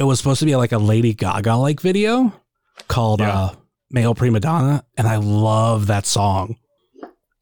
it 0.00 0.04
was 0.04 0.18
supposed 0.18 0.40
to 0.40 0.46
be 0.46 0.56
like 0.56 0.72
a 0.72 0.78
Lady 0.78 1.14
Gaga 1.14 1.54
like 1.56 1.80
video 1.80 2.32
called 2.88 3.20
Yeah. 3.20 3.38
uh 3.38 3.54
Male 3.92 4.14
Prima 4.14 4.38
Donna, 4.40 4.84
and 4.96 5.06
I 5.06 5.16
love 5.16 5.86
that 5.88 6.06
song. 6.06 6.56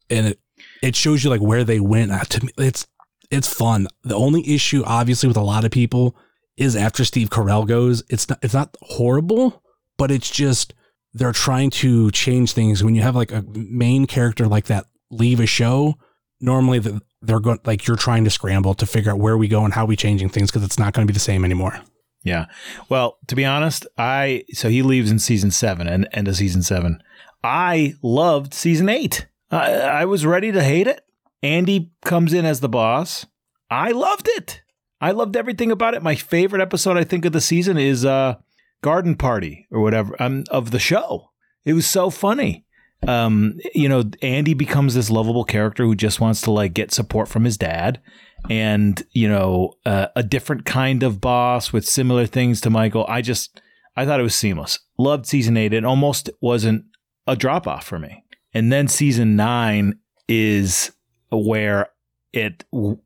And 0.09 0.27
it 0.27 0.39
it 0.81 0.95
shows 0.95 1.23
you 1.23 1.29
like 1.29 1.41
where 1.41 1.63
they 1.63 1.79
went. 1.79 2.11
Uh, 2.11 2.19
to 2.23 2.45
me, 2.45 2.51
it's 2.57 2.85
it's 3.31 3.51
fun. 3.51 3.87
The 4.03 4.15
only 4.15 4.47
issue, 4.53 4.83
obviously, 4.85 5.27
with 5.27 5.37
a 5.37 5.41
lot 5.41 5.63
of 5.63 5.71
people 5.71 6.15
is 6.57 6.75
after 6.75 7.05
Steve 7.05 7.29
Carell 7.29 7.67
goes, 7.67 8.03
it's 8.09 8.27
not 8.27 8.39
it's 8.41 8.53
not 8.53 8.75
horrible, 8.81 9.63
but 9.97 10.09
it's 10.11 10.29
just 10.29 10.73
they're 11.13 11.31
trying 11.31 11.69
to 11.69 12.09
change 12.11 12.53
things. 12.53 12.83
When 12.83 12.95
you 12.95 13.01
have 13.03 13.15
like 13.15 13.31
a 13.31 13.43
main 13.53 14.05
character 14.07 14.47
like 14.47 14.65
that 14.65 14.85
leave 15.11 15.39
a 15.39 15.45
show, 15.45 15.95
normally 16.41 16.79
the, 16.79 17.01
they're 17.21 17.39
going 17.39 17.59
like 17.63 17.85
you're 17.87 17.95
trying 17.95 18.23
to 18.23 18.29
scramble 18.31 18.73
to 18.73 18.85
figure 18.87 19.11
out 19.11 19.19
where 19.19 19.37
we 19.37 19.47
go 19.47 19.63
and 19.65 19.73
how 19.73 19.85
we 19.85 19.95
changing 19.95 20.29
things 20.29 20.49
because 20.49 20.63
it's 20.63 20.79
not 20.79 20.93
going 20.93 21.05
to 21.05 21.11
be 21.11 21.15
the 21.15 21.19
same 21.19 21.45
anymore. 21.45 21.79
Yeah. 22.23 22.45
Well, 22.89 23.17
to 23.27 23.35
be 23.35 23.45
honest, 23.45 23.87
I 23.97 24.43
so 24.51 24.69
he 24.69 24.81
leaves 24.81 25.11
in 25.11 25.19
season 25.19 25.51
seven 25.51 25.87
and 25.87 26.07
end 26.11 26.27
of 26.27 26.35
season 26.35 26.63
seven. 26.63 27.01
I 27.43 27.95
loved 28.01 28.53
season 28.53 28.89
eight. 28.89 29.27
I, 29.51 29.73
I 29.73 30.05
was 30.05 30.25
ready 30.25 30.51
to 30.51 30.63
hate 30.63 30.87
it. 30.87 31.01
Andy 31.41 31.91
comes 32.03 32.33
in 32.33 32.45
as 32.45 32.59
the 32.59 32.69
boss. 32.69 33.25
I 33.71 33.91
loved 33.91 34.27
it. 34.27 34.61
I 35.01 35.11
loved 35.11 35.37
everything 35.37 35.71
about 35.71 35.93
it. 35.93 36.03
My 36.03 36.15
favorite 36.15 36.61
episode, 36.61 36.97
I 36.97 37.05
think, 37.05 37.23
of 37.23 37.31
the 37.31 37.39
season 37.39 37.77
is 37.77 38.03
uh, 38.03 38.35
Garden 38.81 39.15
Party 39.15 39.67
or 39.71 39.81
whatever 39.81 40.21
um, 40.21 40.43
of 40.49 40.71
the 40.71 40.79
show. 40.79 41.31
It 41.63 41.73
was 41.73 41.87
so 41.87 42.09
funny. 42.09 42.65
Um, 43.07 43.59
you 43.73 43.87
know, 43.87 44.03
Andy 44.21 44.53
becomes 44.53 44.93
this 44.93 45.09
lovable 45.09 45.45
character 45.45 45.85
who 45.85 45.95
just 45.95 46.19
wants 46.19 46.41
to 46.41 46.51
like 46.51 46.73
get 46.73 46.91
support 46.91 47.29
from 47.29 47.45
his 47.45 47.57
dad 47.57 48.01
and 48.49 49.01
you 49.11 49.27
know 49.27 49.73
uh, 49.85 50.07
a 50.15 50.23
different 50.23 50.65
kind 50.65 51.03
of 51.03 51.21
boss 51.21 51.73
with 51.73 51.85
similar 51.85 52.25
things 52.25 52.61
to 52.61 52.69
Michael. 52.69 53.05
I 53.07 53.21
just 53.21 53.61
I 53.95 54.05
thought 54.05 54.19
it 54.19 54.23
was 54.23 54.35
seamless. 54.35 54.79
Loved 54.97 55.25
season 55.25 55.57
eight. 55.57 55.73
It 55.73 55.85
almost 55.85 56.29
wasn't 56.41 56.85
a 57.27 57.35
drop 57.35 57.67
off 57.67 57.85
for 57.85 57.99
me. 57.99 58.23
And 58.53 58.71
then 58.71 58.87
season 58.87 59.35
nine 59.35 59.99
is 60.27 60.91
where 61.31 61.89
it 62.33 62.63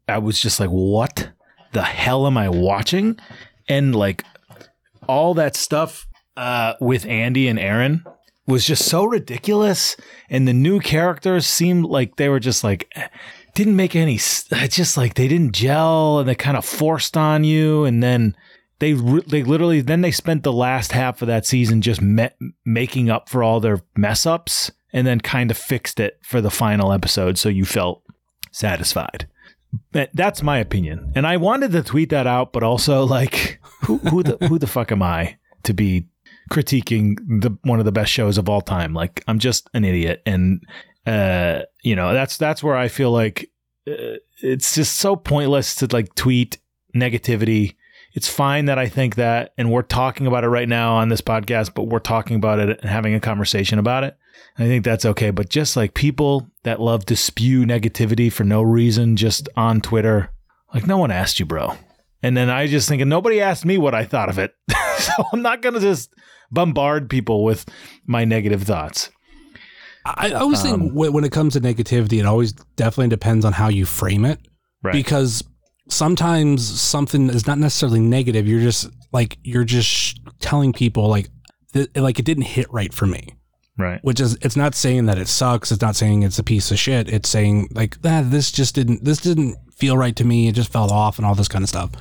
I 0.08 0.18
was 0.18 0.40
just 0.40 0.60
like, 0.60 0.70
what 0.70 1.30
the 1.74 1.84
hell 1.84 2.28
am 2.28 2.38
I 2.38 2.50
watching? 2.50 3.18
And 3.68 3.96
like 3.96 4.24
all 5.08 5.34
that 5.34 5.56
stuff 5.56 6.08
uh, 6.38 6.74
with 6.80 7.06
Andy 7.06 7.48
and 7.48 7.60
Erin 7.60 8.04
was 8.46 8.66
just 8.66 8.86
so 8.86 9.06
ridiculous, 9.06 9.96
and 10.30 10.48
the 10.48 10.54
new 10.54 10.80
characters 10.80 11.48
seemed 11.48 11.86
like 11.86 12.18
they 12.18 12.28
were 12.28 12.40
just 12.40 12.64
like 12.64 12.92
didn't 13.54 13.76
make 13.76 13.96
any. 13.96 14.16
It's 14.16 14.76
just 14.76 14.98
like 14.98 15.14
they 15.14 15.28
didn't 15.28 15.54
gel, 15.54 16.20
and 16.20 16.28
they 16.28 16.36
kind 16.36 16.58
of 16.58 16.66
forced 16.66 17.16
on 17.18 17.44
you, 17.44 17.86
and 17.86 18.02
then 18.02 18.36
they 18.80 18.94
they 18.94 19.44
literally 19.44 19.82
then 19.82 20.02
they 20.02 20.12
spent 20.12 20.44
the 20.44 20.54
last 20.54 20.92
half 20.92 21.22
of 21.22 21.28
that 21.28 21.46
season 21.46 21.82
just 21.82 22.02
me- 22.02 22.30
making 22.66 23.10
up 23.10 23.30
for 23.30 23.44
all 23.44 23.60
their 23.60 23.82
mess 23.96 24.26
ups, 24.26 24.72
and 24.92 25.06
then 25.06 25.20
kind 25.20 25.52
of 25.52 25.58
fixed 25.58 26.00
it 26.00 26.20
for 26.24 26.42
the 26.42 26.52
final 26.52 26.92
episode, 26.92 27.38
so 27.38 27.50
you 27.50 27.66
felt 27.66 28.04
satisfied. 28.52 29.28
That's 29.92 30.44
my 30.44 30.60
opinion, 30.60 31.14
and 31.16 31.26
I 31.26 31.38
wanted 31.38 31.72
to 31.72 31.82
tweet 31.82 32.10
that 32.10 32.28
out, 32.28 32.54
but 32.54 32.64
also 32.64 33.04
like, 33.06 33.60
who 33.84 33.98
who 33.98 34.24
the 34.24 34.38
who 34.48 34.60
the 34.60 34.68
fuck 34.68 34.92
am 34.92 35.02
I 35.02 35.38
to 35.64 35.74
be 35.74 36.08
critiquing 36.52 37.18
the 37.42 37.58
one 37.64 37.80
of 37.80 37.86
the 37.86 37.92
best 37.92 38.12
shows 38.12 38.38
of 38.38 38.50
all 38.50 38.62
time? 38.62 38.94
Like, 38.94 39.24
I'm 39.28 39.40
just 39.40 39.70
an 39.74 39.84
idiot, 39.84 40.22
and 40.26 40.64
uh, 41.06 41.62
you 41.84 41.96
know 41.96 42.14
that's 42.14 42.38
that's 42.38 42.64
where 42.64 42.76
I 42.76 42.88
feel 42.88 43.12
like 43.12 43.50
uh, 43.88 44.18
it's 44.42 44.76
just 44.76 44.98
so 44.98 45.16
pointless 45.16 45.76
to 45.76 45.88
like 45.92 46.14
tweet 46.16 46.58
negativity. 46.96 47.76
It's 48.14 48.30
fine 48.30 48.66
that 48.66 48.78
I 48.78 48.88
think 48.88 49.16
that, 49.16 49.54
and 49.58 49.72
we're 49.72 49.82
talking 49.82 50.28
about 50.28 50.44
it 50.44 50.50
right 50.50 50.70
now 50.70 50.96
on 50.96 51.10
this 51.10 51.22
podcast, 51.22 51.74
but 51.74 51.88
we're 51.88 51.98
talking 51.98 52.36
about 52.36 52.60
it 52.60 52.80
and 52.82 52.90
having 52.90 53.16
a 53.16 53.20
conversation 53.20 53.80
about 53.80 54.04
it. 54.04 54.16
I 54.58 54.66
think 54.68 54.86
that's 54.86 55.06
okay. 55.06 55.32
But 55.32 55.50
just 55.50 55.76
like 55.76 55.96
people 55.96 56.48
that 56.62 56.80
love 56.80 57.06
to 57.06 57.16
spew 57.16 57.66
negativity 57.66 58.32
for 58.32 58.44
no 58.44 58.62
reason, 58.62 59.16
just 59.16 59.50
on 59.56 59.82
Twitter, 59.82 60.30
like 60.74 60.86
no 60.86 60.98
one 60.98 61.10
asked 61.10 61.40
you, 61.40 61.46
bro. 61.46 61.76
And 62.22 62.38
then 62.38 62.50
I 62.50 62.68
just 62.68 62.88
thinking 62.88 63.10
nobody 63.10 63.42
asked 63.42 63.66
me 63.66 63.78
what 63.80 63.96
I 63.96 64.06
thought 64.06 64.30
of 64.30 64.38
it, 64.38 64.54
so 65.00 65.12
I'm 65.34 65.42
not 65.42 65.62
gonna 65.62 65.80
just 65.80 66.14
bombard 66.52 67.10
people 67.10 67.44
with 67.44 67.66
my 68.06 68.26
negative 68.26 68.64
thoughts. 68.64 69.10
I, 70.06 70.30
I 70.30 70.32
always 70.34 70.64
Um, 70.66 70.80
think 70.80 70.92
when, 70.94 71.14
when 71.14 71.24
it 71.24 71.32
comes 71.32 71.54
to 71.54 71.62
negativity, 71.62 72.20
it 72.20 72.26
always 72.26 72.54
definitely 72.76 73.10
depends 73.10 73.46
on 73.46 73.54
how 73.54 73.70
you 73.70 73.86
frame 73.86 74.26
it. 74.26 74.40
Right. 74.84 74.94
Because 74.94 75.44
sometimes 75.90 76.68
something 76.68 77.30
is 77.30 77.48
not 77.48 77.58
necessarily 77.58 78.00
negative. 78.00 78.48
You're 78.48 78.62
just 78.62 78.90
like 79.12 79.38
you're 79.44 79.64
just 79.64 80.20
telling 80.40 80.74
people 80.74 81.08
like 81.08 81.30
th- 81.74 81.90
like 81.96 82.20
it 82.20 82.26
didn't 82.26 82.44
hit 82.44 82.72
right 82.72 82.94
for 82.94 83.06
me. 83.06 83.36
Right. 83.78 84.04
Which 84.04 84.20
is 84.20 84.38
it's 84.42 84.56
not 84.56 84.76
saying 84.76 85.06
that 85.08 85.18
it 85.18 85.28
sucks. 85.28 85.72
It's 85.72 85.82
not 85.82 85.96
saying 85.96 86.24
it's 86.24 86.40
a 86.40 86.44
piece 86.44 86.70
of 86.72 86.80
shit. 86.80 87.10
It's 87.10 87.30
saying 87.30 87.70
like 87.72 87.98
ah, 88.04 88.22
this 88.26 88.52
just 88.52 88.76
didn't 88.76 89.04
this 89.04 89.20
didn't 89.20 89.56
feel 89.76 89.98
right 89.98 90.16
to 90.16 90.24
me. 90.24 90.48
It 90.48 90.56
just 90.56 90.72
fell 90.72 90.92
off 90.92 91.18
and 91.18 91.26
all 91.26 91.36
this 91.36 91.48
kind 91.48 91.64
of 91.64 91.70
stuff. 91.70 91.92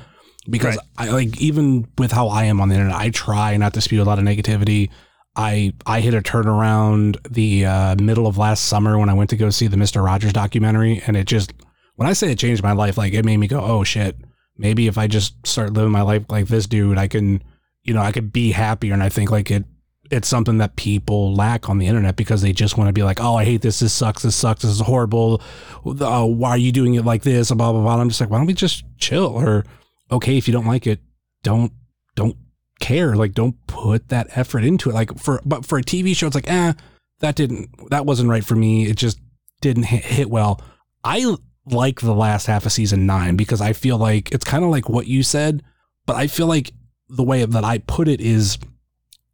Because 0.50 0.76
I 0.98 1.08
like 1.10 1.40
even 1.40 1.86
with 1.98 2.10
how 2.10 2.28
I 2.28 2.44
am 2.44 2.60
on 2.60 2.68
the 2.68 2.74
internet, 2.74 2.96
I 2.96 3.10
try 3.10 3.56
not 3.56 3.74
to 3.74 3.80
spew 3.80 4.02
a 4.02 4.04
lot 4.04 4.18
of 4.18 4.24
negativity. 4.24 4.90
I 5.34 5.72
I 5.86 6.00
hit 6.00 6.14
a 6.14 6.20
turnaround 6.20 7.16
the 7.30 7.66
uh, 7.66 7.96
middle 7.96 8.26
of 8.26 8.36
last 8.38 8.66
summer 8.66 8.98
when 8.98 9.08
I 9.08 9.14
went 9.14 9.30
to 9.30 9.36
go 9.36 9.50
see 9.50 9.66
the 9.66 9.76
Mister 9.76 10.02
Rogers 10.02 10.32
documentary, 10.32 11.02
and 11.06 11.16
it 11.16 11.26
just 11.26 11.52
when 11.96 12.08
I 12.08 12.12
say 12.12 12.32
it 12.32 12.38
changed 12.38 12.62
my 12.62 12.72
life, 12.72 12.98
like 12.98 13.14
it 13.14 13.24
made 13.24 13.38
me 13.38 13.46
go, 13.46 13.60
oh 13.60 13.84
shit, 13.84 14.16
maybe 14.56 14.86
if 14.86 14.98
I 14.98 15.06
just 15.06 15.46
start 15.46 15.72
living 15.72 15.92
my 15.92 16.02
life 16.02 16.24
like 16.28 16.48
this 16.48 16.66
dude, 16.66 16.98
I 16.98 17.08
can, 17.08 17.42
you 17.82 17.94
know, 17.94 18.02
I 18.02 18.12
could 18.12 18.32
be 18.32 18.52
happier. 18.52 18.92
And 18.92 19.02
I 19.02 19.08
think 19.08 19.30
like 19.30 19.50
it 19.50 19.64
it's 20.10 20.28
something 20.28 20.58
that 20.58 20.76
people 20.76 21.34
lack 21.34 21.70
on 21.70 21.78
the 21.78 21.86
internet 21.86 22.16
because 22.16 22.42
they 22.42 22.52
just 22.52 22.76
want 22.76 22.88
to 22.88 22.92
be 22.92 23.02
like, 23.02 23.18
oh, 23.18 23.36
I 23.36 23.44
hate 23.44 23.62
this. 23.62 23.80
This 23.80 23.94
sucks. 23.94 24.22
This 24.22 24.36
sucks. 24.36 24.60
This 24.60 24.72
is 24.72 24.80
horrible. 24.80 25.40
Uh, 25.86 26.26
why 26.26 26.50
are 26.50 26.58
you 26.58 26.72
doing 26.72 26.94
it 26.94 27.06
like 27.06 27.22
this? 27.22 27.50
Blah 27.50 27.72
blah 27.72 27.80
blah. 27.80 27.98
I'm 27.98 28.10
just 28.10 28.20
like, 28.20 28.28
why 28.28 28.36
don't 28.36 28.46
we 28.46 28.52
just 28.52 28.84
chill? 28.98 29.26
Or 29.26 29.64
okay, 30.10 30.36
if 30.36 30.46
you 30.46 30.52
don't 30.52 30.66
like 30.66 30.86
it, 30.86 31.00
don't 31.42 31.72
don't 32.14 32.36
care. 32.82 33.16
Like, 33.16 33.32
don't 33.32 33.56
put 33.66 34.10
that 34.10 34.26
effort 34.36 34.64
into 34.64 34.90
it. 34.90 34.94
Like 34.94 35.16
for 35.18 35.40
but 35.46 35.64
for 35.64 35.78
a 35.78 35.82
TV 35.82 36.14
show, 36.14 36.26
it's 36.26 36.34
like, 36.34 36.50
eh, 36.50 36.74
that 37.20 37.36
didn't 37.36 37.70
that 37.90 38.04
wasn't 38.04 38.28
right 38.28 38.44
for 38.44 38.54
me. 38.54 38.86
It 38.86 38.96
just 38.96 39.18
didn't 39.62 39.84
hit, 39.84 40.04
hit 40.04 40.30
well. 40.30 40.60
I 41.02 41.36
like 41.64 42.00
the 42.00 42.14
last 42.14 42.46
half 42.46 42.66
of 42.66 42.72
season 42.72 43.06
nine 43.06 43.36
because 43.36 43.60
I 43.60 43.72
feel 43.72 43.96
like 43.96 44.30
it's 44.32 44.44
kind 44.44 44.64
of 44.64 44.70
like 44.70 44.88
what 44.88 45.06
you 45.06 45.22
said, 45.22 45.62
but 46.04 46.16
I 46.16 46.26
feel 46.26 46.46
like 46.46 46.72
the 47.08 47.22
way 47.22 47.44
that 47.44 47.64
I 47.64 47.78
put 47.78 48.08
it 48.08 48.20
is 48.20 48.58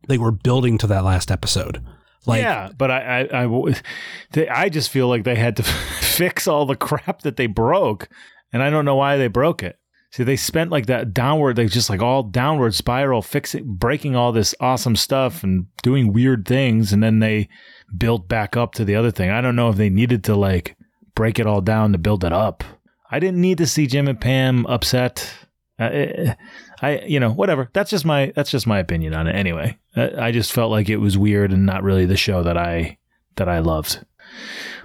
they 0.07 0.19
were 0.19 0.31
building 0.31 0.79
to 0.79 0.87
that 0.89 1.05
last 1.05 1.31
episode. 1.31 1.83
Like, 2.27 2.43
yeah, 2.43 2.71
but 2.77 2.91
I 2.91 3.47
they, 4.33 4.49
I 4.49 4.69
just 4.69 4.91
feel 4.91 5.09
like 5.09 5.25
they 5.25 5.37
had 5.37 5.57
to 5.57 5.63
fix 6.01 6.47
all 6.47 6.67
the 6.67 6.77
crap 6.77 7.23
that 7.23 7.37
they 7.37 7.47
broke, 7.47 8.09
and 8.53 8.63
I 8.63 8.71
don't 8.71 8.85
know 8.85 8.97
why 8.97 9.17
they 9.17 9.29
broke 9.29 9.63
it. 9.63 9.79
See, 10.11 10.25
they 10.25 10.37
spent 10.37 10.71
like 10.71 10.87
that 10.87 11.13
downward, 11.13 11.57
they 11.57 11.67
just 11.67 11.91
like 11.91 12.01
all 12.01 12.23
downward 12.23 12.75
spiral, 12.75 13.21
fixing, 13.21 13.75
breaking 13.75 14.17
all 14.17 14.33
this 14.33 14.55
awesome 14.59 14.97
stuff 14.97 15.45
and 15.45 15.67
doing 15.83 16.13
weird 16.13 16.47
things, 16.47 16.93
and 16.93 17.03
then 17.03 17.19
they 17.19 17.49
built 17.97 18.27
back 18.27 18.57
up 18.57 18.73
to 18.75 18.85
the 18.85 18.97
other 18.97 19.11
thing. 19.11 19.31
I 19.31 19.43
don't 19.43 19.57
know 19.57 19.69
if 19.69 19.77
they 19.77 19.91
needed 19.91 20.25
to 20.25 20.35
like 20.35 20.77
break 21.15 21.39
it 21.39 21.47
all 21.47 21.61
down 21.61 21.93
to 21.93 21.99
build 21.99 22.25
it 22.25 22.33
up. 22.33 22.65
I 23.11 23.19
didn't 23.19 23.41
need 23.41 23.59
to 23.59 23.67
see 23.67 23.87
Jim 23.87 24.09
and 24.09 24.21
Pam 24.21 24.65
upset. 24.67 25.31
I, 25.79 25.85
eh, 25.85 26.35
I, 26.81 26.99
you 27.01 27.21
know, 27.21 27.31
whatever. 27.31 27.69
That's 27.75 27.91
just 27.91 28.05
my 28.05 28.33
that's 28.35 28.51
just 28.51 28.67
my 28.67 28.79
opinion 28.79 29.15
on 29.15 29.27
it. 29.27 29.35
Anyway, 29.35 29.79
I 29.95 30.29
I 30.29 30.33
just 30.33 30.53
felt 30.53 30.71
like 30.71 30.89
it 30.89 30.99
was 30.99 31.19
weird 31.19 31.53
and 31.53 31.67
not 31.67 31.83
really 31.83 32.07
the 32.07 32.17
show 32.17 32.43
that 32.43 32.57
I 32.57 32.97
that 33.37 33.49
I 33.49 33.59
loved. 33.59 34.05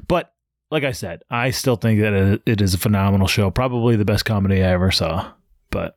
But 0.07 0.32
like 0.73 0.83
I 0.83 0.91
said, 0.91 1.21
I 1.29 1.51
still 1.51 1.75
think 1.75 2.01
that 2.01 2.41
it, 2.47 2.59
is 2.59 2.73
a 2.73 2.79
phenomenal 2.79 3.27
show. 3.27 3.51
Probably 3.51 3.95
the 3.95 4.03
best 4.03 4.25
comedy 4.25 4.63
I 4.63 4.71
ever 4.71 4.89
saw. 4.89 5.31
But 5.69 5.95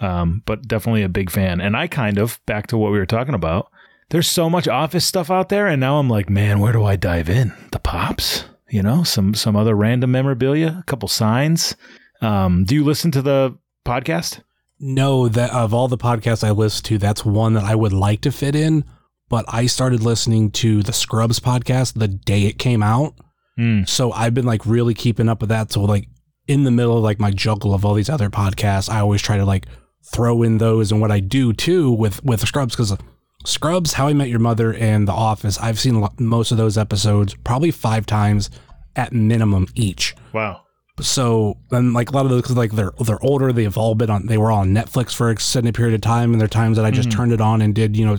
um, 0.00 0.42
but 0.44 0.68
definitely 0.68 1.02
a 1.02 1.08
big 1.08 1.30
fan. 1.30 1.62
And 1.62 1.74
I 1.74 1.86
kind 1.86 2.18
of 2.18 2.38
back 2.44 2.66
to 2.68 2.76
what 2.76 2.92
we 2.92 2.98
were 2.98 3.06
talking 3.06 3.34
about. 3.34 3.70
there's 4.10 4.28
so 4.28 4.48
much 4.50 4.68
office 4.68 5.04
stuff 5.04 5.30
out 5.30 5.48
there 5.48 5.66
and 5.66 5.80
now 5.80 5.98
I'm 5.98 6.08
like, 6.10 6.28
man, 6.30 6.60
where 6.60 6.72
do 6.72 6.84
I 6.84 6.96
dive 6.96 7.28
in? 7.28 7.54
The 7.72 7.78
pops, 7.78 8.44
you 8.68 8.82
know, 8.82 9.02
some 9.02 9.34
some 9.34 9.56
other 9.56 9.74
random 9.74 10.10
memorabilia, 10.10 10.76
a 10.78 10.84
couple 10.84 11.08
signs. 11.08 11.74
Um, 12.20 12.64
do 12.64 12.74
you 12.74 12.84
listen 12.84 13.10
to 13.12 13.22
the 13.22 13.56
podcast? 13.86 14.42
No, 14.78 15.26
that 15.28 15.50
of 15.52 15.72
all 15.72 15.88
the 15.88 15.98
podcasts 15.98 16.46
I 16.46 16.50
listen 16.50 16.84
to, 16.84 16.98
that's 16.98 17.24
one 17.24 17.54
that 17.54 17.64
I 17.64 17.74
would 17.74 17.94
like 17.94 18.20
to 18.20 18.30
fit 18.30 18.54
in. 18.54 18.84
But 19.30 19.46
I 19.48 19.66
started 19.66 20.02
listening 20.02 20.50
to 20.52 20.82
the 20.82 20.92
Scrubs 20.92 21.40
podcast 21.40 21.94
the 21.94 22.08
day 22.08 22.42
it 22.42 22.58
came 22.58 22.82
out. 22.82 23.14
Mm. 23.58 23.88
So 23.88 24.12
I've 24.12 24.34
been 24.34 24.46
like 24.46 24.64
really 24.64 24.94
keeping 24.94 25.28
up 25.28 25.40
with 25.40 25.50
that. 25.50 25.72
So 25.72 25.82
like 25.82 26.08
in 26.46 26.64
the 26.64 26.70
middle 26.70 26.96
of 26.96 27.02
like 27.02 27.18
my 27.18 27.30
juggle 27.30 27.74
of 27.74 27.84
all 27.84 27.94
these 27.94 28.10
other 28.10 28.30
podcasts, 28.30 28.88
I 28.88 29.00
always 29.00 29.20
try 29.20 29.36
to 29.36 29.44
like 29.44 29.66
throw 30.04 30.42
in 30.42 30.58
those 30.58 30.92
and 30.92 31.00
what 31.00 31.10
I 31.10 31.20
do 31.20 31.52
too 31.52 31.90
with 31.90 32.24
with 32.24 32.46
Scrubs 32.46 32.74
because 32.74 32.96
Scrubs, 33.44 33.92
How 33.94 34.08
I 34.08 34.12
Met 34.14 34.28
Your 34.28 34.40
Mother, 34.40 34.74
and 34.74 35.06
The 35.06 35.12
Office. 35.12 35.58
I've 35.58 35.78
seen 35.78 36.06
most 36.18 36.50
of 36.50 36.58
those 36.58 36.76
episodes 36.76 37.34
probably 37.44 37.70
five 37.70 38.04
times 38.04 38.50
at 38.96 39.12
minimum 39.12 39.68
each. 39.74 40.14
Wow. 40.32 40.62
So 41.00 41.56
and 41.70 41.94
like 41.94 42.10
a 42.10 42.12
lot 42.12 42.24
of 42.24 42.30
those, 42.30 42.50
like 42.50 42.72
they're 42.72 42.92
they're 42.98 43.22
older, 43.24 43.52
they've 43.52 43.78
all 43.78 43.94
been 43.94 44.10
on. 44.10 44.26
They 44.26 44.38
were 44.38 44.50
all 44.50 44.60
on 44.60 44.70
Netflix 44.70 45.14
for 45.14 45.28
an 45.28 45.34
extended 45.34 45.74
period 45.74 45.94
of 45.94 46.00
time, 46.00 46.32
and 46.32 46.40
there 46.40 46.46
are 46.46 46.48
times 46.48 46.76
that 46.76 46.86
I 46.86 46.90
just 46.90 47.10
turned 47.12 47.32
it 47.32 47.40
on 47.40 47.62
and 47.62 47.74
did 47.74 47.96
you 47.96 48.04
know 48.04 48.16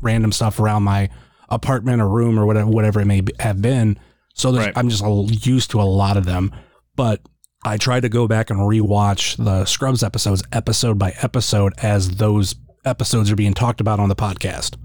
random 0.00 0.30
stuff 0.30 0.60
around 0.60 0.84
my 0.84 1.10
apartment 1.48 2.00
or 2.00 2.08
room 2.08 2.38
or 2.38 2.46
whatever 2.46 2.70
whatever 2.70 3.00
it 3.00 3.06
may 3.06 3.20
be, 3.20 3.32
have 3.40 3.60
been. 3.60 3.98
So 4.40 4.56
Right. 4.56 4.72
I'm 4.74 4.88
just 4.88 5.04
used 5.46 5.70
to 5.72 5.80
a 5.80 5.84
lot 5.84 6.16
of 6.16 6.24
them, 6.24 6.52
but 6.96 7.20
I 7.62 7.76
try 7.76 8.00
to 8.00 8.08
go 8.08 8.26
back 8.26 8.48
and 8.50 8.58
rewatch 8.60 9.36
the 9.42 9.66
Scrubs 9.66 10.02
episodes 10.02 10.42
episode 10.52 10.98
by 10.98 11.14
episode 11.20 11.74
as 11.82 12.16
those 12.16 12.54
episodes 12.84 13.30
are 13.30 13.36
being 13.36 13.52
talked 13.52 13.80
about 13.80 14.00
on 14.00 14.08
the 14.08 14.16
podcast. 14.16 14.76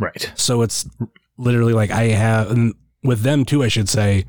Right. 0.00 0.32
So 0.34 0.62
it's 0.62 0.88
literally 1.36 1.74
like 1.74 1.90
I 1.90 2.04
have, 2.04 2.50
and 2.50 2.74
with 3.02 3.20
them 3.20 3.44
too, 3.44 3.62
I 3.62 3.68
should 3.68 3.88
say, 3.88 4.24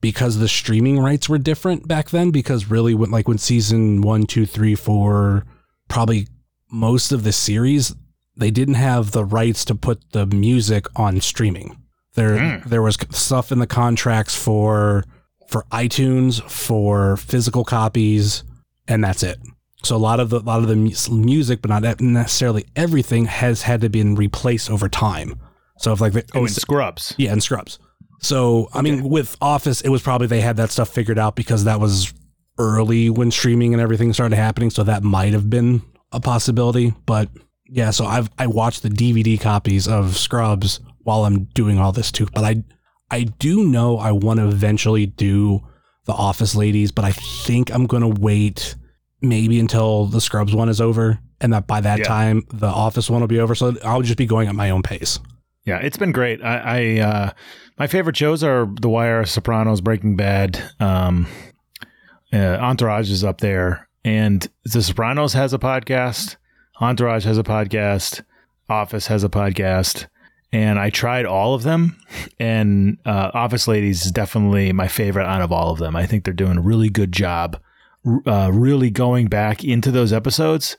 because 0.00 0.38
the 0.38 0.46
streaming 0.46 1.00
rights 1.00 1.28
were 1.28 1.38
different 1.38 1.88
back 1.88 2.10
then. 2.10 2.30
Because 2.30 2.70
really, 2.70 2.94
when 2.94 3.10
like 3.10 3.26
when 3.26 3.38
season 3.38 4.02
one, 4.02 4.26
two, 4.26 4.46
three, 4.46 4.76
four, 4.76 5.44
probably 5.88 6.28
most 6.70 7.10
of 7.10 7.24
the 7.24 7.32
series, 7.32 7.92
they 8.36 8.52
didn't 8.52 8.74
have 8.74 9.10
the 9.10 9.24
rights 9.24 9.64
to 9.64 9.74
put 9.74 10.12
the 10.12 10.26
music 10.26 10.86
on 10.94 11.20
streaming. 11.20 11.76
There, 12.14 12.58
hmm. 12.58 12.68
there 12.68 12.82
was 12.82 12.96
stuff 13.10 13.52
in 13.52 13.58
the 13.58 13.66
contracts 13.66 14.34
for 14.34 15.04
for 15.48 15.64
iTunes 15.72 16.42
for 16.50 17.16
physical 17.16 17.64
copies, 17.64 18.44
and 18.86 19.02
that's 19.02 19.22
it. 19.22 19.38
So 19.84 19.96
a 19.96 19.98
lot 19.98 20.20
of 20.20 20.30
the 20.30 20.38
a 20.38 20.40
lot 20.40 20.60
of 20.60 20.68
the 20.68 21.08
music, 21.10 21.62
but 21.62 21.70
not 21.70 22.00
necessarily 22.00 22.66
everything, 22.76 23.26
has 23.26 23.62
had 23.62 23.80
to 23.82 23.88
be 23.88 24.02
replaced 24.02 24.70
over 24.70 24.88
time. 24.88 25.38
So 25.78 25.92
if 25.92 26.00
like 26.00 26.12
the, 26.12 26.24
Oh, 26.34 26.42
in 26.42 26.48
Scrubs. 26.48 27.14
yeah, 27.16 27.32
and 27.32 27.42
Scrubs. 27.42 27.78
So 28.20 28.68
I 28.74 28.82
mean, 28.82 29.08
with 29.08 29.36
Office, 29.40 29.80
it 29.80 29.90
was 29.90 30.02
probably 30.02 30.26
they 30.26 30.40
had 30.40 30.56
that 30.56 30.70
stuff 30.70 30.88
figured 30.88 31.18
out 31.18 31.36
because 31.36 31.64
that 31.64 31.78
was 31.80 32.12
early 32.58 33.08
when 33.08 33.30
streaming 33.30 33.72
and 33.72 33.80
everything 33.80 34.12
started 34.12 34.34
happening. 34.34 34.70
So 34.70 34.82
that 34.82 35.04
might 35.04 35.32
have 35.32 35.48
been 35.48 35.82
a 36.10 36.20
possibility. 36.20 36.92
But 37.06 37.28
yeah, 37.66 37.90
so 37.90 38.04
I've 38.04 38.28
I 38.36 38.48
watched 38.48 38.82
the 38.82 38.88
DVD 38.88 39.40
copies 39.40 39.86
of 39.86 40.16
Scrubs 40.16 40.80
while 41.08 41.24
I'm 41.24 41.44
doing 41.54 41.78
all 41.78 41.90
this 41.90 42.12
too. 42.12 42.26
But 42.34 42.44
I 42.44 42.62
I 43.10 43.22
do 43.24 43.64
know 43.66 43.96
I 43.96 44.12
want 44.12 44.38
to 44.40 44.46
eventually 44.48 45.06
do 45.06 45.60
the 46.04 46.12
Office 46.12 46.54
Ladies, 46.54 46.92
but 46.92 47.06
I 47.06 47.12
think 47.12 47.72
I'm 47.72 47.86
gonna 47.86 48.08
wait 48.08 48.74
maybe 49.22 49.58
until 49.58 50.04
the 50.06 50.20
Scrubs 50.20 50.54
one 50.54 50.68
is 50.68 50.80
over, 50.82 51.18
and 51.40 51.52
that 51.54 51.66
by 51.66 51.80
that 51.80 52.00
Yeah. 52.00 52.04
time 52.04 52.42
the 52.52 52.66
Office 52.66 53.08
one 53.08 53.20
will 53.22 53.26
be 53.28 53.40
over. 53.40 53.54
So 53.54 53.74
I'll 53.82 54.02
just 54.02 54.18
be 54.18 54.26
going 54.26 54.48
at 54.48 54.54
my 54.54 54.68
own 54.70 54.82
pace. 54.82 55.18
Yeah, 55.64 55.78
it's 55.78 55.96
been 55.96 56.12
great. 56.12 56.42
I, 56.42 56.56
I 56.58 57.00
uh, 57.00 57.30
my 57.78 57.86
favorite 57.86 58.16
shows 58.16 58.44
are 58.44 58.68
The 58.80 58.88
Wire, 58.90 59.24
Sopranos, 59.24 59.80
Breaking 59.80 60.14
Bad, 60.16 60.60
um, 60.78 61.26
uh, 62.32 62.36
Entourage 62.60 63.10
is 63.10 63.24
up 63.24 63.40
there, 63.40 63.88
and 64.04 64.46
The 64.64 64.82
Sopranos 64.82 65.32
has 65.32 65.52
a 65.54 65.58
podcast. 65.58 66.36
Entourage 66.80 67.24
has 67.24 67.38
a 67.38 67.42
podcast. 67.42 68.22
Office 68.68 69.06
has 69.06 69.24
a 69.24 69.28
podcast, 69.30 70.06
and 70.52 70.78
I 70.78 70.90
tried 70.90 71.26
all 71.26 71.54
of 71.54 71.62
them. 71.62 71.98
And 72.38 72.98
uh, 73.04 73.30
Office 73.34 73.68
Ladies 73.68 74.06
is 74.06 74.12
definitely 74.12 74.72
my 74.72 74.88
favorite 74.88 75.26
out 75.26 75.42
of 75.42 75.52
all 75.52 75.70
of 75.70 75.78
them. 75.78 75.96
I 75.96 76.06
think 76.06 76.24
they're 76.24 76.34
doing 76.34 76.58
a 76.58 76.62
really 76.62 76.88
good 76.88 77.12
job, 77.12 77.60
uh, 78.26 78.50
really 78.52 78.90
going 78.90 79.26
back 79.26 79.64
into 79.64 79.90
those 79.90 80.12
episodes. 80.12 80.76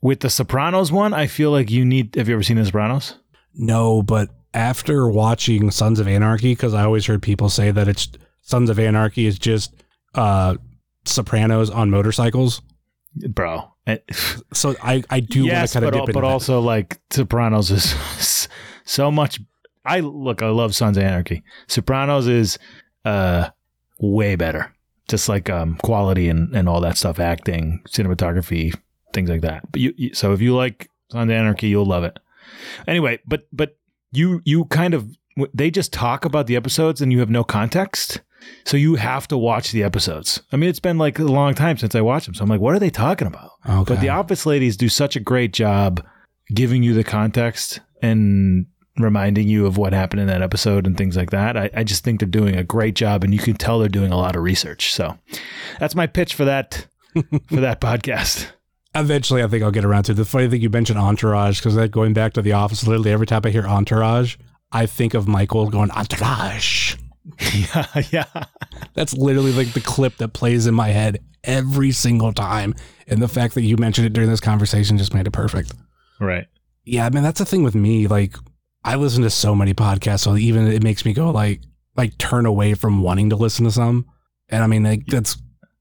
With 0.00 0.20
the 0.20 0.30
Sopranos 0.30 0.92
one, 0.92 1.12
I 1.12 1.26
feel 1.26 1.50
like 1.50 1.70
you 1.70 1.84
need. 1.84 2.14
Have 2.14 2.28
you 2.28 2.34
ever 2.34 2.42
seen 2.42 2.56
The 2.56 2.64
Sopranos? 2.64 3.16
No, 3.54 4.02
but 4.02 4.30
after 4.54 5.08
watching 5.08 5.70
Sons 5.70 5.98
of 5.98 6.06
Anarchy, 6.06 6.52
because 6.52 6.72
I 6.72 6.84
always 6.84 7.06
heard 7.06 7.20
people 7.20 7.48
say 7.48 7.70
that 7.72 7.88
it's 7.88 8.08
Sons 8.40 8.70
of 8.70 8.78
Anarchy 8.78 9.26
is 9.26 9.38
just 9.38 9.74
uh 10.14 10.54
Sopranos 11.04 11.68
on 11.70 11.90
motorcycles. 11.90 12.62
bro. 13.28 13.72
So 14.52 14.76
I 14.82 15.02
I 15.10 15.20
do 15.20 15.44
yes, 15.44 15.52
want 15.52 15.68
to 15.68 15.74
kind 15.74 15.84
but, 15.84 16.00
of 16.00 16.06
dip 16.06 16.14
but 16.14 16.20
that. 16.20 16.26
also 16.26 16.60
like 16.60 17.00
Sopranos 17.10 17.70
is 17.70 18.48
so 18.88 19.10
much. 19.10 19.40
I 19.84 20.00
look, 20.00 20.42
I 20.42 20.48
love 20.48 20.74
Sons 20.74 20.96
of 20.96 21.02
Anarchy. 21.02 21.42
Sopranos 21.66 22.26
is 22.26 22.58
uh 23.04 23.50
way 24.00 24.36
better, 24.36 24.74
just 25.08 25.28
like 25.28 25.50
um 25.50 25.76
quality 25.76 26.28
and 26.28 26.54
and 26.54 26.68
all 26.68 26.80
that 26.80 26.96
stuff, 26.96 27.20
acting, 27.20 27.82
cinematography, 27.88 28.74
things 29.12 29.30
like 29.30 29.42
that. 29.42 29.70
But 29.70 29.80
you, 29.80 29.94
you 29.96 30.14
so 30.14 30.32
if 30.32 30.40
you 30.40 30.54
like 30.54 30.90
Sons 31.12 31.30
of 31.30 31.36
Anarchy, 31.36 31.68
you'll 31.68 31.86
love 31.86 32.04
it. 32.04 32.18
Anyway, 32.86 33.20
but 33.26 33.46
but 33.52 33.76
you 34.12 34.40
you 34.44 34.64
kind 34.66 34.94
of 34.94 35.08
they 35.54 35.70
just 35.70 35.92
talk 35.92 36.24
about 36.24 36.46
the 36.46 36.56
episodes 36.56 37.00
and 37.00 37.12
you 37.12 37.20
have 37.20 37.30
no 37.30 37.44
context. 37.44 38.20
So 38.64 38.76
you 38.76 38.94
have 38.94 39.28
to 39.28 39.36
watch 39.36 39.72
the 39.72 39.82
episodes. 39.82 40.40
I 40.52 40.56
mean, 40.56 40.70
it's 40.70 40.80
been 40.80 40.96
like 40.96 41.18
a 41.18 41.24
long 41.24 41.54
time 41.54 41.76
since 41.76 41.94
I 41.94 42.00
watched 42.00 42.26
them. 42.26 42.34
So 42.34 42.42
I'm 42.44 42.48
like, 42.48 42.60
what 42.60 42.74
are 42.74 42.78
they 42.78 42.88
talking 42.88 43.26
about? 43.26 43.50
okay. 43.68 43.94
But 43.94 44.00
the 44.00 44.08
Office 44.08 44.46
ladies 44.46 44.76
do 44.76 44.88
such 44.88 45.16
a 45.16 45.20
great 45.20 45.52
job 45.52 46.04
giving 46.54 46.82
you 46.82 46.94
the 46.94 47.04
context 47.04 47.80
and 48.00 48.66
reminding 49.04 49.48
you 49.48 49.66
of 49.66 49.76
what 49.76 49.92
happened 49.92 50.20
in 50.20 50.26
that 50.28 50.42
episode 50.42 50.86
and 50.86 50.96
things 50.96 51.16
like 51.16 51.30
that. 51.30 51.56
I, 51.56 51.70
I 51.74 51.84
just 51.84 52.04
think 52.04 52.20
they're 52.20 52.28
doing 52.28 52.56
a 52.56 52.64
great 52.64 52.94
job, 52.94 53.24
and 53.24 53.32
you 53.32 53.40
can 53.40 53.54
tell 53.54 53.78
they're 53.78 53.88
doing 53.88 54.12
a 54.12 54.16
lot 54.16 54.36
of 54.36 54.42
research. 54.42 54.92
So 54.92 55.18
that's 55.78 55.94
my 55.94 56.06
pitch 56.06 56.34
for 56.34 56.44
that 56.44 56.86
for 57.48 57.60
that 57.60 57.80
podcast. 57.80 58.48
Eventually, 58.94 59.42
I 59.42 59.46
think 59.48 59.62
I'll 59.62 59.70
get 59.70 59.84
around 59.84 60.04
to 60.04 60.12
it. 60.12 60.14
the 60.16 60.24
funny 60.24 60.48
thing 60.48 60.60
you 60.60 60.70
mentioned 60.70 60.98
Entourage 60.98 61.60
because 61.60 61.76
like 61.76 61.90
going 61.90 62.14
back 62.14 62.32
to 62.34 62.42
the 62.42 62.52
Office, 62.52 62.86
literally 62.86 63.12
every 63.12 63.26
time 63.26 63.42
I 63.44 63.50
hear 63.50 63.66
Entourage, 63.66 64.36
I 64.72 64.86
think 64.86 65.14
of 65.14 65.28
Michael 65.28 65.70
going 65.70 65.90
Entourage. 65.90 66.96
yeah, 67.54 68.02
yeah. 68.10 68.44
That's 68.94 69.14
literally 69.14 69.52
like 69.52 69.72
the 69.72 69.80
clip 69.80 70.16
that 70.16 70.28
plays 70.28 70.66
in 70.66 70.74
my 70.74 70.88
head 70.88 71.22
every 71.44 71.92
single 71.92 72.32
time. 72.32 72.74
And 73.06 73.22
the 73.22 73.28
fact 73.28 73.54
that 73.54 73.62
you 73.62 73.76
mentioned 73.76 74.06
it 74.06 74.12
during 74.12 74.30
this 74.30 74.40
conversation 74.40 74.98
just 74.98 75.14
made 75.14 75.26
it 75.26 75.32
perfect. 75.32 75.72
Right. 76.20 76.46
Yeah, 76.84 77.06
I 77.06 77.10
mean 77.10 77.22
that's 77.22 77.38
the 77.38 77.44
thing 77.44 77.62
with 77.62 77.74
me. 77.74 78.06
Like 78.06 78.36
I 78.84 78.96
listen 78.96 79.22
to 79.22 79.30
so 79.30 79.54
many 79.54 79.74
podcasts, 79.74 80.20
so 80.20 80.36
even 80.36 80.66
it 80.68 80.82
makes 80.82 81.04
me 81.04 81.12
go 81.12 81.30
like 81.30 81.60
like 81.96 82.16
turn 82.18 82.46
away 82.46 82.74
from 82.74 83.02
wanting 83.02 83.30
to 83.30 83.36
listen 83.36 83.64
to 83.64 83.70
some. 83.70 84.06
And 84.48 84.62
I 84.62 84.66
mean 84.66 84.84
like 84.84 85.06
that's 85.06 85.36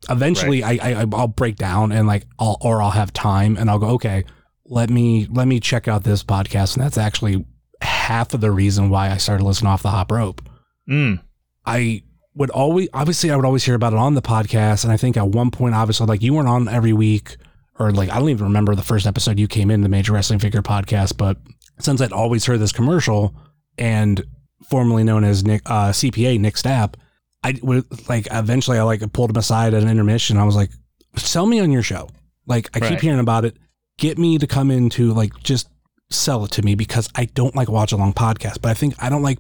eventually 0.10 0.64
I, 0.64 1.02
I 1.02 1.06
I'll 1.14 1.28
break 1.28 1.56
down 1.56 1.92
and 1.92 2.08
like 2.08 2.26
I'll 2.40 2.58
or 2.62 2.82
I'll 2.82 2.92
have 2.92 3.14
time 3.14 3.58
and 3.58 3.70
I'll 3.70 3.80
go 3.80 3.88
okay, 3.90 4.26
let 4.66 4.90
me 4.90 5.28
let 5.32 5.48
me 5.48 5.60
check 5.60 5.88
out 5.88 6.04
this 6.04 6.24
podcast, 6.24 6.76
and 6.76 6.84
that's 6.84 6.98
actually 6.98 7.46
half 7.82 8.34
of 8.34 8.42
the 8.42 8.52
reason 8.52 8.90
why 8.90 9.12
I 9.12 9.18
started 9.18 9.44
listening 9.44 9.70
off 9.70 9.84
the 9.84 9.92
hop 9.92 10.12
rope. 10.12 10.42
Mm. 10.90 11.22
I 11.66 12.04
would 12.36 12.50
always 12.50 12.90
obviously 12.94 13.32
I 13.32 13.36
would 13.36 13.46
always 13.46 13.64
hear 13.64 13.76
about 13.76 13.94
it 13.94 14.00
on 14.00 14.16
the 14.16 14.22
podcast, 14.22 14.84
and 14.84 14.92
I 14.92 14.98
think 14.98 15.18
at 15.18 15.28
one 15.28 15.52
point 15.52 15.76
obviously 15.76 16.08
like 16.08 16.22
you 16.22 16.34
weren't 16.34 16.50
on 16.50 16.68
every 16.68 16.94
week, 16.94 17.38
or 17.80 17.92
like 17.92 18.10
I 18.10 18.20
don't 18.20 18.30
even 18.30 18.46
remember 18.46 18.76
the 18.76 18.84
first 18.84 19.06
episode 19.06 19.40
you 19.40 19.48
came 19.48 19.72
in 19.72 19.82
the 19.82 19.90
Major 19.90 20.14
Wrestling 20.14 20.40
Figure 20.40 20.62
podcast, 20.62 21.18
but 21.18 21.38
since 21.80 22.02
I'd 22.02 22.12
always 22.12 22.46
heard 22.46 22.60
this 22.60 22.72
commercial 22.72 23.36
and 23.78 24.24
formerly 24.70 25.04
known 25.04 25.24
as 25.24 25.44
Nick 25.46 25.62
uh, 25.66 25.92
CPA 25.92 26.40
Nick 26.40 26.56
Stapp, 26.56 26.96
I 27.44 27.56
would 27.62 27.86
like 28.10 28.28
eventually 28.32 28.78
I 28.78 28.84
like 28.84 29.02
pulled 29.14 29.30
him 29.30 29.38
aside 29.38 29.74
at 29.74 29.84
an 29.84 29.90
intermission. 29.90 30.38
I 30.38 30.44
was 30.44 30.56
like, 30.56 30.72
"Sell 31.16 31.46
me 31.46 31.60
on 31.60 31.72
your 31.72 31.84
show." 31.84 32.10
Like 32.46 32.70
I 32.76 32.80
keep 32.90 33.00
hearing 33.02 33.20
about 33.20 33.46
it. 33.46 33.58
Get 33.98 34.18
me 34.18 34.38
to 34.38 34.48
come 34.48 34.72
into 34.72 35.14
like 35.14 35.32
just 35.44 35.70
sell 36.10 36.46
it 36.46 36.52
to 36.52 36.62
me 36.64 36.76
because 36.76 37.10
I 37.16 37.26
don't 37.26 37.56
like 37.56 37.70
watch 37.70 37.92
along 37.92 38.14
podcasts, 38.14 38.62
but 38.62 38.70
I 38.70 38.74
think 38.74 38.96
I 39.02 39.10
don't 39.10 39.22
like 39.24 39.40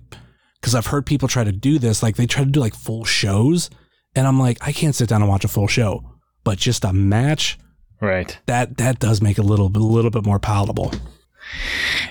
because 0.59 0.75
I've 0.75 0.87
heard 0.87 1.05
people 1.05 1.27
try 1.27 1.43
to 1.43 1.51
do 1.51 1.79
this. 1.79 2.03
Like 2.03 2.15
they 2.17 2.25
try 2.27 2.43
to 2.43 2.49
do 2.49 2.59
like 2.59 2.75
full 2.75 3.03
shows, 3.05 3.69
and 4.15 4.27
I'm 4.27 4.39
like, 4.39 4.57
I 4.61 4.71
can't 4.71 4.95
sit 4.95 5.09
down 5.09 5.21
and 5.21 5.29
watch 5.29 5.45
a 5.45 5.47
full 5.49 5.67
show. 5.67 6.03
But 6.43 6.57
just 6.59 6.85
a 6.85 6.93
match 6.93 7.57
Right. 7.99 8.37
that 8.45 8.77
that 8.77 8.99
does 8.99 9.21
make 9.21 9.37
it 9.37 9.41
a 9.41 9.47
little 9.47 9.67
a 9.67 9.79
little 9.79 10.11
bit 10.11 10.25
more 10.25 10.39
palatable. 10.39 10.93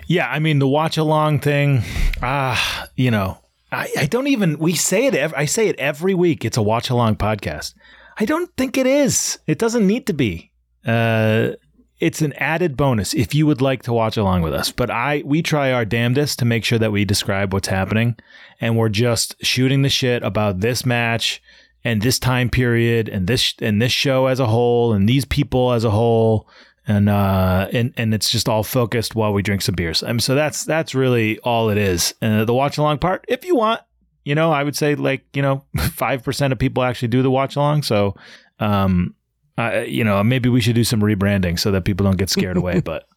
Yeah, 0.07 0.29
I 0.29 0.39
mean 0.39 0.59
the 0.59 0.69
watch 0.69 0.97
along 0.97 1.41
thing. 1.41 1.83
Ah, 2.23 2.89
you 2.97 3.11
know, 3.11 3.39
I, 3.73 3.89
I 3.99 4.07
don't 4.07 4.29
even. 4.29 4.59
We 4.59 4.75
say 4.75 5.07
it. 5.07 5.15
ev- 5.15 5.35
I 5.37 5.45
say 5.45 5.69
it 5.69 5.79
every 5.79 6.15
week. 6.15 6.45
It's 6.45 6.57
a 6.57 6.63
watch 6.63 6.91
along 6.91 7.17
podcast. 7.17 7.75
I 8.19 8.25
don't 8.25 8.51
think 8.57 8.79
it 8.79 8.87
is. 8.87 9.39
It 9.47 9.59
doesn't 9.59 9.87
need 9.87 10.07
to 10.07 10.13
be. 10.13 10.53
Uh, 10.87 11.51
it's 11.99 12.23
an 12.23 12.33
added 12.35 12.77
bonus 12.77 13.15
if 13.15 13.35
you 13.35 13.47
would 13.47 13.61
like 13.61 13.83
to 13.85 13.93
watch 13.93 14.17
along 14.17 14.43
with 14.43 14.53
us. 14.53 14.71
But 14.71 14.91
I 14.91 15.23
we 15.25 15.43
try 15.43 15.73
our 15.73 15.85
damnedest 15.85 16.39
to 16.39 16.45
make 16.45 16.65
sure 16.65 16.79
that 16.79 16.93
we 16.93 17.05
describe 17.05 17.53
what's 17.53 17.69
happening, 17.69 18.17
and 18.61 18.77
we're 18.77 18.89
just 18.89 19.35
shooting 19.45 19.83
the 19.83 19.89
shit 19.89 20.23
about 20.23 20.61
this 20.61 20.87
match 20.87 21.43
and 21.85 22.03
this 22.03 22.19
time 22.19 22.51
period 22.51 23.09
and 23.09 23.27
this 23.27 23.55
and 23.61 23.81
this 23.81 23.93
show 23.93 24.27
as 24.27 24.41
a 24.41 24.47
whole 24.47 24.93
and 24.93 25.09
these 25.09 25.25
people 25.25 25.73
as 25.73 25.85
a 25.85 25.91
whole. 25.91 26.49
And 26.89 27.09
uh 27.09 27.69
and 27.73 27.93
and 27.97 28.15
it's 28.15 28.31
just 28.31 28.49
all 28.49 28.63
focused 28.63 29.15
while 29.15 29.33
we 29.33 29.43
drink 29.43 29.63
some 29.63 29.75
beers. 29.75 30.03
And 30.03 30.23
so 30.23 30.35
that's 30.35 30.65
that's 30.65 30.95
really 30.95 31.39
all 31.41 31.69
it 31.69 31.79
is. 31.79 32.15
And 32.21 32.47
the 32.47 32.55
watch 32.55 32.79
along 32.79 32.99
part, 32.99 33.25
if 33.29 33.45
you 33.45 33.57
want, 33.57 33.81
you 34.25 34.35
know, 34.35 34.53
I 34.53 34.63
would 34.63 34.77
say 34.77 34.95
like 34.95 35.25
you 35.33 35.43
know 35.43 35.65
five 35.93 36.23
percent 36.23 36.53
of 36.53 36.59
people 36.59 36.83
actually 36.85 37.09
do 37.09 37.23
the 37.23 37.31
watch 37.31 37.57
along. 37.57 37.83
So, 37.83 38.15
um, 38.61 39.15
uh, 39.59 39.85
you 39.87 40.05
know, 40.05 40.23
maybe 40.23 40.49
we 40.49 40.61
should 40.61 40.77
do 40.77 40.85
some 40.85 41.01
rebranding 41.01 41.59
so 41.59 41.73
that 41.73 41.85
people 41.85 42.05
don't 42.05 42.19
get 42.19 42.31
scared 42.31 42.57
away. 42.57 42.81
But 42.81 43.09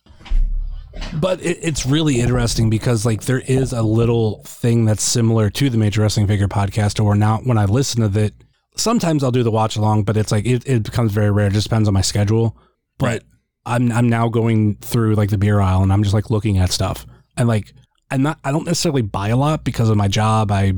But 1.14 1.42
it, 1.42 1.60
it's 1.62 1.86
really 1.86 2.20
interesting 2.20 2.70
because 2.70 3.06
like 3.06 3.24
there 3.24 3.40
is 3.42 3.74
a 3.74 3.82
little 3.82 4.44
thing 4.46 4.86
that's 4.86 5.04
similar 5.04 5.50
to 5.52 5.70
the 5.70 5.78
Major 5.78 6.02
Wrestling 6.02 6.28
Figure 6.28 6.48
podcast, 6.48 7.04
or 7.04 7.16
now 7.16 7.38
when 7.40 7.58
I 7.58 7.66
listen 7.66 8.10
to 8.10 8.20
it, 8.20 8.34
sometimes 8.76 9.24
I'll 9.24 9.32
do 9.32 9.44
the 9.44 9.52
watch 9.52 9.76
along, 9.76 10.04
but 10.04 10.18
it's 10.18 10.32
like 10.32 10.46
it, 10.46 10.68
it 10.68 10.84
becomes 10.84 11.12
very 11.12 11.32
rare. 11.32 11.48
It 11.48 11.54
just 11.54 11.68
depends 11.68 11.88
on 11.88 11.94
my 11.94 12.02
schedule. 12.02 12.58
But 12.98 13.06
Right. 13.06 13.22
I'm 13.66 13.92
I'm 13.92 14.10
now 14.10 14.30
going 14.30 14.76
through 14.76 15.16
like 15.16 15.30
the 15.30 15.38
beer 15.38 15.60
aisle 15.60 15.84
and 15.84 15.92
I'm 15.94 16.04
just 16.04 16.14
like 16.14 16.30
looking 16.30 16.58
at 16.58 16.72
stuff 16.72 17.06
and 17.38 17.48
like 17.48 17.74
I'm 18.12 18.22
not 18.24 18.40
I 18.44 18.52
don't 18.52 18.66
necessarily 18.66 19.02
buy 19.02 19.30
a 19.30 19.38
lot 19.38 19.64
because 19.64 19.90
of 19.90 19.98
my 19.98 20.08
job. 20.08 20.52
I 20.52 20.74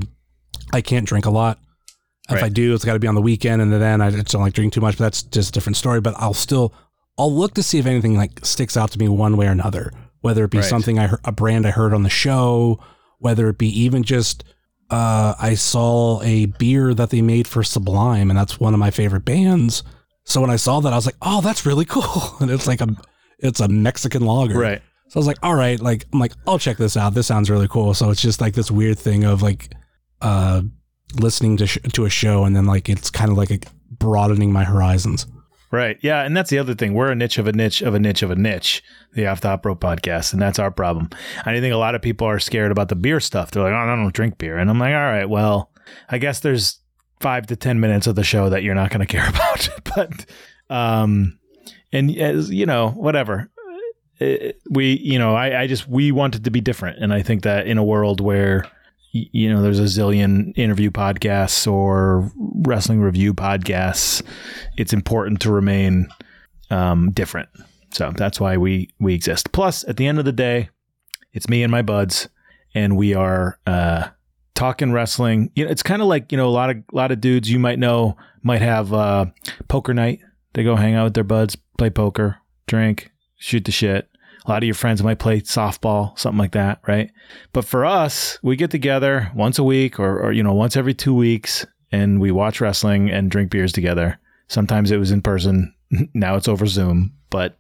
I 0.74 0.82
can't 0.82 1.08
drink 1.08 1.26
a 1.26 1.32
lot. 1.32 1.60
If 2.30 2.42
I 2.44 2.50
do, 2.50 2.74
it's 2.74 2.86
got 2.86 2.94
to 2.94 3.00
be 3.00 3.08
on 3.08 3.16
the 3.16 3.22
weekend, 3.22 3.62
and 3.62 3.74
then 3.74 4.00
I 4.00 4.10
just 4.10 4.28
don't 4.28 4.42
like 4.42 4.54
drink 4.54 4.72
too 4.72 4.80
much. 4.80 4.98
But 4.98 5.04
that's 5.04 5.24
just 5.24 5.50
a 5.50 5.52
different 5.52 5.76
story. 5.76 6.00
But 6.00 6.14
I'll 6.18 6.34
still 6.34 6.74
I'll 7.18 7.34
look 7.34 7.56
to 7.56 7.64
see 7.64 7.78
if 7.78 7.86
anything 7.86 8.16
like 8.16 8.46
sticks 8.46 8.78
out 8.78 8.90
to 8.92 9.00
me 9.00 9.10
one 9.10 9.36
way 9.36 9.48
or 9.48 9.52
another. 9.52 9.92
Whether 10.22 10.46
it 10.46 10.52
be 10.52 10.60
Right. 10.60 10.66
something 10.66 10.98
I 10.98 11.08
heard, 11.08 11.20
a 11.26 11.34
brand 11.34 11.68
I 11.68 11.72
heard 11.72 11.94
on 11.94 12.04
the 12.04 12.10
show, 12.10 12.80
whether 13.20 13.50
it 13.50 13.58
be 13.58 13.68
even 13.82 14.04
just 14.04 14.46
uh, 14.90 15.36
I 15.40 15.56
saw 15.56 16.22
a 16.22 16.46
beer 16.46 16.94
that 16.94 17.10
they 17.10 17.22
made 17.22 17.48
for 17.50 17.64
Sublime, 17.64 18.30
and 18.30 18.38
that's 18.40 18.62
one 18.62 18.74
of 18.74 18.80
my 18.80 18.92
favorite 18.92 19.26
bands. 19.26 19.84
So 20.32 20.40
when 20.42 20.50
I 20.50 20.56
saw 20.56 20.80
that, 20.80 20.94
I 20.94 20.96
was 20.96 21.06
like, 21.06 21.18
"Oh, 21.22 21.42
that's 21.42 21.66
really 21.66 21.86
cool!" 21.86 22.38
And 22.40 22.50
it's 22.50 22.68
like 22.68 22.82
a 22.82 22.88
it's 23.40 23.60
a 23.60 23.68
Mexican 23.68 24.26
lager, 24.26 24.58
right, 24.58 24.82
so 25.10 25.18
I 25.18 25.20
was 25.20 25.28
like, 25.28 25.40
all 25.44 25.56
right, 25.56 25.80
like 25.80 26.06
I'm 26.14 26.20
like, 26.20 26.32
I'll 26.48 26.58
check 26.60 26.78
this 26.78 26.96
out. 26.96 27.14
This 27.14 27.28
sounds 27.28 27.50
really 27.50 27.68
cool. 27.68 27.94
So 27.94 28.12
it's 28.12 28.22
just 28.22 28.40
like 28.40 28.54
this 28.54 28.72
weird 28.72 28.98
thing 28.98 29.26
of 29.26 29.42
like 29.42 29.74
uh 30.22 30.62
listening 31.20 31.58
to 31.58 31.68
sh- 31.68 31.80
to 31.94 32.06
a 32.06 32.10
show 32.10 32.46
and 32.46 32.56
then 32.56 32.66
like 32.66 32.88
it's 32.88 33.10
kind 33.10 33.30
of 33.30 33.38
like 33.38 33.52
a 33.52 33.60
broadening 33.92 34.54
my 34.54 34.64
horizons. 34.64 35.28
right, 35.72 35.98
yeah, 36.02 36.24
and 36.24 36.38
that's 36.38 36.50
the 36.50 36.60
other 36.60 36.76
thing. 36.76 36.94
We're 36.94 37.12
a 37.12 37.16
niche 37.16 37.38
of 37.38 37.48
a 37.48 37.52
niche 37.52 37.82
of 37.82 37.94
a 37.94 38.00
niche 38.00 38.22
of 38.24 38.32
a 38.32 38.36
niche, 38.36 38.82
the 39.14 39.28
Off 39.28 39.42
the 39.42 39.50
Hop 39.50 39.66
Rope 39.66 39.82
podcast, 39.82 40.32
and 40.32 40.42
that's 40.42 40.60
our 40.60 40.72
problem. 40.72 41.10
I 41.46 41.60
think 41.60 41.74
a 41.74 41.78
lot 41.78 41.96
of 41.96 42.02
people 42.02 42.28
are 42.28 42.40
scared 42.40 42.72
about 42.72 42.88
the 42.88 42.96
beer 42.96 43.20
stuff. 43.20 43.52
They're 43.52 43.64
like, 43.64 43.74
"Oh, 43.74 43.76
I 43.76 43.86
don't 43.86 44.14
drink 44.14 44.38
beer," 44.38 44.58
and 44.58 44.70
I'm 44.70 44.80
like, 44.80 44.94
"All 44.94 45.12
right, 45.12 45.30
well, 45.30 45.72
I 46.10 46.20
guess 46.20 46.40
there's 46.40 46.80
five 47.22 47.48
to 47.48 47.56
ten 47.56 47.80
minutes 47.80 48.08
of 48.08 48.16
the 48.16 48.24
show 48.24 48.50
that 48.50 48.64
you're 48.64 48.76
not 48.76 48.90
going 48.90 49.06
to 49.06 49.06
care 49.06 49.28
about." 49.36 49.70
but, 49.96 50.26
um, 50.70 51.38
and 51.92 52.16
as 52.18 52.50
you 52.50 52.66
know, 52.66 52.90
whatever. 52.90 53.50
Uh, 54.20 54.54
We, 54.70 55.00
you 55.00 55.18
know, 55.18 55.36
I, 55.36 55.62
I 55.62 55.68
just 55.68 55.88
we 55.88 56.12
wanted 56.12 56.44
to 56.44 56.52
be 56.52 56.62
different, 56.62 57.00
and 57.04 57.12
I 57.14 57.24
think 57.24 57.42
that 57.44 57.66
in 57.68 57.78
a 57.78 57.84
world 57.84 58.22
where 58.22 58.66
you 59.14 59.52
know 59.52 59.62
there's 59.62 59.80
a 59.80 59.84
zillion 59.84 60.54
interview 60.56 60.90
podcasts 60.92 61.70
or 61.70 62.32
wrestling 62.66 63.02
review 63.02 63.34
podcasts, 63.34 64.22
it's 64.78 64.94
important 64.94 65.42
to 65.42 65.52
remain 65.52 66.08
um, 66.70 67.12
different. 67.12 67.50
So 67.90 68.12
that's 68.16 68.40
why 68.40 68.58
we 68.58 68.90
we 69.00 69.14
exist. 69.16 69.52
Plus, 69.52 69.84
at 69.88 69.98
the 69.98 70.08
end 70.08 70.20
of 70.20 70.26
the 70.26 70.32
day, 70.32 70.70
it's 71.34 71.50
me 71.50 71.64
and 71.64 71.72
my 71.72 71.82
buds, 71.82 72.30
and 72.76 72.96
we 72.96 73.14
are 73.16 73.58
uh, 73.66 74.08
talking 74.62 74.92
wrestling. 74.92 75.52
You 75.56 75.66
know, 75.66 75.72
it's 75.72 75.82
kind 75.82 76.04
of 76.04 76.08
like 76.08 76.32
you 76.32 76.38
know 76.38 76.48
a 76.48 76.52
lot 76.52 76.70
of 76.70 76.78
a 76.78 76.96
lot 76.96 77.12
of 77.12 77.20
dudes 77.20 77.50
you 77.50 77.58
might 77.58 77.80
know 77.80 78.16
might 78.44 78.62
have 78.62 78.94
uh, 78.94 79.26
poker 79.68 79.94
night. 79.94 80.20
They 80.54 80.64
go 80.64 80.76
hang 80.76 80.94
out 80.94 81.06
with 81.06 81.14
their 81.16 81.24
buds, 81.24 81.58
play 81.78 81.90
poker, 81.90 82.38
drink, 82.68 83.10
shoot 83.38 83.66
the 83.66 83.72
shit. 83.72 84.08
A 84.46 84.50
lot 84.50 84.62
of 84.64 84.68
your 84.68 84.76
friends 84.76 85.02
might 85.02 85.20
play 85.20 85.42
softball, 85.42 86.18
something 86.18 86.38
like 86.38 86.52
that, 86.52 86.80
right? 86.88 87.12
But 87.54 87.66
for 87.66 87.86
us, 87.86 88.38
we 88.44 88.56
get 88.56 88.72
together 88.72 89.32
once 89.36 89.58
a 89.58 89.64
week 89.64 90.00
or, 90.00 90.20
or 90.20 90.32
you 90.32 90.44
know 90.44 90.54
once 90.54 90.78
every 90.78 90.94
two 90.94 91.16
weeks, 91.16 91.66
and 91.92 92.22
we 92.22 92.30
watch 92.30 92.62
wrestling 92.62 93.10
and 93.10 93.32
drink 93.32 93.50
beers 93.50 93.72
together. 93.72 94.20
Sometimes 94.48 94.92
it 94.92 94.98
was 94.98 95.12
in 95.12 95.22
person. 95.22 95.74
Now 96.14 96.38
it's 96.38 96.48
over 96.48 96.68
Zoom. 96.68 97.12
But 97.30 97.58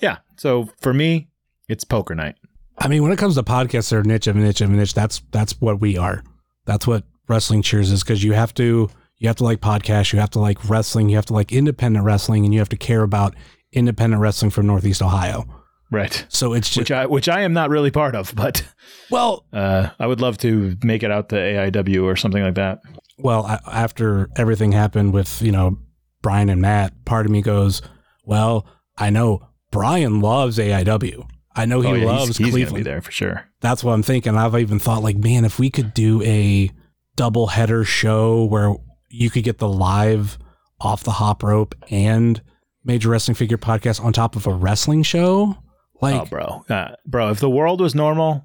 yeah, 0.00 0.16
so 0.36 0.68
for 0.80 0.92
me, 0.92 1.28
it's 1.68 1.84
poker 1.84 2.16
night. 2.16 2.34
I 2.78 2.88
mean, 2.88 3.04
when 3.04 3.12
it 3.12 3.18
comes 3.18 3.36
to 3.36 3.44
podcasts, 3.44 3.90
they're 3.90 4.02
niche 4.02 4.26
of 4.26 4.34
a 4.34 4.40
niche 4.40 4.60
of 4.60 4.70
a 4.70 4.72
niche. 4.72 4.94
That's 4.94 5.22
that's 5.30 5.60
what 5.60 5.80
we 5.80 5.96
are. 5.96 6.24
That's 6.70 6.86
what 6.86 7.02
wrestling 7.28 7.62
cheers 7.62 7.90
is 7.90 8.04
because 8.04 8.22
you 8.22 8.32
have 8.32 8.54
to 8.54 8.88
you 9.18 9.26
have 9.26 9.34
to 9.36 9.44
like 9.44 9.60
podcasts, 9.60 10.12
you 10.12 10.20
have 10.20 10.30
to 10.30 10.38
like 10.38 10.68
wrestling, 10.70 11.08
you 11.08 11.16
have 11.16 11.26
to 11.26 11.32
like 11.32 11.50
independent 11.50 12.04
wrestling, 12.04 12.44
and 12.44 12.54
you 12.54 12.60
have 12.60 12.68
to 12.68 12.76
care 12.76 13.02
about 13.02 13.34
independent 13.72 14.22
wrestling 14.22 14.52
from 14.52 14.66
Northeast 14.68 15.02
Ohio. 15.02 15.44
Right. 15.90 16.24
So 16.28 16.52
it's 16.52 16.68
just 16.68 16.78
Which 16.78 16.90
I 16.92 17.06
which 17.06 17.28
I 17.28 17.40
am 17.40 17.52
not 17.52 17.70
really 17.70 17.90
part 17.90 18.14
of, 18.14 18.32
but 18.36 18.62
well, 19.10 19.46
uh, 19.52 19.88
I 19.98 20.06
would 20.06 20.20
love 20.20 20.38
to 20.38 20.76
make 20.84 21.02
it 21.02 21.10
out 21.10 21.28
to 21.30 21.34
AIW 21.34 22.04
or 22.04 22.14
something 22.14 22.42
like 22.42 22.54
that. 22.54 22.78
well, 23.18 23.44
a- 23.46 23.60
after 23.66 24.28
everything 24.36 24.70
happened 24.70 25.12
with, 25.12 25.42
you 25.42 25.50
know, 25.50 25.76
Brian 26.22 26.48
and 26.48 26.62
Matt, 26.62 27.04
part 27.04 27.26
of 27.26 27.32
me 27.32 27.42
goes, 27.42 27.82
well, 28.24 28.64
I 28.96 29.10
know 29.10 29.40
Brian 29.72 30.20
loves 30.20 30.56
AIW. 30.58 31.28
I 31.56 31.64
know 31.66 31.80
he 31.80 31.88
Oh, 31.88 31.94
yeah, 31.94 32.06
loves 32.06 32.36
he's, 32.36 32.46
he's 32.46 32.50
Cleveland. 32.52 32.86
there 32.86 33.00
for 33.00 33.10
sure. 33.10 33.44
That's 33.60 33.82
what 33.82 33.92
I'm 33.92 34.02
thinking. 34.02 34.36
I've 34.36 34.54
even 34.56 34.78
thought 34.78 35.02
like, 35.02 35.16
man, 35.16 35.44
if 35.44 35.58
we 35.58 35.70
could 35.70 35.92
do 35.94 36.22
a 36.22 36.70
double 37.16 37.48
header 37.48 37.84
show 37.84 38.44
where 38.44 38.74
you 39.08 39.30
could 39.30 39.42
get 39.44 39.58
the 39.58 39.68
live 39.68 40.38
off 40.80 41.02
the 41.02 41.10
hop 41.12 41.42
rope 41.42 41.74
and 41.90 42.40
major 42.84 43.08
wrestling 43.10 43.34
figure 43.34 43.58
podcast 43.58 44.02
on 44.02 44.12
top 44.12 44.36
of 44.36 44.46
a 44.46 44.52
wrestling 44.52 45.02
show, 45.02 45.56
like 46.00 46.22
oh, 46.22 46.24
bro, 46.26 46.64
uh, 46.68 46.94
bro, 47.04 47.30
if 47.30 47.40
the 47.40 47.50
world 47.50 47.80
was 47.80 47.94
normal, 47.94 48.44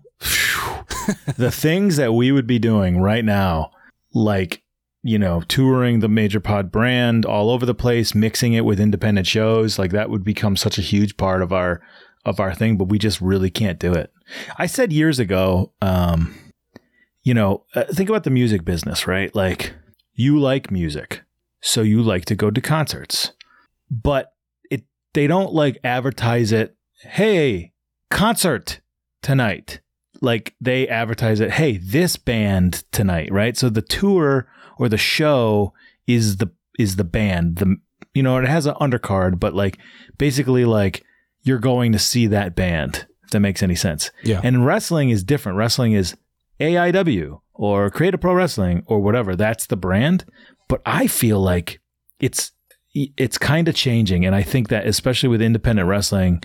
the 1.37 1.51
things 1.53 1.95
that 1.97 2.13
we 2.13 2.31
would 2.31 2.47
be 2.47 2.59
doing 2.59 2.99
right 2.99 3.23
now, 3.23 3.71
like 4.13 4.61
you 5.03 5.19
know, 5.19 5.41
touring 5.47 5.99
the 5.99 6.09
major 6.09 6.39
pod 6.39 6.71
brand 6.71 7.27
all 7.27 7.51
over 7.51 7.63
the 7.65 7.75
place, 7.75 8.15
mixing 8.15 8.53
it 8.53 8.65
with 8.65 8.79
independent 8.79 9.27
shows, 9.27 9.77
like 9.77 9.91
that 9.91 10.09
would 10.09 10.23
become 10.23 10.57
such 10.57 10.79
a 10.79 10.81
huge 10.81 11.15
part 11.15 11.43
of 11.43 11.53
our 11.53 11.79
of 12.25 12.39
our 12.39 12.53
thing. 12.53 12.77
But 12.77 12.89
we 12.89 12.97
just 12.97 13.21
really 13.21 13.49
can't 13.49 13.79
do 13.79 13.93
it. 13.93 14.11
I 14.57 14.65
said 14.65 14.91
years 14.91 15.19
ago, 15.19 15.73
um, 15.81 16.35
you 17.23 17.33
know, 17.33 17.65
uh, 17.75 17.83
think 17.85 18.09
about 18.09 18.23
the 18.23 18.29
music 18.29 18.65
business, 18.65 19.07
right? 19.07 19.33
Like 19.35 19.73
you 20.13 20.39
like 20.39 20.71
music, 20.71 21.23
so 21.61 21.81
you 21.81 22.01
like 22.01 22.25
to 22.25 22.35
go 22.35 22.51
to 22.51 22.61
concerts, 22.61 23.31
but 23.89 24.33
it 24.69 24.83
they 25.13 25.27
don't 25.27 25.53
like 25.53 25.79
advertise 25.83 26.51
it. 26.51 26.75
Hey, 27.01 27.73
concert 28.09 28.79
tonight. 29.21 29.81
Like 30.21 30.55
they 30.61 30.87
advertise 30.87 31.39
it. 31.39 31.51
Hey, 31.51 31.77
this 31.77 32.15
band 32.15 32.83
tonight, 32.91 33.31
right? 33.31 33.57
So 33.57 33.69
the 33.69 33.81
tour 33.81 34.47
or 34.77 34.89
the 34.89 34.97
show 34.97 35.73
is 36.07 36.37
the 36.37 36.51
is 36.79 36.95
the 36.95 37.03
band. 37.03 37.57
The 37.57 37.77
you 38.13 38.23
know 38.23 38.37
it 38.37 38.47
has 38.47 38.65
an 38.65 38.75
undercard, 38.75 39.39
but 39.39 39.53
like 39.53 39.77
basically 40.17 40.65
like 40.65 41.03
you're 41.45 41.59
going 41.59 41.93
to 41.93 41.99
see 41.99 42.27
that 42.27 42.55
band. 42.55 43.07
If 43.23 43.31
that 43.31 43.39
makes 43.39 43.63
any 43.63 43.75
sense. 43.75 44.11
yeah, 44.23 44.41
And 44.43 44.65
wrestling 44.65 45.09
is 45.09 45.23
different. 45.23 45.57
Wrestling 45.57 45.93
is 45.93 46.15
AIW 46.59 47.39
or 47.53 47.89
Creative 47.89 48.19
Pro 48.19 48.33
Wrestling 48.33 48.83
or 48.87 48.99
whatever. 48.99 49.35
That's 49.35 49.67
the 49.67 49.77
brand. 49.77 50.25
But 50.67 50.81
I 50.85 51.07
feel 51.07 51.39
like 51.39 51.79
it's 52.19 52.51
it's 52.93 53.37
kind 53.37 53.67
of 53.67 53.75
changing, 53.75 54.25
and 54.25 54.33
I 54.33 54.41
think 54.41 54.69
that 54.69 54.87
especially 54.87 55.29
with 55.29 55.41
independent 55.41 55.87
wrestling, 55.87 56.41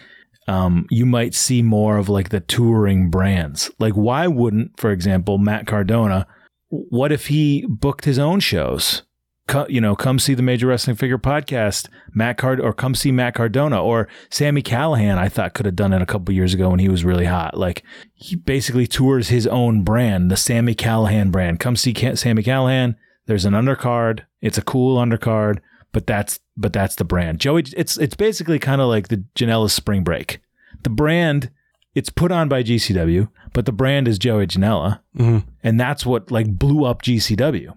um, 0.49 0.87
you 0.91 1.07
might 1.07 1.33
see 1.35 1.63
more 1.63 1.97
of 1.97 2.09
like 2.09 2.31
the 2.31 2.41
touring 2.41 3.09
brands. 3.09 3.71
Like, 3.79 3.95
why 3.95 4.27
wouldn't, 4.27 4.79
for 4.79 4.91
example, 4.91 5.39
Matt 5.39 5.67
Cardona? 5.67 6.27
What 6.69 7.13
if 7.13 7.29
he 7.29 7.65
booked 7.69 8.05
his 8.05 8.19
own 8.19 8.41
shows? 8.41 9.03
Co- 9.51 9.67
you 9.69 9.81
know, 9.81 9.95
come 9.97 10.19
see 10.19 10.35
the 10.35 10.43
Major 10.43 10.67
Wrestling 10.69 10.97
Figure 10.97 11.19
podcast, 11.19 11.89
Matt 12.15 12.39
Card, 12.39 12.61
or 12.61 12.73
come 12.73 12.95
see 12.95 13.11
Matt 13.13 13.35
Cardona 13.35 13.83
or 13.83 14.09
Sami 14.31 14.63
Callihan. 14.63 15.19
I 15.19 15.29
thought 15.29 15.55
could 15.55 15.67
have 15.67 15.77
done 15.77 15.93
it 15.93 16.01
a 16.01 16.07
couple 16.07 16.33
years 16.35 16.55
ago 16.55 16.71
when 16.71 16.79
he 16.79 16.89
was 16.89 17.05
really 17.05 17.27
hot. 17.27 17.59
Like 17.59 17.83
he 18.15 18.37
basically 18.37 18.87
tours 18.87 19.29
his 19.29 19.47
own 19.47 19.83
brand, 19.83 20.31
the 20.31 20.37
Sami 20.37 20.75
Callihan 20.75 21.31
brand. 21.31 21.61
Come 21.61 21.77
see 21.77 21.93
Ca- 21.93 22.15
Sami 22.15 22.43
Callihan. 22.43 22.95
There's 23.27 23.45
an 23.45 23.55
undercard. 23.55 24.21
It's 24.41 24.57
a 24.59 24.63
cool 24.63 24.97
undercard, 24.99 25.59
but 25.93 26.07
that's 26.07 26.41
but 26.57 26.73
that's 26.73 26.95
the 26.95 27.05
brand. 27.05 27.41
Joey, 27.41 27.65
it's 27.77 27.97
it's 27.99 28.15
basically 28.17 28.59
kind 28.59 28.81
of 28.81 28.89
like 28.89 29.09
the 29.09 29.25
Janela's 29.35 29.73
Spring 29.73 30.03
Break. 30.05 30.41
The 30.85 30.91
brand, 30.91 31.51
it's 31.95 32.09
put 32.11 32.31
on 32.33 32.49
by 32.49 32.63
GCW, 32.63 33.29
but 33.53 33.67
the 33.67 33.73
brand 33.73 34.07
is 34.09 34.19
Joey 34.19 34.47
Janela 34.47 35.01
Mhm. 35.19 35.45
and 35.63 35.79
that's 35.81 36.07
what 36.07 36.31
like 36.31 36.57
blew 36.59 36.85
up 36.85 37.03
GCW. 37.03 37.77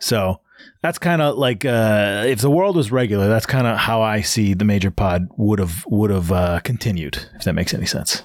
So 0.00 0.40
that's 0.82 0.98
kind 0.98 1.22
of 1.22 1.36
like 1.36 1.64
uh, 1.64 2.24
if 2.26 2.40
the 2.40 2.50
world 2.50 2.76
was 2.76 2.90
regular, 2.90 3.28
that's 3.28 3.46
kind 3.46 3.66
of 3.66 3.76
how 3.76 4.02
I 4.02 4.20
see 4.22 4.54
the 4.54 4.64
major 4.64 4.90
pod 4.90 5.28
would 5.36 5.58
have 5.58 5.84
would 5.86 6.10
have 6.10 6.32
uh, 6.32 6.60
continued. 6.60 7.18
If 7.34 7.44
that 7.44 7.54
makes 7.54 7.74
any 7.74 7.86
sense. 7.86 8.22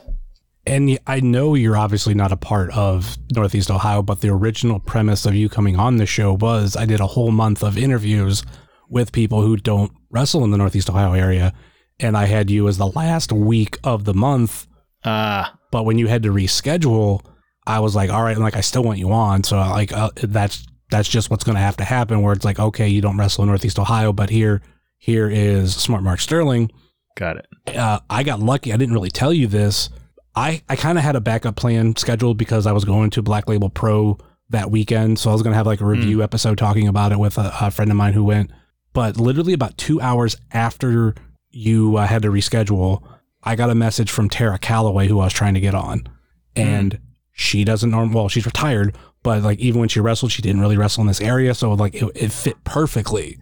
And 0.66 0.98
I 1.08 1.20
know 1.20 1.56
you're 1.56 1.76
obviously 1.76 2.14
not 2.14 2.32
a 2.32 2.38
part 2.38 2.72
of 2.72 3.18
Northeast 3.36 3.70
Ohio, 3.70 4.02
but 4.02 4.22
the 4.22 4.30
original 4.30 4.80
premise 4.80 5.26
of 5.26 5.36
you 5.36 5.50
coming 5.50 5.76
on 5.78 5.98
the 5.98 6.06
show 6.06 6.34
was 6.34 6.78
I 6.78 6.86
did 6.86 7.02
a 7.02 7.08
whole 7.08 7.32
month 7.32 7.64
of 7.64 7.78
interviews 7.78 8.44
with 8.88 9.12
people 9.12 9.42
who 9.42 9.58
don't 9.58 9.92
wrestle 10.10 10.44
in 10.46 10.52
the 10.52 10.58
Northeast 10.58 10.90
Ohio 10.90 11.14
area. 11.14 11.54
And 12.00 12.16
I 12.16 12.26
had 12.26 12.50
you 12.50 12.68
as 12.70 12.78
the 12.78 12.88
last 12.88 13.34
week 13.34 13.78
of 13.84 14.06
the 14.06 14.14
month. 14.14 14.68
Ah, 15.04 15.58
But 15.72 15.84
when 15.84 15.98
you 15.98 16.08
had 16.08 16.24
to 16.24 16.32
reschedule, 16.32 17.26
I 17.68 17.80
was 17.82 17.94
like, 17.94 18.10
all 18.10 18.24
right, 18.24 18.38
like 18.38 18.56
I 18.56 18.62
still 18.62 18.84
want 18.84 19.00
you 19.00 19.12
on. 19.12 19.44
So 19.44 19.58
like 19.58 19.92
uh, 19.92 20.12
that's 20.16 20.66
that's 20.94 21.10
just 21.10 21.30
what's 21.30 21.44
going 21.44 21.56
to 21.56 21.62
have 21.62 21.78
to 21.78 21.84
happen. 21.84 22.22
Where 22.22 22.34
it's 22.34 22.46
like, 22.46 22.60
okay, 22.60 22.88
you 22.88 23.02
don't 23.02 23.18
wrestle 23.18 23.44
in 23.44 23.50
Northeast 23.50 23.80
Ohio, 23.80 24.14
but 24.14 24.30
here 24.30 24.62
here 24.98 25.30
is 25.30 25.76
Smart 25.76 26.04
Mark 26.04 26.20
Sterling. 26.22 26.72
got 27.16 27.38
it. 27.38 27.76
uh, 27.76 28.00
I 28.10 28.24
got 28.24 28.40
lucky. 28.40 28.72
I 28.72 28.78
didn't 28.78 28.94
really 28.94 29.10
tell 29.10 29.34
you 29.34 29.48
this. 29.48 29.90
I, 30.36 30.64
I 30.70 30.76
kind 30.76 30.98
of 30.98 31.04
had 31.04 31.16
a 31.16 31.22
backup 31.22 31.56
plan 31.56 31.96
scheduled 31.96 32.38
because 32.38 32.66
I 32.66 32.72
was 32.72 32.86
going 32.86 33.10
to 33.12 33.22
Black 33.22 33.48
Label 33.48 33.70
Pro 33.70 34.18
that 34.50 34.72
weekend. 34.72 35.20
So 35.20 35.30
I 35.30 35.34
was 35.34 35.42
going 35.44 35.52
to 35.52 35.58
have 35.58 35.68
like 35.68 35.82
a 35.82 35.86
review 35.86 36.24
episode 36.24 36.58
talking 36.58 36.88
about 36.88 37.12
it 37.12 37.20
with 37.20 37.38
a, 37.38 37.54
a 37.60 37.70
friend 37.72 37.92
of 37.92 37.98
mine 37.98 38.14
who 38.14 38.24
went. 38.24 38.52
But 38.94 39.18
literally 39.18 39.54
about 39.54 39.78
two 39.78 40.00
hours 40.02 40.38
after 40.52 41.14
you 41.50 41.98
uh, 41.98 42.08
had 42.08 42.22
to 42.24 42.30
reschedule, 42.30 43.04
I 43.44 43.56
got 43.56 43.70
a 43.70 43.76
message 43.76 44.10
from 44.10 44.30
Tara 44.30 44.58
Calloway, 44.58 45.08
who 45.08 45.20
I 45.20 45.26
was 45.26 45.34
trying 45.34 45.54
to 45.56 45.60
get 45.60 45.76
on. 45.76 46.08
And 46.56 47.00
she 47.32 47.64
doesn't 47.64 47.90
norm 47.92 48.14
well, 48.14 48.30
she's 48.30 48.46
retired, 48.46 48.96
but 49.24 49.42
like 49.42 49.60
even 49.60 49.80
when 49.80 49.90
she 49.90 50.00
wrestled, 50.00 50.32
she 50.32 50.42
didn't 50.42 50.62
really 50.62 50.78
wrestle 50.78 51.02
in 51.02 51.08
this 51.08 51.22
area. 51.22 51.54
So 51.56 51.72
like 51.74 51.96
it, 51.96 52.12
it 52.16 52.32
fit 52.32 52.64
perfectly. 52.64 53.38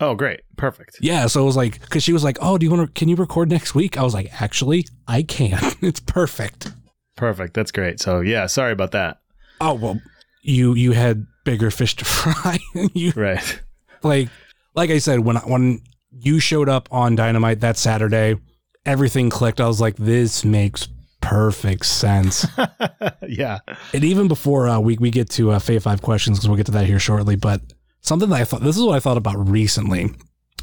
Oh, 0.00 0.14
great, 0.14 0.40
perfect. 0.58 0.98
Yeah, 1.00 1.26
so 1.26 1.40
it 1.42 1.46
was 1.46 1.56
like 1.56 1.80
because 1.80 2.02
she 2.02 2.12
was 2.12 2.22
like, 2.24 2.36
"Oh, 2.42 2.58
do 2.58 2.66
you 2.66 2.70
want 2.70 2.86
to? 2.86 2.92
Can 2.98 3.08
you 3.08 3.16
record 3.16 3.48
next 3.50 3.74
week?" 3.74 3.96
I 3.96 4.02
was 4.02 4.12
like, 4.14 4.30
"Actually, 4.42 4.86
I 5.08 5.22
can. 5.22 5.58
it's 5.80 6.00
perfect." 6.00 6.72
Perfect. 7.16 7.54
That's 7.54 7.72
great. 7.72 7.98
So 8.00 8.20
yeah, 8.20 8.44
sorry 8.46 8.72
about 8.72 8.90
that. 8.92 9.20
Oh 9.60 9.72
well, 9.74 9.98
you 10.42 10.74
you 10.74 10.92
had 10.92 11.26
bigger 11.44 11.70
fish 11.70 11.96
to 11.96 12.04
fry. 12.16 12.58
you 12.92 13.12
Right. 13.16 13.60
like 14.02 14.28
like 14.74 14.90
I 14.90 14.98
said 14.98 15.20
when 15.20 15.38
I- 15.38 15.40
when 15.48 15.80
you 16.10 16.40
showed 16.40 16.68
up 16.68 16.88
on 16.92 17.14
Dynamite 17.16 17.60
that 17.60 17.78
Saturday, 17.78 18.36
everything 18.84 19.30
clicked. 19.30 19.60
I 19.62 19.66
was 19.66 19.80
like, 19.80 19.96
"This 19.96 20.44
makes 20.44 20.88
perfect 21.28 21.86
sense." 21.86 22.46
yeah. 23.28 23.58
and 23.92 24.04
even 24.04 24.28
before 24.28 24.68
uh, 24.68 24.78
we 24.78 24.96
we 24.98 25.10
get 25.10 25.30
to 25.30 25.52
uh, 25.52 25.58
Fave 25.58 25.82
Five 25.82 26.02
questions 26.02 26.38
because 26.38 26.48
we'll 26.48 26.56
get 26.56 26.66
to 26.66 26.72
that 26.72 26.86
here 26.86 26.98
shortly. 26.98 27.36
But 27.36 27.60
something 28.00 28.28
that 28.30 28.40
I 28.40 28.44
thought 28.44 28.62
this 28.62 28.76
is 28.76 28.82
what 28.82 28.96
I 28.96 29.00
thought 29.00 29.16
about 29.16 29.48
recently 29.48 30.10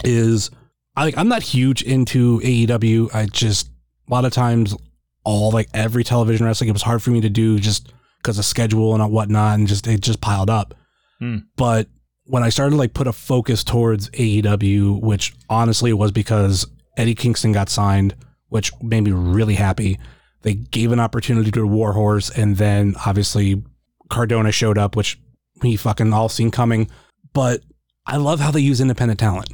is 0.04 0.50
I 0.96 1.06
like 1.06 1.18
I'm 1.18 1.28
not 1.28 1.44
huge 1.44 1.82
into 1.82 2.40
AEW. 2.40 3.14
I 3.14 3.26
just 3.26 3.70
a 4.08 4.12
lot 4.12 4.26
of 4.26 4.32
times 4.32 4.76
all 5.24 5.52
like 5.52 5.70
every 5.74 6.04
television 6.04 6.46
wrestling 6.46 6.70
it 6.70 6.74
was 6.74 6.82
hard 6.82 7.02
for 7.02 7.12
me 7.12 7.22
to 7.22 7.30
do 7.30 7.60
just 7.60 7.94
because 8.18 8.38
of 8.40 8.46
schedule 8.46 8.96
and 8.96 9.12
whatnot, 9.12 9.60
and 9.60 9.68
just 9.68 9.88
it 9.88 10.02
just 10.02 10.22
piled 10.22 10.50
up. 10.50 10.74
Hmm. 11.20 11.38
But 11.56 11.88
when 12.26 12.44
I 12.44 12.50
started 12.50 12.76
like 12.78 12.94
put 12.94 13.08
a 13.08 13.14
focus 13.14 13.64
towards 13.64 14.10
AEW, 14.12 15.02
which 15.02 15.34
honestly 15.50 15.94
was 15.94 16.12
because 16.12 16.66
Eddie 16.98 17.16
Kingston 17.16 17.52
got 17.52 17.70
signed, 17.70 18.16
which 18.50 18.72
made 18.82 19.02
me 19.02 19.12
really 19.12 19.56
happy. 19.56 20.00
They 20.44 20.54
gave 20.54 20.92
an 20.92 21.00
opportunity 21.00 21.52
to 21.52 21.66
Warhorse, 21.66 22.30
and 22.30 22.58
then 22.58 22.96
obviously 23.06 23.64
Cardona 24.10 24.52
showed 24.52 24.78
up, 24.78 24.96
which 24.96 25.20
we 25.62 25.76
fucking 25.76 26.14
all 26.14 26.30
seen 26.30 26.52
coming. 26.52 26.90
But 27.34 27.62
I 28.06 28.18
love 28.18 28.40
how 28.40 28.52
they 28.52 28.60
use 28.62 28.80
independent 28.82 29.20
talent. 29.20 29.50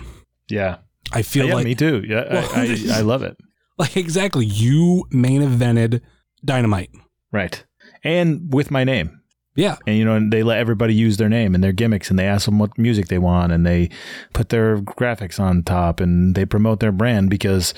Yeah. 0.49 0.77
I 1.11 1.21
feel 1.21 1.47
yeah, 1.47 1.53
like 1.55 1.65
me 1.65 1.75
too. 1.75 2.03
Yeah, 2.05 2.25
Well- 2.31 2.49
I, 2.53 2.61
I, 2.93 2.97
I 2.97 3.01
love 3.01 3.23
it. 3.23 3.37
like 3.77 3.95
exactly 3.97 4.45
you 4.45 5.05
main 5.11 5.41
evented 5.41 6.01
Dynamite. 6.43 6.91
Right. 7.31 7.63
And 8.03 8.53
with 8.53 8.69
my 8.71 8.83
name. 8.83 9.15
Yeah, 9.55 9.75
And 9.85 9.97
you 9.97 10.05
know, 10.05 10.15
and 10.15 10.31
they 10.31 10.41
let 10.41 10.59
everybody 10.59 10.93
use 10.93 11.17
their 11.17 11.27
name 11.27 11.53
and 11.53 11.61
their 11.61 11.73
gimmicks, 11.73 12.09
and 12.09 12.17
they 12.17 12.25
ask 12.25 12.45
them 12.45 12.59
what 12.59 12.77
music 12.77 13.09
they 13.09 13.17
want, 13.17 13.51
and 13.51 13.65
they 13.65 13.89
put 14.31 14.49
their 14.49 14.77
graphics 14.77 15.37
on 15.37 15.63
top, 15.63 15.99
and 15.99 16.33
they 16.33 16.45
promote 16.45 16.79
their 16.79 16.93
brand 16.93 17.29
because 17.29 17.73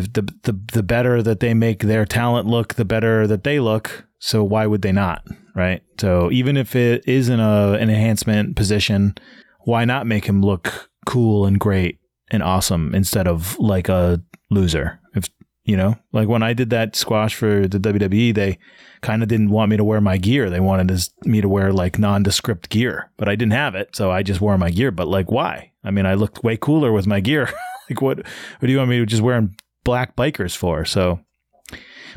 the 0.00 0.22
the 0.42 0.58
the 0.72 0.82
better 0.82 1.22
that 1.22 1.40
they 1.40 1.54
make 1.54 1.80
their 1.80 2.04
talent 2.04 2.46
look, 2.46 2.74
the 2.74 2.84
better 2.84 3.26
that 3.26 3.44
they 3.44 3.60
look. 3.60 4.06
So 4.18 4.42
why 4.44 4.66
would 4.66 4.82
they 4.82 4.92
not, 4.92 5.26
right? 5.54 5.82
So 6.00 6.30
even 6.30 6.56
if 6.56 6.74
it 6.74 7.06
is 7.06 7.28
in 7.28 7.40
a 7.40 7.72
an 7.72 7.90
enhancement 7.90 8.56
position, 8.56 9.14
why 9.60 9.84
not 9.84 10.06
make 10.06 10.24
him 10.24 10.42
look 10.42 10.90
cool 11.06 11.44
and 11.46 11.58
great 11.58 11.98
and 12.30 12.42
awesome 12.42 12.94
instead 12.94 13.28
of 13.28 13.58
like 13.58 13.88
a 13.88 14.22
loser? 14.50 15.00
If 15.14 15.28
you 15.64 15.76
know, 15.76 15.96
like 16.12 16.28
when 16.28 16.42
I 16.42 16.54
did 16.54 16.70
that 16.70 16.96
squash 16.96 17.34
for 17.34 17.68
the 17.68 17.78
WWE, 17.78 18.34
they 18.34 18.58
kind 19.02 19.22
of 19.22 19.28
didn't 19.28 19.50
want 19.50 19.70
me 19.70 19.76
to 19.76 19.84
wear 19.84 20.00
my 20.00 20.16
gear. 20.16 20.48
They 20.48 20.60
wanted 20.60 21.06
me 21.24 21.40
to 21.40 21.48
wear 21.48 21.72
like 21.72 21.98
nondescript 21.98 22.70
gear, 22.70 23.10
but 23.16 23.28
I 23.28 23.36
didn't 23.36 23.52
have 23.52 23.74
it, 23.74 23.94
so 23.94 24.10
I 24.10 24.22
just 24.22 24.40
wore 24.40 24.56
my 24.56 24.70
gear. 24.70 24.90
But 24.90 25.08
like, 25.08 25.30
why? 25.30 25.72
I 25.84 25.90
mean, 25.90 26.06
I 26.06 26.14
looked 26.14 26.42
way 26.42 26.56
cooler 26.56 26.92
with 26.92 27.06
my 27.06 27.20
gear. 27.20 27.52
like, 27.90 28.00
what? 28.00 28.18
What 28.18 28.66
do 28.66 28.70
you 28.70 28.78
want 28.78 28.90
me 28.90 28.98
to 28.98 29.06
just 29.06 29.22
wearing 29.22 29.54
black 29.84 30.16
bikers 30.16 30.56
for? 30.56 30.84
So, 30.84 31.20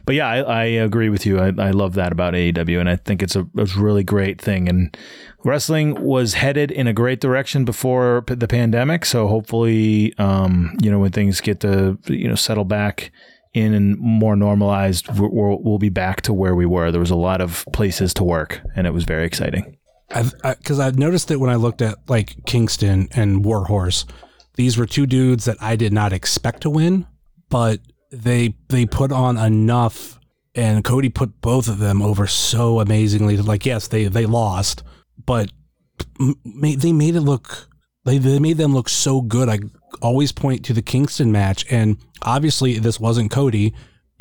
but 0.05 0.16
yeah, 0.16 0.28
I, 0.28 0.38
I 0.39 0.63
agree 0.63 1.09
with 1.09 1.26
you. 1.26 1.39
I, 1.39 1.53
I 1.57 1.72
love 1.72 1.93
that 1.93 2.11
about 2.11 2.34
AEW, 2.34 2.80
and 2.80 2.89
I 2.89 2.95
think 2.97 3.24
it's 3.24 3.36
a, 3.36 3.47
a 3.57 3.66
really 3.78 4.03
great 4.03 4.41
thing. 4.41 4.68
And 4.68 4.95
wrestling 5.43 6.01
was 6.03 6.34
headed 6.34 6.72
in 6.72 6.88
a 6.88 6.93
great 6.93 7.22
direction 7.22 7.66
before 7.66 8.24
the 8.28 8.47
pandemic. 8.47 9.05
So 9.05 9.28
hopefully, 9.28 10.13
um, 10.18 10.76
you 10.82 10.91
know, 10.91 10.99
when 10.99 11.11
things 11.11 11.41
get 11.41 11.61
to 11.61 11.97
you 12.07 12.28
know 12.28 12.36
settle 12.36 12.66
back 12.66 13.11
in 13.53 13.74
and 13.74 13.97
more 13.97 14.36
normalized, 14.36 15.07
we'll, 15.18 15.59
we'll 15.61 15.80
be 15.80 15.89
back 15.89 16.22
to 16.24 16.34
where 16.34 16.55
we 16.55 16.66
were. 16.66 16.91
There 16.91 16.99
was 16.99 17.11
a 17.11 17.16
lot 17.16 17.39
of 17.39 17.66
places 17.72 18.13
to 18.16 18.24
work, 18.24 18.61
and 18.76 18.86
it 18.86 18.91
was 18.91 19.05
very 19.05 19.26
exciting. 19.26 19.78
I've 20.11 20.34
because 20.43 20.80
I've 20.80 20.99
noticed 20.99 21.30
that 21.30 21.39
when 21.39 21.49
I 21.49 21.55
looked 21.55 21.82
at 21.82 21.97
like 22.09 22.45
Kingston 22.45 23.07
and 23.11 23.43
Warhorse, 23.43 24.05
these 24.55 24.78
were 24.78 24.86
two 24.86 25.05
dudes 25.05 25.45
that 25.45 25.57
I 25.61 25.76
did 25.76 25.93
not 25.93 26.13
expect 26.13 26.61
to 26.61 26.70
win, 26.70 27.07
but 27.49 27.79
they 28.11 28.55
they 28.69 28.85
put 28.85 29.11
on 29.11 29.37
enough, 29.37 30.19
and 30.53 30.83
Cody 30.83 31.09
put 31.09 31.41
both 31.41 31.67
of 31.67 31.79
them 31.79 32.01
over 32.01 32.27
so 32.27 32.79
amazingly. 32.79 33.37
Like 33.37 33.65
yes, 33.65 33.87
they 33.87 34.05
they 34.05 34.25
lost, 34.25 34.83
but 35.25 35.51
they 36.19 36.93
made 36.93 37.15
it 37.15 37.21
look 37.21 37.69
they 38.05 38.17
they 38.17 38.39
made 38.39 38.57
them 38.57 38.73
look 38.73 38.89
so 38.89 39.21
good. 39.21 39.49
I 39.49 39.59
always 40.01 40.31
point 40.31 40.65
to 40.65 40.73
the 40.73 40.81
Kingston 40.81 41.31
match, 41.31 41.65
and 41.71 41.97
obviously 42.21 42.79
this 42.79 42.99
wasn't 42.99 43.31
Cody. 43.31 43.73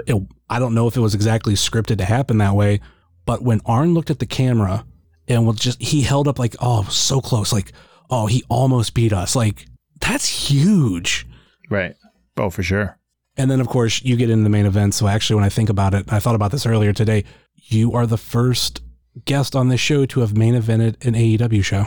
It, 0.07 0.21
I 0.51 0.59
don't 0.59 0.75
know 0.75 0.89
if 0.89 0.97
it 0.97 1.01
was 1.01 1.15
exactly 1.15 1.55
scripted 1.55 1.99
to 1.99 2.05
happen 2.05 2.39
that 2.39 2.55
way, 2.55 2.81
but 3.27 3.43
when 3.43 3.61
Arn 3.65 3.95
looked 3.95 4.11
at 4.11 4.19
the 4.19 4.27
camera 4.27 4.85
and 5.29 5.47
was 5.47 5.59
just 5.59 5.81
he 5.81 6.03
held 6.03 6.29
up 6.29 6.39
like 6.39 6.57
oh 6.61 6.83
so 6.91 7.21
close 7.21 7.51
like 7.51 7.73
oh 8.11 8.27
he 8.27 8.43
almost 8.51 8.93
beat 8.93 9.11
us 9.11 9.35
like 9.35 9.65
that's 10.01 10.29
huge 10.29 11.27
Right. 11.71 11.97
Oh, 12.37 12.51
for 12.51 12.63
sure. 12.63 12.99
And 13.37 13.51
then 13.51 13.61
of 13.61 13.69
course 13.69 14.03
you 14.03 14.17
get 14.17 14.31
into 14.31 14.45
the 14.45 14.51
main 14.51 14.67
event 14.67 14.95
so 14.95 15.07
actually 15.09 15.35
when 15.37 15.45
i 15.45 15.49
think 15.49 15.69
about 15.69 15.95
it 15.95 16.13
i 16.13 16.19
thought 16.21 16.35
about 16.35 16.51
this 16.51 16.67
earlier 16.67 16.93
today 16.93 17.25
you 17.69 17.93
are 17.93 18.07
the 18.07 18.17
first 18.19 18.81
guest 19.25 19.55
on 19.57 19.69
this 19.69 19.81
show 19.81 20.05
to 20.07 20.21
have 20.21 20.37
main 20.37 20.55
evented 20.55 21.05
an 21.07 21.15
aew 21.15 21.65
show 21.65 21.87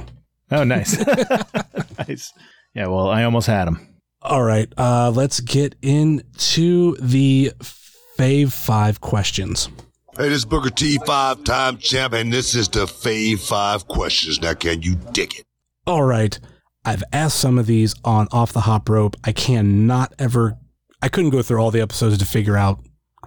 Oh, 0.50 0.64
nice. 0.64 0.98
nice. 2.08 2.32
Yeah. 2.74 2.88
Well, 2.88 3.10
I 3.10 3.24
almost 3.26 3.48
had 3.48 3.68
him. 3.68 3.86
all 4.22 4.44
right 4.44 4.72
uh 4.78 5.12
let's 5.14 5.40
get 5.42 5.76
into 5.82 6.96
the 7.02 7.52
fave 7.62 8.54
five 8.54 9.02
questions 9.02 9.70
Hey, 10.18 10.30
this 10.30 10.38
is 10.40 10.46
Booker 10.46 10.72
T, 10.72 10.98
five 11.06 11.44
time 11.44 11.78
champ, 11.78 12.14
and 12.14 12.34
this 12.34 12.56
is 12.56 12.68
the 12.70 12.86
Fave 12.88 13.40
Five 13.40 13.88
Questions. 13.88 14.42
Now, 14.42 14.56
can 14.56 14.82
you 14.82 14.96
dig 15.12 15.36
it? 15.38 15.44
All 15.86 16.02
right. 16.02 16.40
I've 16.84 17.04
asked 17.14 17.38
some 17.40 17.60
of 17.60 17.68
these 17.68 17.94
on 18.04 18.28
Off 18.32 18.52
the 18.52 18.62
Hop 18.62 18.90
Rope. 18.90 19.16
I 19.24 19.32
cannot 19.32 20.14
ever, 20.18 20.58
I 21.02 21.10
couldn't 21.10 21.32
go 21.32 21.42
through 21.42 21.60
all 21.60 21.72
the 21.72 21.82
episodes 21.82 22.18
to 22.18 22.26
figure 22.26 22.58
out 22.58 22.80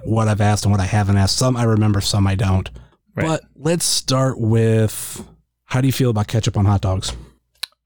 what 0.04 0.28
I've 0.28 0.40
asked 0.40 0.64
and 0.64 0.72
what 0.72 0.80
I 0.80 0.86
haven't 0.86 1.16
asked. 1.16 1.36
Some 1.36 1.56
I 1.56 1.64
remember, 1.64 2.00
some 2.00 2.26
I 2.26 2.34
don't. 2.34 2.68
Right. 3.14 3.26
But 3.26 3.42
let's 3.56 3.84
start 3.84 4.40
with 4.40 5.26
how 5.66 5.80
do 5.80 5.86
you 5.86 5.92
feel 5.92 6.10
about 6.10 6.26
ketchup 6.28 6.56
on 6.56 6.64
hot 6.64 6.80
dogs? 6.80 7.12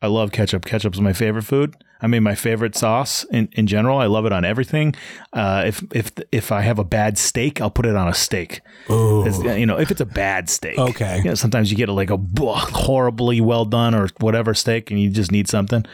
I 0.00 0.06
love 0.06 0.32
ketchup. 0.32 0.66
Ketchup's 0.66 1.00
my 1.00 1.14
favorite 1.14 1.44
food. 1.44 1.74
I 2.00 2.06
mean, 2.06 2.22
my 2.22 2.34
favorite 2.34 2.76
sauce 2.76 3.24
in, 3.30 3.48
in 3.52 3.66
general. 3.66 3.98
I 3.98 4.04
love 4.06 4.26
it 4.26 4.32
on 4.32 4.44
everything. 4.44 4.94
Uh, 5.32 5.64
if 5.66 5.82
if 5.94 6.12
if 6.30 6.52
I 6.52 6.60
have 6.60 6.78
a 6.78 6.84
bad 6.84 7.16
steak, 7.16 7.62
I'll 7.62 7.70
put 7.70 7.86
it 7.86 7.96
on 7.96 8.08
a 8.08 8.12
steak. 8.12 8.60
Oh, 8.90 9.26
you 9.56 9.64
know, 9.64 9.78
if 9.78 9.90
it's 9.90 10.02
a 10.02 10.06
bad 10.06 10.50
steak. 10.50 10.78
Okay. 10.78 11.18
You 11.18 11.24
know, 11.24 11.34
sometimes 11.34 11.70
you 11.70 11.78
get 11.78 11.88
like 11.88 12.10
a 12.10 12.18
horribly 12.18 13.40
well 13.40 13.64
done 13.64 13.94
or 13.94 14.08
whatever 14.20 14.52
steak, 14.52 14.90
and 14.90 15.00
you 15.00 15.08
just 15.08 15.32
need 15.32 15.48
something. 15.48 15.86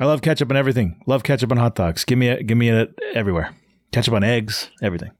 I 0.00 0.06
love 0.06 0.22
ketchup 0.22 0.50
on 0.50 0.56
everything. 0.56 1.00
Love 1.06 1.22
ketchup 1.22 1.52
on 1.52 1.58
hot 1.58 1.74
dogs. 1.74 2.04
Give 2.04 2.18
me 2.18 2.28
it. 2.28 2.46
Give 2.46 2.58
me 2.58 2.68
it 2.70 2.98
everywhere. 3.14 3.54
Ketchup 3.92 4.14
on 4.14 4.24
eggs. 4.24 4.70
Everything. 4.82 5.10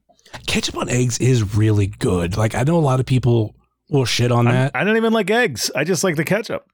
ketchup 0.47 0.77
on 0.77 0.89
eggs 0.89 1.17
is 1.19 1.55
really 1.55 1.87
good. 1.87 2.35
Like, 2.35 2.55
I 2.55 2.63
know 2.63 2.77
a 2.77 2.81
lot 2.81 2.99
of 2.99 3.05
people 3.05 3.55
will 3.89 4.05
shit 4.05 4.31
on 4.31 4.45
that. 4.45 4.71
I 4.75 4.83
don't 4.83 4.97
even 4.97 5.13
like 5.13 5.29
eggs. 5.29 5.71
I 5.75 5.83
just 5.83 6.03
like 6.03 6.15
the 6.17 6.25
ketchup. 6.25 6.65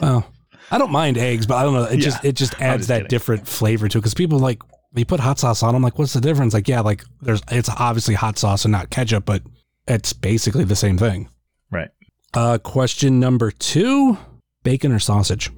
Oh, 0.00 0.24
I 0.70 0.78
don't 0.78 0.90
mind 0.90 1.16
eggs, 1.16 1.46
but 1.46 1.56
I 1.56 1.62
don't 1.62 1.74
know. 1.74 1.84
It 1.84 1.98
just 1.98 2.24
it 2.24 2.32
just 2.32 2.54
adds 2.60 2.80
just 2.80 2.88
that 2.88 2.94
kidding. 2.96 3.08
different 3.08 3.46
flavor 3.46 3.86
to 3.86 3.98
it 3.98 4.00
because 4.00 4.14
people 4.14 4.40
like 4.40 4.60
they 4.92 5.04
put 5.04 5.20
hot 5.20 5.38
sauce 5.38 5.62
on. 5.62 5.76
I'm 5.76 5.82
like, 5.82 5.98
what's 5.98 6.12
the 6.12 6.20
difference? 6.20 6.54
Like, 6.54 6.66
yeah, 6.66 6.80
like 6.80 7.04
there's 7.20 7.40
it's 7.52 7.68
obviously 7.68 8.14
hot 8.14 8.36
sauce 8.36 8.64
and 8.64 8.72
not 8.72 8.90
ketchup, 8.90 9.24
but 9.24 9.42
it's 9.86 10.12
basically 10.12 10.64
the 10.64 10.74
same 10.74 10.98
thing. 10.98 11.28
Right. 11.70 11.90
Uh, 12.34 12.58
question 12.58 13.20
number 13.20 13.52
two: 13.52 14.18
bacon 14.64 14.90
or 14.90 14.98
sausage? 14.98 15.50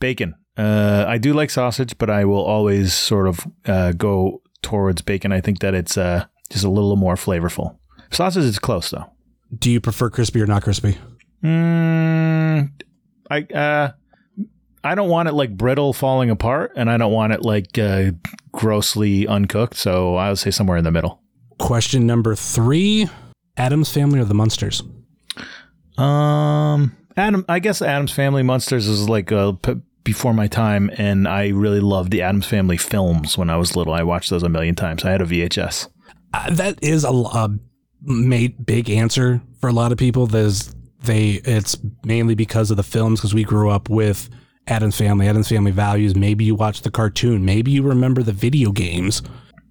Bacon. 0.00 0.34
Uh, 0.56 1.04
I 1.06 1.18
do 1.18 1.34
like 1.34 1.50
sausage, 1.50 1.96
but 1.98 2.08
I 2.10 2.24
will 2.24 2.42
always 2.42 2.94
sort 2.94 3.28
of 3.28 3.46
uh, 3.66 3.92
go 3.92 4.42
towards 4.62 5.02
bacon. 5.02 5.32
I 5.32 5.40
think 5.40 5.58
that 5.60 5.74
it's 5.74 5.98
uh, 5.98 6.24
just 6.50 6.64
a 6.64 6.70
little 6.70 6.96
more 6.96 7.14
flavorful. 7.14 7.76
Sausage 8.10 8.44
is 8.44 8.58
close 8.58 8.90
though. 8.90 9.04
Do 9.58 9.70
you 9.70 9.80
prefer 9.80 10.10
crispy 10.10 10.40
or 10.40 10.46
not 10.46 10.62
crispy? 10.62 10.98
Mm, 11.42 12.70
I 13.30 13.42
uh, 13.42 13.92
I 14.82 14.94
don't 14.94 15.08
want 15.08 15.28
it 15.28 15.32
like 15.32 15.56
brittle 15.56 15.92
falling 15.92 16.30
apart, 16.30 16.72
and 16.76 16.90
I 16.90 16.96
don't 16.96 17.12
want 17.12 17.32
it 17.32 17.42
like 17.42 17.78
uh, 17.78 18.12
grossly 18.52 19.26
uncooked. 19.26 19.76
So 19.76 20.16
I 20.16 20.30
would 20.30 20.38
say 20.38 20.50
somewhere 20.50 20.78
in 20.78 20.84
the 20.84 20.90
middle. 20.90 21.20
Question 21.58 22.06
number 22.06 22.34
three: 22.34 23.08
Addams 23.56 23.92
family 23.92 24.20
or 24.20 24.24
the 24.24 24.34
Munsters? 24.34 24.82
Um, 25.98 26.96
Adam, 27.16 27.44
I 27.48 27.58
guess 27.58 27.80
Addams 27.80 28.12
Family 28.12 28.42
Munsters 28.42 28.86
is 28.86 29.08
like 29.08 29.32
uh, 29.32 29.52
p- 29.52 29.80
before 30.06 30.32
my 30.32 30.46
time, 30.46 30.88
and 30.96 31.28
I 31.28 31.48
really 31.48 31.80
loved 31.80 32.12
the 32.12 32.22
Addams 32.22 32.46
Family 32.46 32.78
films 32.78 33.36
when 33.36 33.50
I 33.50 33.56
was 33.56 33.76
little. 33.76 33.92
I 33.92 34.04
watched 34.04 34.30
those 34.30 34.44
a 34.44 34.48
million 34.48 34.76
times. 34.76 35.04
I 35.04 35.10
had 35.10 35.20
a 35.20 35.26
VHS. 35.26 35.88
Uh, 36.32 36.50
that 36.54 36.78
is 36.82 37.04
a, 37.04 37.10
a 37.10 37.50
made 38.02 38.64
big 38.64 38.88
answer 38.88 39.42
for 39.60 39.68
a 39.68 39.72
lot 39.72 39.92
of 39.92 39.98
people. 39.98 40.26
There's 40.26 40.74
they 41.02 41.42
it's 41.44 41.76
mainly 42.04 42.34
because 42.34 42.70
of 42.70 42.76
the 42.76 42.82
films 42.82 43.20
because 43.20 43.34
we 43.34 43.44
grew 43.44 43.68
up 43.68 43.88
with 43.90 44.30
Addams 44.68 44.96
Family, 44.96 45.28
Addams 45.28 45.48
Family 45.48 45.72
Values. 45.72 46.14
Maybe 46.14 46.44
you 46.44 46.54
watched 46.54 46.84
the 46.84 46.90
cartoon, 46.90 47.44
maybe 47.44 47.72
you 47.72 47.82
remember 47.82 48.22
the 48.22 48.32
video 48.32 48.70
games, 48.70 49.22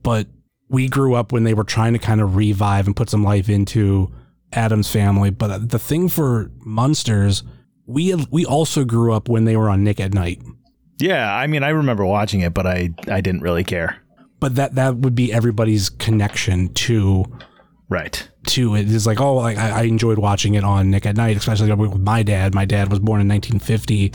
but 0.04 0.28
we 0.68 0.90
grew 0.90 1.16
up 1.16 1.32
when 1.32 1.46
they 1.46 1.54
were 1.54 1.64
trying 1.64 1.94
to 1.94 2.00
kind 2.00 2.20
of 2.20 2.36
revive 2.36 2.88
and 2.88 2.96
put 2.96 3.10
some 3.10 3.24
life 3.24 3.48
into 3.50 4.12
Addams 4.52 4.92
Family. 4.92 5.30
But 5.30 5.70
the 5.70 5.80
thing 5.80 6.10
for 6.10 6.52
Munsters, 6.60 7.44
we 7.86 8.14
we 8.32 8.46
also 8.46 8.84
grew 8.84 9.14
up 9.14 9.30
when 9.30 9.46
they 9.46 9.56
were 9.58 9.70
on 9.70 9.84
Nick 9.84 10.00
at 10.00 10.14
Nite. 10.14 10.42
Yeah, 10.98 11.34
I 11.34 11.48
mean, 11.48 11.64
I 11.64 11.70
remember 11.70 12.06
watching 12.06 12.42
it, 12.42 12.54
but 12.54 12.66
I 12.66 12.90
I 13.08 13.22
didn't 13.22 13.42
really 13.42 13.64
care. 13.64 13.98
But 14.40 14.56
that 14.56 14.76
that 14.76 14.98
would 14.98 15.16
be 15.16 15.32
everybody's 15.34 15.90
connection 15.90 16.74
to 16.76 17.26
Right. 17.88 18.28
to 18.48 18.76
it 18.76 18.90
is 18.90 19.06
like 19.06 19.22
oh 19.22 19.36
like 19.36 19.58
I, 19.58 19.82
I 19.82 19.84
enjoyed 19.84 20.18
watching 20.18 20.56
it 20.56 20.64
on 20.64 20.90
Nick 20.90 21.06
at 21.06 21.16
Nite, 21.16 21.38
especially 21.38 21.72
with 21.72 22.00
my 22.00 22.24
dad. 22.24 22.56
My 22.56 22.66
dad 22.66 22.90
was 22.90 23.00
born 23.00 23.22
in 23.22 23.28
1950, 23.28 24.14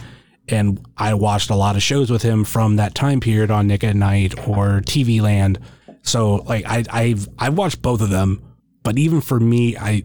and 0.49 0.85
I 0.97 1.15
watched 1.15 1.51
a 1.51 1.55
lot 1.55 1.77
of 1.77 1.83
shows 1.83 2.11
with 2.11 2.23
him 2.23 2.45
from 2.45 2.77
that 2.77 2.95
time 2.95 3.21
period 3.21 3.51
on 3.51 3.69
Nick 3.69 3.85
at 3.85 3.95
Nite 3.95 4.37
or 4.49 4.81
TV 4.81 5.21
Land. 5.21 5.61
So 6.03 6.37
like 6.37 6.65
I 6.67 6.85
I've 6.91 7.29
I've 7.39 7.57
watched 7.57 7.81
both 7.81 8.01
of 8.01 8.11
them, 8.11 8.43
but 8.83 8.99
even 8.99 9.21
for 9.21 9.39
me, 9.39 9.77
I 9.77 10.03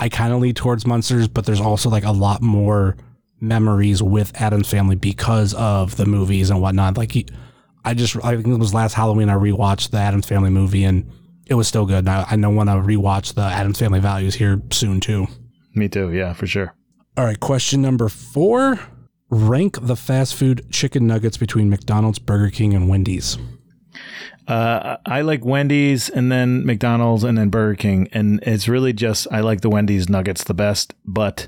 I 0.00 0.08
kind 0.08 0.32
of 0.32 0.40
lean 0.40 0.54
towards 0.54 0.86
Munsters, 0.86 1.28
but 1.28 1.44
there's 1.44 1.60
also 1.60 1.90
like 1.90 2.04
a 2.04 2.10
lot 2.10 2.40
more 2.40 2.96
memories 3.38 4.02
with 4.02 4.32
Addams 4.40 4.68
Family 4.68 4.96
because 4.96 5.52
of 5.54 5.96
the 5.96 6.06
movies 6.06 6.48
and 6.48 6.60
whatnot. 6.62 6.96
Like 6.96 7.12
he, 7.12 7.26
I 7.84 7.92
just 7.92 8.16
I 8.24 8.34
think 8.34 8.48
it 8.48 8.58
was 8.58 8.72
last 8.72 8.94
Halloween 8.94 9.28
I 9.28 9.34
rewatched 9.34 9.90
the 9.90 9.98
Addams 9.98 10.26
Family 10.26 10.48
movie 10.48 10.84
and 10.84 11.10
it 11.46 11.54
was 11.54 11.68
still 11.68 11.84
good. 11.84 11.98
And 11.98 12.08
I, 12.08 12.26
I 12.30 12.36
know 12.36 12.48
want 12.48 12.70
to 12.70 12.76
rewatch 12.76 13.34
the 13.34 13.42
Addams 13.42 13.78
Family 13.78 14.00
Values 14.00 14.34
here 14.34 14.62
soon 14.72 15.00
too. 15.00 15.26
Me 15.74 15.86
too. 15.86 16.10
Yeah, 16.12 16.32
for 16.32 16.46
sure. 16.46 16.74
All 17.18 17.26
right, 17.26 17.38
question 17.38 17.82
number 17.82 18.08
four: 18.08 18.80
Rank 19.28 19.78
the 19.82 19.96
fast 19.96 20.34
food 20.34 20.66
chicken 20.70 21.06
nuggets 21.06 21.36
between 21.36 21.68
McDonald's, 21.68 22.18
Burger 22.18 22.48
King, 22.48 22.72
and 22.72 22.88
Wendy's. 22.88 23.36
Uh, 24.48 24.96
I 25.06 25.20
like 25.20 25.44
Wendy's 25.44 26.08
and 26.08 26.32
then 26.32 26.66
McDonald's 26.66 27.22
and 27.22 27.38
then 27.38 27.50
Burger 27.50 27.76
King, 27.76 28.08
and 28.12 28.40
it's 28.42 28.68
really 28.68 28.92
just 28.92 29.28
I 29.30 29.40
like 29.40 29.60
the 29.60 29.70
Wendy's 29.70 30.08
nuggets 30.08 30.44
the 30.44 30.54
best. 30.54 30.92
But 31.04 31.46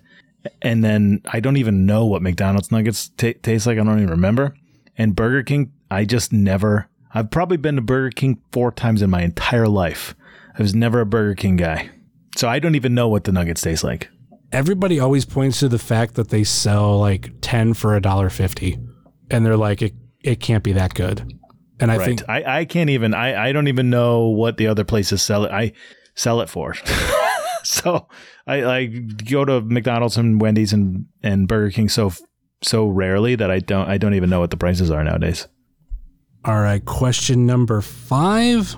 and 0.60 0.84
then 0.84 1.22
I 1.26 1.40
don't 1.40 1.56
even 1.56 1.86
know 1.86 2.06
what 2.06 2.22
McDonald's 2.22 2.70
nuggets 2.70 3.10
ta 3.16 3.32
taste 3.42 3.66
like. 3.66 3.78
I 3.78 3.84
don't 3.84 3.98
even 3.98 4.10
remember. 4.10 4.54
And 4.96 5.16
Burger 5.16 5.42
King, 5.42 5.72
I 5.90 6.04
just 6.04 6.32
never. 6.32 6.88
I've 7.14 7.30
probably 7.30 7.56
been 7.56 7.76
to 7.76 7.82
Burger 7.82 8.10
King 8.10 8.40
four 8.52 8.70
times 8.70 9.02
in 9.02 9.10
my 9.10 9.22
entire 9.22 9.68
life. 9.68 10.14
I 10.56 10.62
was 10.62 10.74
never 10.74 11.00
a 11.00 11.06
Burger 11.06 11.34
King 11.34 11.56
guy, 11.56 11.90
so 12.36 12.48
I 12.48 12.58
don't 12.58 12.74
even 12.74 12.94
know 12.94 13.08
what 13.08 13.24
the 13.24 13.32
nuggets 13.32 13.62
taste 13.62 13.84
like. 13.84 14.10
Everybody 14.52 15.00
always 15.00 15.24
points 15.24 15.60
to 15.60 15.68
the 15.68 15.78
fact 15.78 16.14
that 16.14 16.28
they 16.28 16.44
sell 16.44 17.00
like 17.00 17.32
ten 17.40 17.74
for 17.74 17.96
a 17.96 18.02
dollar 18.02 18.30
fifty, 18.30 18.78
and 19.30 19.44
they're 19.44 19.56
like, 19.56 19.82
it 19.82 19.94
it 20.20 20.40
can't 20.40 20.62
be 20.62 20.72
that 20.72 20.94
good. 20.94 21.38
And 21.80 21.90
I 21.90 21.96
right. 21.96 22.04
think 22.04 22.28
I, 22.28 22.60
I 22.60 22.64
can't 22.64 22.90
even 22.90 23.14
I, 23.14 23.48
I 23.48 23.52
don't 23.52 23.68
even 23.68 23.90
know 23.90 24.28
what 24.28 24.56
the 24.56 24.66
other 24.66 24.84
places 24.84 25.22
sell 25.22 25.44
it. 25.44 25.50
I 25.50 25.72
sell 26.14 26.40
it 26.40 26.48
for. 26.48 26.74
so 27.64 28.08
I 28.46 28.64
I 28.64 28.86
go 28.86 29.44
to 29.44 29.60
McDonald's 29.60 30.16
and 30.16 30.40
Wendy's 30.40 30.72
and, 30.72 31.06
and 31.22 31.48
Burger 31.48 31.70
King 31.70 31.88
so 31.88 32.12
so 32.62 32.86
rarely 32.86 33.34
that 33.34 33.50
I 33.50 33.58
don't 33.58 33.88
I 33.88 33.98
don't 33.98 34.14
even 34.14 34.30
know 34.30 34.40
what 34.40 34.50
the 34.50 34.56
prices 34.56 34.90
are 34.90 35.02
nowadays. 35.02 35.48
All 36.44 36.60
right, 36.60 36.84
question 36.84 37.46
number 37.46 37.80
five. 37.80 38.76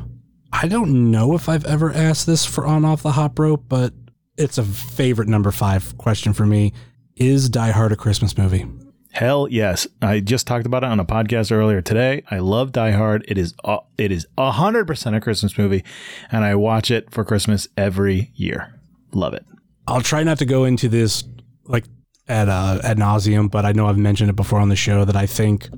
I 0.52 0.68
don't 0.68 1.10
know 1.10 1.34
if 1.34 1.48
I've 1.48 1.64
ever 1.64 1.92
asked 1.92 2.26
this 2.26 2.44
for 2.44 2.66
on 2.66 2.84
off 2.84 3.02
the 3.02 3.12
hop 3.12 3.38
rope, 3.38 3.64
but 3.68 3.92
it's 4.36 4.58
a 4.58 4.64
favorite 4.64 5.28
number 5.28 5.50
five 5.50 5.96
question 5.98 6.32
for 6.32 6.46
me. 6.46 6.72
Is 7.16 7.48
Die 7.48 7.70
Hard 7.70 7.92
a 7.92 7.96
Christmas 7.96 8.36
movie? 8.36 8.66
Hell 9.14 9.46
yes. 9.48 9.86
I 10.02 10.18
just 10.18 10.44
talked 10.46 10.66
about 10.66 10.82
it 10.82 10.88
on 10.90 10.98
a 10.98 11.04
podcast 11.04 11.52
earlier 11.52 11.80
today. 11.80 12.24
I 12.32 12.38
love 12.38 12.72
Die 12.72 12.90
Hard. 12.90 13.24
It 13.28 13.38
is 13.38 13.54
uh, 13.64 13.78
it 13.96 14.10
is 14.10 14.26
100% 14.36 15.16
a 15.16 15.20
Christmas 15.20 15.56
movie 15.56 15.84
and 16.32 16.44
I 16.44 16.56
watch 16.56 16.90
it 16.90 17.12
for 17.12 17.24
Christmas 17.24 17.68
every 17.76 18.32
year. 18.34 18.74
Love 19.12 19.34
it. 19.34 19.44
I'll 19.86 20.00
try 20.00 20.24
not 20.24 20.38
to 20.38 20.44
go 20.44 20.64
into 20.64 20.88
this 20.88 21.22
like 21.66 21.84
at 22.26 22.48
uh, 22.48 22.80
ad 22.82 22.96
nauseum, 22.98 23.50
but 23.50 23.64
I 23.64 23.70
know 23.70 23.86
I've 23.86 23.98
mentioned 23.98 24.30
it 24.30 24.36
before 24.36 24.58
on 24.58 24.68
the 24.68 24.74
show 24.76 25.04
that 25.04 25.14
I 25.16 25.26
think 25.26 25.68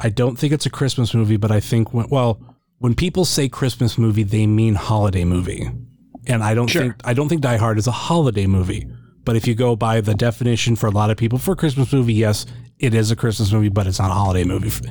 I 0.00 0.08
don't 0.08 0.36
think 0.36 0.52
it's 0.52 0.66
a 0.66 0.70
Christmas 0.70 1.14
movie, 1.14 1.36
but 1.36 1.52
I 1.52 1.60
think 1.60 1.94
when 1.94 2.08
well 2.08 2.40
when 2.78 2.94
people 2.96 3.24
say 3.24 3.48
Christmas 3.48 3.98
movie, 3.98 4.22
they 4.24 4.46
mean 4.48 4.74
holiday 4.74 5.24
movie, 5.24 5.70
and 6.26 6.42
I 6.42 6.54
don't 6.54 6.66
Sure. 6.68 6.82
think 6.82 6.94
I 7.04 7.12
don't 7.14 7.28
think 7.28 7.42
Die 7.42 7.56
Hard 7.58 7.78
is 7.78 7.86
a 7.86 7.92
holiday 7.92 8.46
movie. 8.48 8.88
But 9.22 9.36
if 9.36 9.46
you 9.46 9.54
go 9.54 9.76
by 9.76 10.00
the 10.00 10.14
definition 10.14 10.74
for 10.74 10.86
a 10.86 10.90
lot 10.90 11.10
of 11.10 11.18
people 11.18 11.38
for 11.38 11.52
a 11.52 11.56
Christmas 11.56 11.92
movie, 11.92 12.14
yes, 12.14 12.46
it 12.80 12.94
is 12.94 13.10
a 13.10 13.16
Christmas 13.16 13.52
movie, 13.52 13.68
but 13.68 13.86
it's 13.86 14.00
not 14.00 14.10
a 14.10 14.14
holiday 14.14 14.44
movie. 14.44 14.88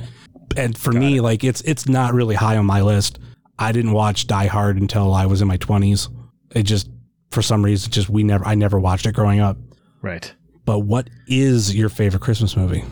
And 0.56 0.76
for 0.78 0.92
me, 0.92 1.20
like 1.20 1.44
it's 1.44 1.60
it's 1.62 1.88
not 1.88 2.14
really 2.14 2.34
high 2.34 2.56
on 2.56 2.66
my 2.66 2.80
list. 2.80 3.18
I 3.58 3.72
didn't 3.72 3.92
watch 3.92 4.26
Die 4.26 4.46
Hard 4.46 4.78
until 4.78 5.12
I 5.12 5.26
was 5.26 5.42
in 5.42 5.48
my 5.48 5.56
twenties. 5.56 6.08
It 6.54 6.62
just 6.62 6.88
for 7.30 7.42
some 7.42 7.64
reason 7.64 7.90
just 7.92 8.08
we 8.08 8.22
never 8.22 8.44
I 8.44 8.54
never 8.54 8.78
watched 8.78 9.06
it 9.06 9.12
growing 9.12 9.40
up. 9.40 9.58
Right. 10.02 10.32
But 10.64 10.80
what 10.80 11.10
is 11.26 11.74
your 11.74 11.88
favorite 11.88 12.22
Christmas 12.22 12.56
movie? 12.56 12.84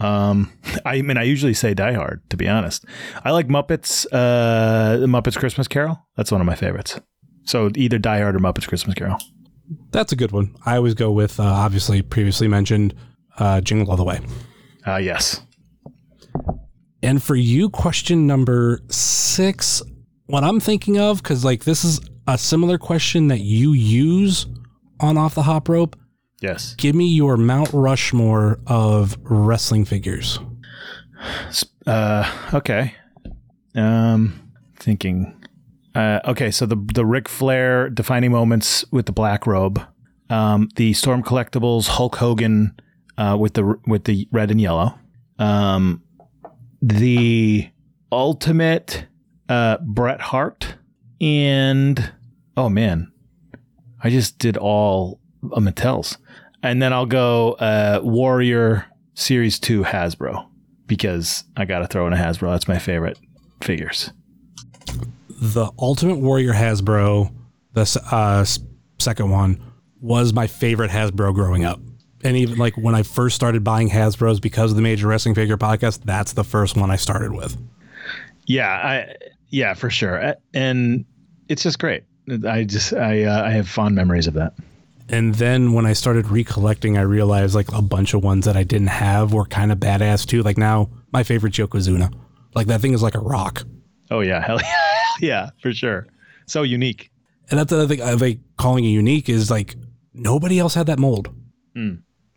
Um, 0.00 0.52
I 0.84 1.00
mean, 1.02 1.16
I 1.16 1.22
usually 1.22 1.54
say 1.54 1.74
Die 1.74 1.92
Hard, 1.92 2.22
to 2.30 2.36
be 2.36 2.48
honest. 2.48 2.84
I 3.24 3.30
like 3.30 3.48
Muppets, 3.48 4.06
uh, 4.12 5.06
Muppets 5.06 5.38
Christmas 5.38 5.68
Carol. 5.68 5.98
That's 6.16 6.32
one 6.32 6.40
of 6.40 6.46
my 6.46 6.56
favorites. 6.56 7.00
So 7.44 7.70
either 7.74 7.98
Die 7.98 8.18
Hard 8.20 8.36
or 8.36 8.38
Muppets 8.38 8.68
Christmas 8.68 8.94
Carol. 8.94 9.18
That's 9.90 10.12
a 10.12 10.16
good 10.16 10.32
one. 10.32 10.54
I 10.66 10.76
always 10.76 10.94
go 10.94 11.10
with 11.10 11.40
uh, 11.40 11.44
obviously 11.44 12.02
previously 12.02 12.48
mentioned 12.48 12.94
uh, 13.38 13.60
Jingle 13.60 13.90
All 13.90 13.96
the 13.96 14.04
Way. 14.04 14.20
Uh, 14.86 14.96
yes. 14.96 15.40
And 17.02 17.22
for 17.22 17.34
you, 17.34 17.68
question 17.68 18.26
number 18.26 18.80
six, 18.88 19.82
what 20.26 20.44
I'm 20.44 20.60
thinking 20.60 20.98
of, 20.98 21.22
because 21.22 21.44
like 21.44 21.64
this 21.64 21.84
is 21.84 22.00
a 22.26 22.38
similar 22.38 22.78
question 22.78 23.28
that 23.28 23.40
you 23.40 23.72
use 23.72 24.46
on 25.00 25.16
Off 25.16 25.34
the 25.34 25.42
Hop 25.42 25.68
Rope. 25.68 25.96
Yes. 26.40 26.74
Give 26.76 26.94
me 26.94 27.06
your 27.06 27.36
Mount 27.36 27.70
Rushmore 27.72 28.60
of 28.66 29.16
wrestling 29.22 29.84
figures. 29.84 30.38
Uh, 31.86 32.50
okay. 32.54 32.94
Um, 33.74 34.52
thinking. 34.78 35.38
Uh, 35.94 36.20
okay, 36.24 36.50
so 36.50 36.66
the 36.66 36.76
the 36.94 37.04
Ric 37.04 37.28
Flair 37.28 37.90
defining 37.90 38.32
moments 38.32 38.84
with 38.90 39.06
the 39.06 39.12
black 39.12 39.46
robe, 39.46 39.80
um, 40.30 40.68
the 40.76 40.94
Storm 40.94 41.22
Collectibles 41.22 41.88
Hulk 41.88 42.16
Hogan 42.16 42.74
uh, 43.18 43.36
with 43.38 43.54
the 43.54 43.78
with 43.86 44.04
the 44.04 44.28
red 44.32 44.50
and 44.50 44.60
yellow, 44.60 44.98
um, 45.38 46.02
the 46.80 47.68
Ultimate 48.10 49.06
uh, 49.48 49.78
Bret 49.78 50.20
Hart, 50.20 50.74
and 51.20 52.12
oh 52.56 52.68
man, 52.68 53.12
I 54.02 54.10
just 54.10 54.38
did 54.38 54.56
all 54.56 55.20
uh, 55.44 55.60
Mattel's, 55.60 56.18
and 56.62 56.82
then 56.82 56.92
I'll 56.92 57.06
go 57.06 57.52
uh, 57.54 58.00
Warrior 58.02 58.86
Series 59.14 59.58
Two 59.58 59.82
Hasbro 59.82 60.46
because 60.86 61.44
I 61.56 61.64
got 61.64 61.78
to 61.80 61.86
throw 61.86 62.06
in 62.06 62.12
a 62.12 62.16
Hasbro. 62.16 62.52
That's 62.52 62.68
my 62.68 62.78
favorite 62.78 63.18
figures. 63.62 64.12
The 65.30 65.70
Ultimate 65.78 66.18
Warrior 66.18 66.52
Hasbro, 66.52 67.32
the 67.72 68.02
uh, 68.10 68.44
second 68.98 69.30
one, 69.30 69.62
was 70.00 70.32
my 70.32 70.46
favorite 70.46 70.90
Hasbro 70.90 71.34
growing 71.34 71.64
up. 71.64 71.80
And 72.24 72.36
even 72.36 72.56
like 72.58 72.76
when 72.76 72.94
I 72.94 73.02
first 73.02 73.34
started 73.34 73.64
buying 73.64 73.90
Hasbro's 73.90 74.40
because 74.40 74.70
of 74.70 74.76
the 74.76 74.82
Major 74.82 75.08
Wrestling 75.08 75.34
Figure 75.34 75.56
podcast, 75.56 76.02
that's 76.04 76.32
the 76.32 76.44
first 76.44 76.76
one 76.76 76.90
I 76.90 76.96
started 76.96 77.32
with. 77.32 77.56
Yeah, 78.46 78.68
I 78.70 79.14
yeah 79.50 79.74
for 79.74 79.90
sure, 79.90 80.34
and 80.54 81.04
it's 81.48 81.62
just 81.62 81.78
great. 81.78 82.04
I 82.48 82.64
just 82.64 82.92
I 82.92 83.24
uh, 83.24 83.44
I 83.44 83.50
have 83.50 83.68
fond 83.68 83.94
memories 83.94 84.26
of 84.26 84.34
that. 84.34 84.54
And 85.08 85.34
then 85.34 85.72
when 85.72 85.84
I 85.84 85.92
started 85.92 86.28
recollecting, 86.28 86.96
I 86.96 87.02
realized 87.02 87.54
like 87.54 87.70
a 87.72 87.82
bunch 87.82 88.14
of 88.14 88.22
ones 88.22 88.46
that 88.46 88.56
I 88.56 88.62
didn't 88.62 88.86
have 88.88 89.32
were 89.32 89.44
kind 89.44 89.72
of 89.72 89.78
badass 89.78 90.24
too. 90.26 90.42
Like 90.42 90.56
now, 90.56 90.90
my 91.12 91.22
favorite 91.22 91.54
Yokozuna. 91.54 92.12
Like 92.54 92.66
that 92.68 92.80
thing 92.80 92.94
is 92.94 93.02
like 93.02 93.14
a 93.14 93.20
rock. 93.20 93.64
Oh 94.10 94.20
yeah, 94.20 94.40
hell 94.46 94.60
yeah, 94.60 94.96
yeah 95.20 95.50
for 95.60 95.72
sure. 95.72 96.06
So 96.46 96.62
unique. 96.62 97.10
And 97.50 97.58
that's 97.58 97.70
the 97.70 97.76
other 97.76 97.88
thing 97.88 98.02
I 98.02 98.12
like 98.14 98.38
calling 98.56 98.84
it 98.84 98.88
unique 98.88 99.28
is 99.28 99.50
like 99.50 99.74
nobody 100.14 100.58
else 100.58 100.74
had 100.74 100.86
that 100.86 100.98
mold. 100.98 101.34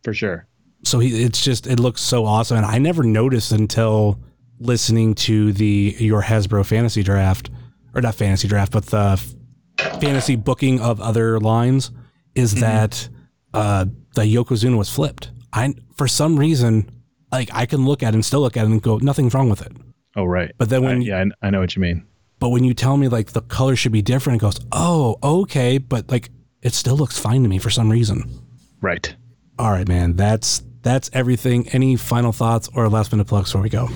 For 0.06 0.14
sure. 0.14 0.48
So 0.84 1.00
he, 1.00 1.24
it's 1.24 1.44
just 1.44 1.66
it 1.66 1.80
looks 1.80 2.00
so 2.00 2.26
awesome, 2.26 2.58
and 2.58 2.66
I 2.66 2.78
never 2.78 3.02
noticed 3.02 3.52
until 3.52 4.20
listening 4.60 5.16
to 5.16 5.52
the 5.52 5.96
your 5.98 6.22
Hasbro 6.22 6.64
fantasy 6.64 7.02
draft, 7.02 7.50
or 7.96 8.02
not 8.02 8.14
fantasy 8.14 8.48
draft, 8.48 8.72
but 8.72 8.86
the 8.86 9.20
fantasy 10.00 10.36
booking 10.36 10.80
of 10.80 11.02
other 11.02 11.40
lines 11.40 11.92
is 12.36 12.54
that 12.56 13.10
uh, 13.56 13.86
the 14.14 14.22
Yokozuna 14.22 14.78
was 14.78 14.90
flipped. 14.90 15.32
I 15.52 15.74
for 15.96 16.08
some 16.08 16.38
reason 16.38 16.92
like 17.32 17.50
I 17.52 17.66
can 17.66 17.84
look 17.84 18.04
at 18.04 18.10
it 18.10 18.14
and 18.14 18.24
still 18.24 18.42
look 18.42 18.56
at 18.56 18.66
it 18.66 18.70
and 18.70 18.80
go 18.80 18.98
nothing's 18.98 19.34
wrong 19.34 19.50
with 19.50 19.64
it. 19.64 19.72
Oh 20.16 20.26
right. 20.26 20.52
But 20.60 20.70
then 20.70 20.84
when 20.84 20.98
I, 20.98 21.02
yeah, 21.02 21.24
I, 21.42 21.48
I 21.48 21.50
know 21.50 21.62
what 21.62 21.76
you 21.76 21.82
mean. 21.82 22.06
But 22.38 22.50
when 22.50 22.64
you 22.64 22.76
tell 22.76 22.96
me 22.96 23.08
like 23.08 23.32
the 23.32 23.42
color 23.42 23.76
should 23.76 23.92
be 23.92 24.04
different, 24.04 24.40
it 24.40 24.46
goes, 24.46 24.60
oh, 24.72 25.18
okay. 25.24 25.80
But 25.80 26.12
like 26.12 26.30
it 26.62 26.76
still 26.76 26.96
looks 26.96 27.18
fine 27.18 27.42
to 27.42 27.50
me 27.50 27.58
for 27.58 27.72
some 27.72 27.90
reason. 27.90 28.30
Right. 28.82 29.16
All 29.58 29.72
right, 29.72 29.88
man. 29.88 30.16
That's 30.16 30.64
that's 30.82 31.10
everything. 31.14 31.70
Any 31.70 31.96
final 31.96 32.32
thoughts 32.32 32.70
or 32.74 32.88
last 32.90 33.12
minute 33.12 33.26
plugs 33.26 33.50
before 33.50 33.62
we 33.62 33.70
go? 33.70 33.90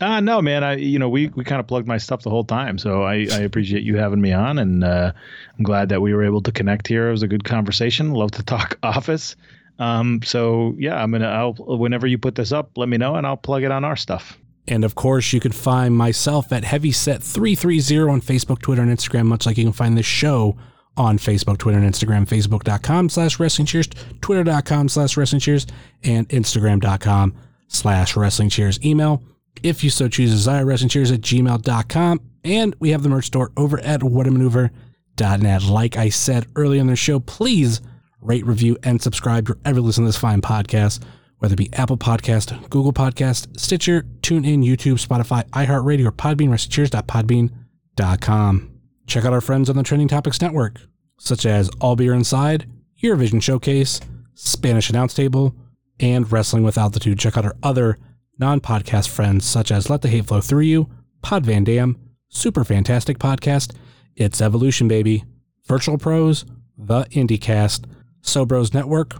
Uh, 0.00 0.20
no, 0.20 0.40
man. 0.40 0.62
I 0.62 0.76
you 0.76 0.98
know 0.98 1.08
we 1.08 1.28
we 1.28 1.44
kind 1.44 1.60
of 1.60 1.66
plugged 1.66 1.88
my 1.88 1.98
stuff 1.98 2.22
the 2.22 2.30
whole 2.30 2.44
time, 2.44 2.78
so 2.78 3.02
I, 3.02 3.26
I 3.32 3.40
appreciate 3.40 3.82
you 3.82 3.96
having 3.96 4.20
me 4.20 4.32
on, 4.32 4.58
and 4.58 4.84
uh, 4.84 5.12
I'm 5.58 5.64
glad 5.64 5.88
that 5.88 6.00
we 6.00 6.14
were 6.14 6.24
able 6.24 6.42
to 6.42 6.52
connect 6.52 6.86
here. 6.86 7.08
It 7.08 7.12
was 7.12 7.22
a 7.22 7.28
good 7.28 7.44
conversation. 7.44 8.12
Love 8.12 8.30
to 8.32 8.42
talk 8.42 8.78
office. 8.82 9.34
Um, 9.78 10.20
so 10.22 10.74
yeah, 10.78 11.02
I'm 11.02 11.10
gonna. 11.10 11.28
I'll 11.28 11.54
whenever 11.54 12.06
you 12.06 12.18
put 12.18 12.34
this 12.34 12.52
up, 12.52 12.70
let 12.76 12.88
me 12.88 12.96
know, 12.96 13.16
and 13.16 13.26
I'll 13.26 13.36
plug 13.36 13.64
it 13.64 13.70
on 13.70 13.84
our 13.84 13.96
stuff. 13.96 14.38
And 14.68 14.84
of 14.84 14.94
course, 14.94 15.32
you 15.32 15.40
can 15.40 15.52
find 15.52 15.96
myself 15.96 16.52
at 16.52 16.62
Heavyset330 16.62 18.12
on 18.12 18.20
Facebook, 18.20 18.60
Twitter, 18.60 18.82
and 18.82 18.96
Instagram, 18.96 19.24
much 19.24 19.46
like 19.46 19.56
you 19.56 19.64
can 19.64 19.72
find 19.72 19.96
this 19.96 20.06
show 20.06 20.56
on 20.98 21.18
Facebook, 21.18 21.58
Twitter, 21.58 21.78
and 21.78 21.88
Instagram, 21.88 22.26
facebook.com 22.26 23.08
slash 23.08 23.38
wrestling 23.38 23.66
cheers, 23.66 23.88
twitter.com 24.20 24.88
slash 24.88 25.16
wrestling 25.16 25.40
cheers, 25.40 25.66
and 26.02 26.28
instagram.com 26.28 27.34
slash 27.68 28.16
wrestling 28.16 28.48
cheers. 28.48 28.84
Email, 28.84 29.22
if 29.62 29.84
you 29.84 29.90
so 29.90 30.08
choose, 30.08 30.30
desire 30.30 30.66
wrestling 30.66 30.88
cheers 30.88 31.10
at 31.10 31.20
gmail.com. 31.20 32.20
And 32.44 32.74
we 32.78 32.90
have 32.90 33.02
the 33.02 33.08
merch 33.08 33.26
store 33.26 33.52
over 33.56 33.78
at 33.80 34.00
whatamaneuver.net. 34.00 35.62
Like 35.64 35.96
I 35.96 36.08
said 36.08 36.46
earlier 36.56 36.80
in 36.80 36.86
the 36.86 36.96
show, 36.96 37.20
please 37.20 37.80
rate, 38.20 38.46
review, 38.46 38.76
and 38.82 39.00
subscribe 39.00 39.48
wherever 39.48 39.78
you 39.78 39.84
listen 39.84 40.04
to 40.04 40.08
this 40.08 40.16
fine 40.16 40.40
podcast, 40.40 41.02
whether 41.38 41.54
it 41.54 41.58
be 41.58 41.72
Apple 41.72 41.96
Podcast, 41.96 42.68
Google 42.70 42.92
Podcast, 42.92 43.58
Stitcher, 43.58 44.02
TuneIn, 44.20 44.64
YouTube, 44.64 45.04
Spotify, 45.04 45.48
iHeartRadio, 45.50 46.06
or 46.06 46.12
Podbean, 46.12 46.48
wrestlingcheers.podbean.com. 46.48 48.77
Check 49.08 49.24
out 49.24 49.32
our 49.32 49.40
friends 49.40 49.70
on 49.70 49.76
the 49.76 49.82
Trending 49.82 50.06
Topics 50.06 50.42
Network, 50.42 50.82
such 51.18 51.46
as 51.46 51.70
All 51.80 51.96
Beer 51.96 52.12
Inside, 52.12 52.66
Eurovision 53.02 53.42
Showcase, 53.42 54.02
Spanish 54.34 54.90
Announce 54.90 55.14
Table, 55.14 55.54
and 55.98 56.30
Wrestling 56.30 56.62
with 56.62 56.76
Altitude. 56.76 57.18
Check 57.18 57.38
out 57.38 57.46
our 57.46 57.56
other 57.62 57.98
non-podcast 58.38 59.08
friends, 59.08 59.46
such 59.46 59.72
as 59.72 59.88
Let 59.88 60.02
the 60.02 60.08
Hate 60.08 60.26
Flow 60.26 60.42
Through 60.42 60.60
You, 60.60 60.90
Pod 61.22 61.46
Van 61.46 61.64
Dam, 61.64 61.96
Super 62.28 62.64
Fantastic 62.64 63.18
Podcast, 63.18 63.74
It's 64.14 64.42
Evolution 64.42 64.88
Baby, 64.88 65.24
Virtual 65.66 65.96
Pros, 65.96 66.44
The 66.76 67.04
IndieCast, 67.04 67.86
Sobros 68.20 68.74
Network, 68.74 69.14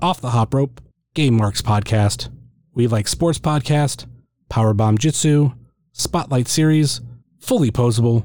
Off 0.00 0.22
the 0.22 0.30
Hop 0.30 0.54
Rope, 0.54 0.80
Game 1.12 1.36
Marks 1.36 1.60
Podcast, 1.60 2.30
We 2.72 2.86
Like 2.86 3.08
Sports 3.08 3.40
Podcast, 3.40 4.06
Powerbomb 4.50 4.98
Jitsu, 4.98 5.52
Spotlight 5.92 6.48
Series, 6.48 7.02
Fully 7.40 7.70
Posable, 7.70 8.24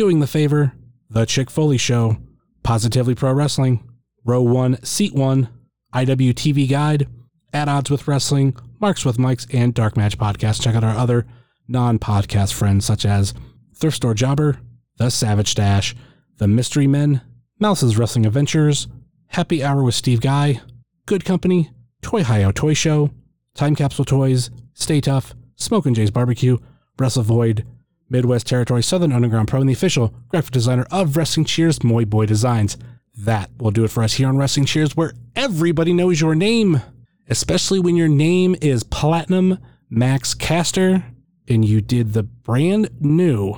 Doing 0.00 0.20
the 0.20 0.26
Favor, 0.26 0.72
The 1.10 1.26
Chick 1.26 1.50
Foley 1.50 1.76
Show, 1.76 2.16
Positively 2.62 3.14
Pro 3.14 3.34
Wrestling, 3.34 3.84
Row 4.24 4.40
1, 4.40 4.82
Seat 4.82 5.12
1, 5.12 5.46
IWTV 5.94 6.70
Guide, 6.70 7.06
At 7.52 7.68
Odds 7.68 7.90
with 7.90 8.08
Wrestling, 8.08 8.56
Marks 8.80 9.04
with 9.04 9.18
Mics, 9.18 9.46
and 9.52 9.74
Dark 9.74 9.98
Match 9.98 10.16
Podcast. 10.16 10.62
Check 10.62 10.74
out 10.74 10.84
our 10.84 10.96
other 10.96 11.26
non 11.68 11.98
podcast 11.98 12.54
friends 12.54 12.86
such 12.86 13.04
as 13.04 13.34
Thrift 13.76 13.96
Store 13.98 14.14
Jobber, 14.14 14.58
The 14.96 15.10
Savage 15.10 15.54
Dash, 15.54 15.94
The 16.38 16.48
Mystery 16.48 16.86
Men, 16.86 17.20
Mouse's 17.58 17.98
Wrestling 17.98 18.24
Adventures, 18.24 18.88
Happy 19.26 19.62
Hour 19.62 19.84
with 19.84 19.94
Steve 19.94 20.22
Guy, 20.22 20.62
Good 21.04 21.26
Company, 21.26 21.72
Toy 22.00 22.24
Hio 22.24 22.52
Toy 22.52 22.72
Show, 22.72 23.10
Time 23.54 23.76
Capsule 23.76 24.06
Toys, 24.06 24.48
Stay 24.72 25.02
Tough, 25.02 25.34
Smokin' 25.56 25.92
Jay's 25.92 26.10
Barbecue, 26.10 26.56
Wrestle 26.98 27.22
Void, 27.22 27.66
Midwest 28.10 28.46
Territory 28.46 28.82
Southern 28.82 29.12
Underground 29.12 29.48
Pro, 29.48 29.60
and 29.60 29.68
the 29.68 29.72
official 29.74 30.14
graphic 30.28 30.52
designer 30.52 30.86
of 30.90 31.16
Wrestling 31.16 31.46
Cheers, 31.46 31.82
Moy 31.82 32.04
Boy 32.04 32.26
Designs. 32.26 32.76
That 33.16 33.50
will 33.58 33.70
do 33.70 33.84
it 33.84 33.90
for 33.90 34.02
us 34.02 34.14
here 34.14 34.28
on 34.28 34.36
Wrestling 34.36 34.66
Cheers, 34.66 34.96
where 34.96 35.12
everybody 35.34 35.92
knows 35.92 36.20
your 36.20 36.34
name, 36.34 36.82
especially 37.28 37.80
when 37.80 37.96
your 37.96 38.08
name 38.08 38.56
is 38.60 38.82
Platinum 38.82 39.58
Max 39.88 40.34
Caster 40.34 41.04
and 41.50 41.64
you 41.64 41.80
did 41.80 42.12
the 42.12 42.22
brand 42.22 42.88
new 43.00 43.56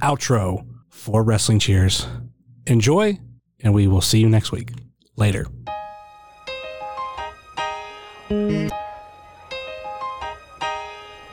outro 0.00 0.64
for 0.88 1.22
Wrestling 1.22 1.58
Cheers. 1.58 2.06
Enjoy, 2.66 3.18
and 3.60 3.74
we 3.74 3.88
will 3.88 4.00
see 4.00 4.20
you 4.20 4.28
next 4.28 4.52
week. 4.52 4.72
Later. 5.16 5.46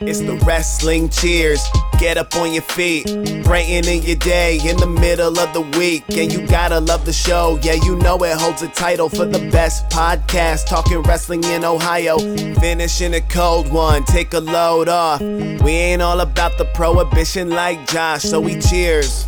It's 0.03 0.19
the 0.19 0.35
wrestling 0.47 1.09
cheers. 1.09 1.61
Get 1.99 2.17
up 2.17 2.35
on 2.35 2.51
your 2.53 2.63
feet, 2.63 3.05
brightening 3.43 4.01
your 4.01 4.15
day 4.15 4.59
in 4.67 4.77
the 4.77 4.87
middle 4.87 5.37
of 5.39 5.53
the 5.53 5.61
week. 5.77 6.03
And 6.09 6.33
you 6.33 6.47
gotta 6.47 6.79
love 6.79 7.05
the 7.05 7.13
show. 7.13 7.59
Yeah, 7.61 7.73
you 7.73 7.95
know 7.97 8.17
it 8.23 8.35
holds 8.35 8.63
a 8.63 8.67
title 8.69 9.09
for 9.09 9.25
the 9.25 9.49
best 9.51 9.87
podcast. 9.89 10.65
Talking 10.65 11.03
wrestling 11.03 11.43
in 11.43 11.63
Ohio. 11.63 12.17
Finishing 12.55 13.13
a 13.13 13.21
cold 13.21 13.71
one, 13.71 14.03
take 14.05 14.33
a 14.33 14.39
load 14.39 14.89
off. 14.89 15.21
We 15.21 15.71
ain't 15.71 16.01
all 16.01 16.21
about 16.21 16.57
the 16.57 16.65
prohibition 16.65 17.51
like 17.51 17.87
Josh, 17.87 18.23
so 18.23 18.41
we 18.41 18.59
cheers. 18.59 19.27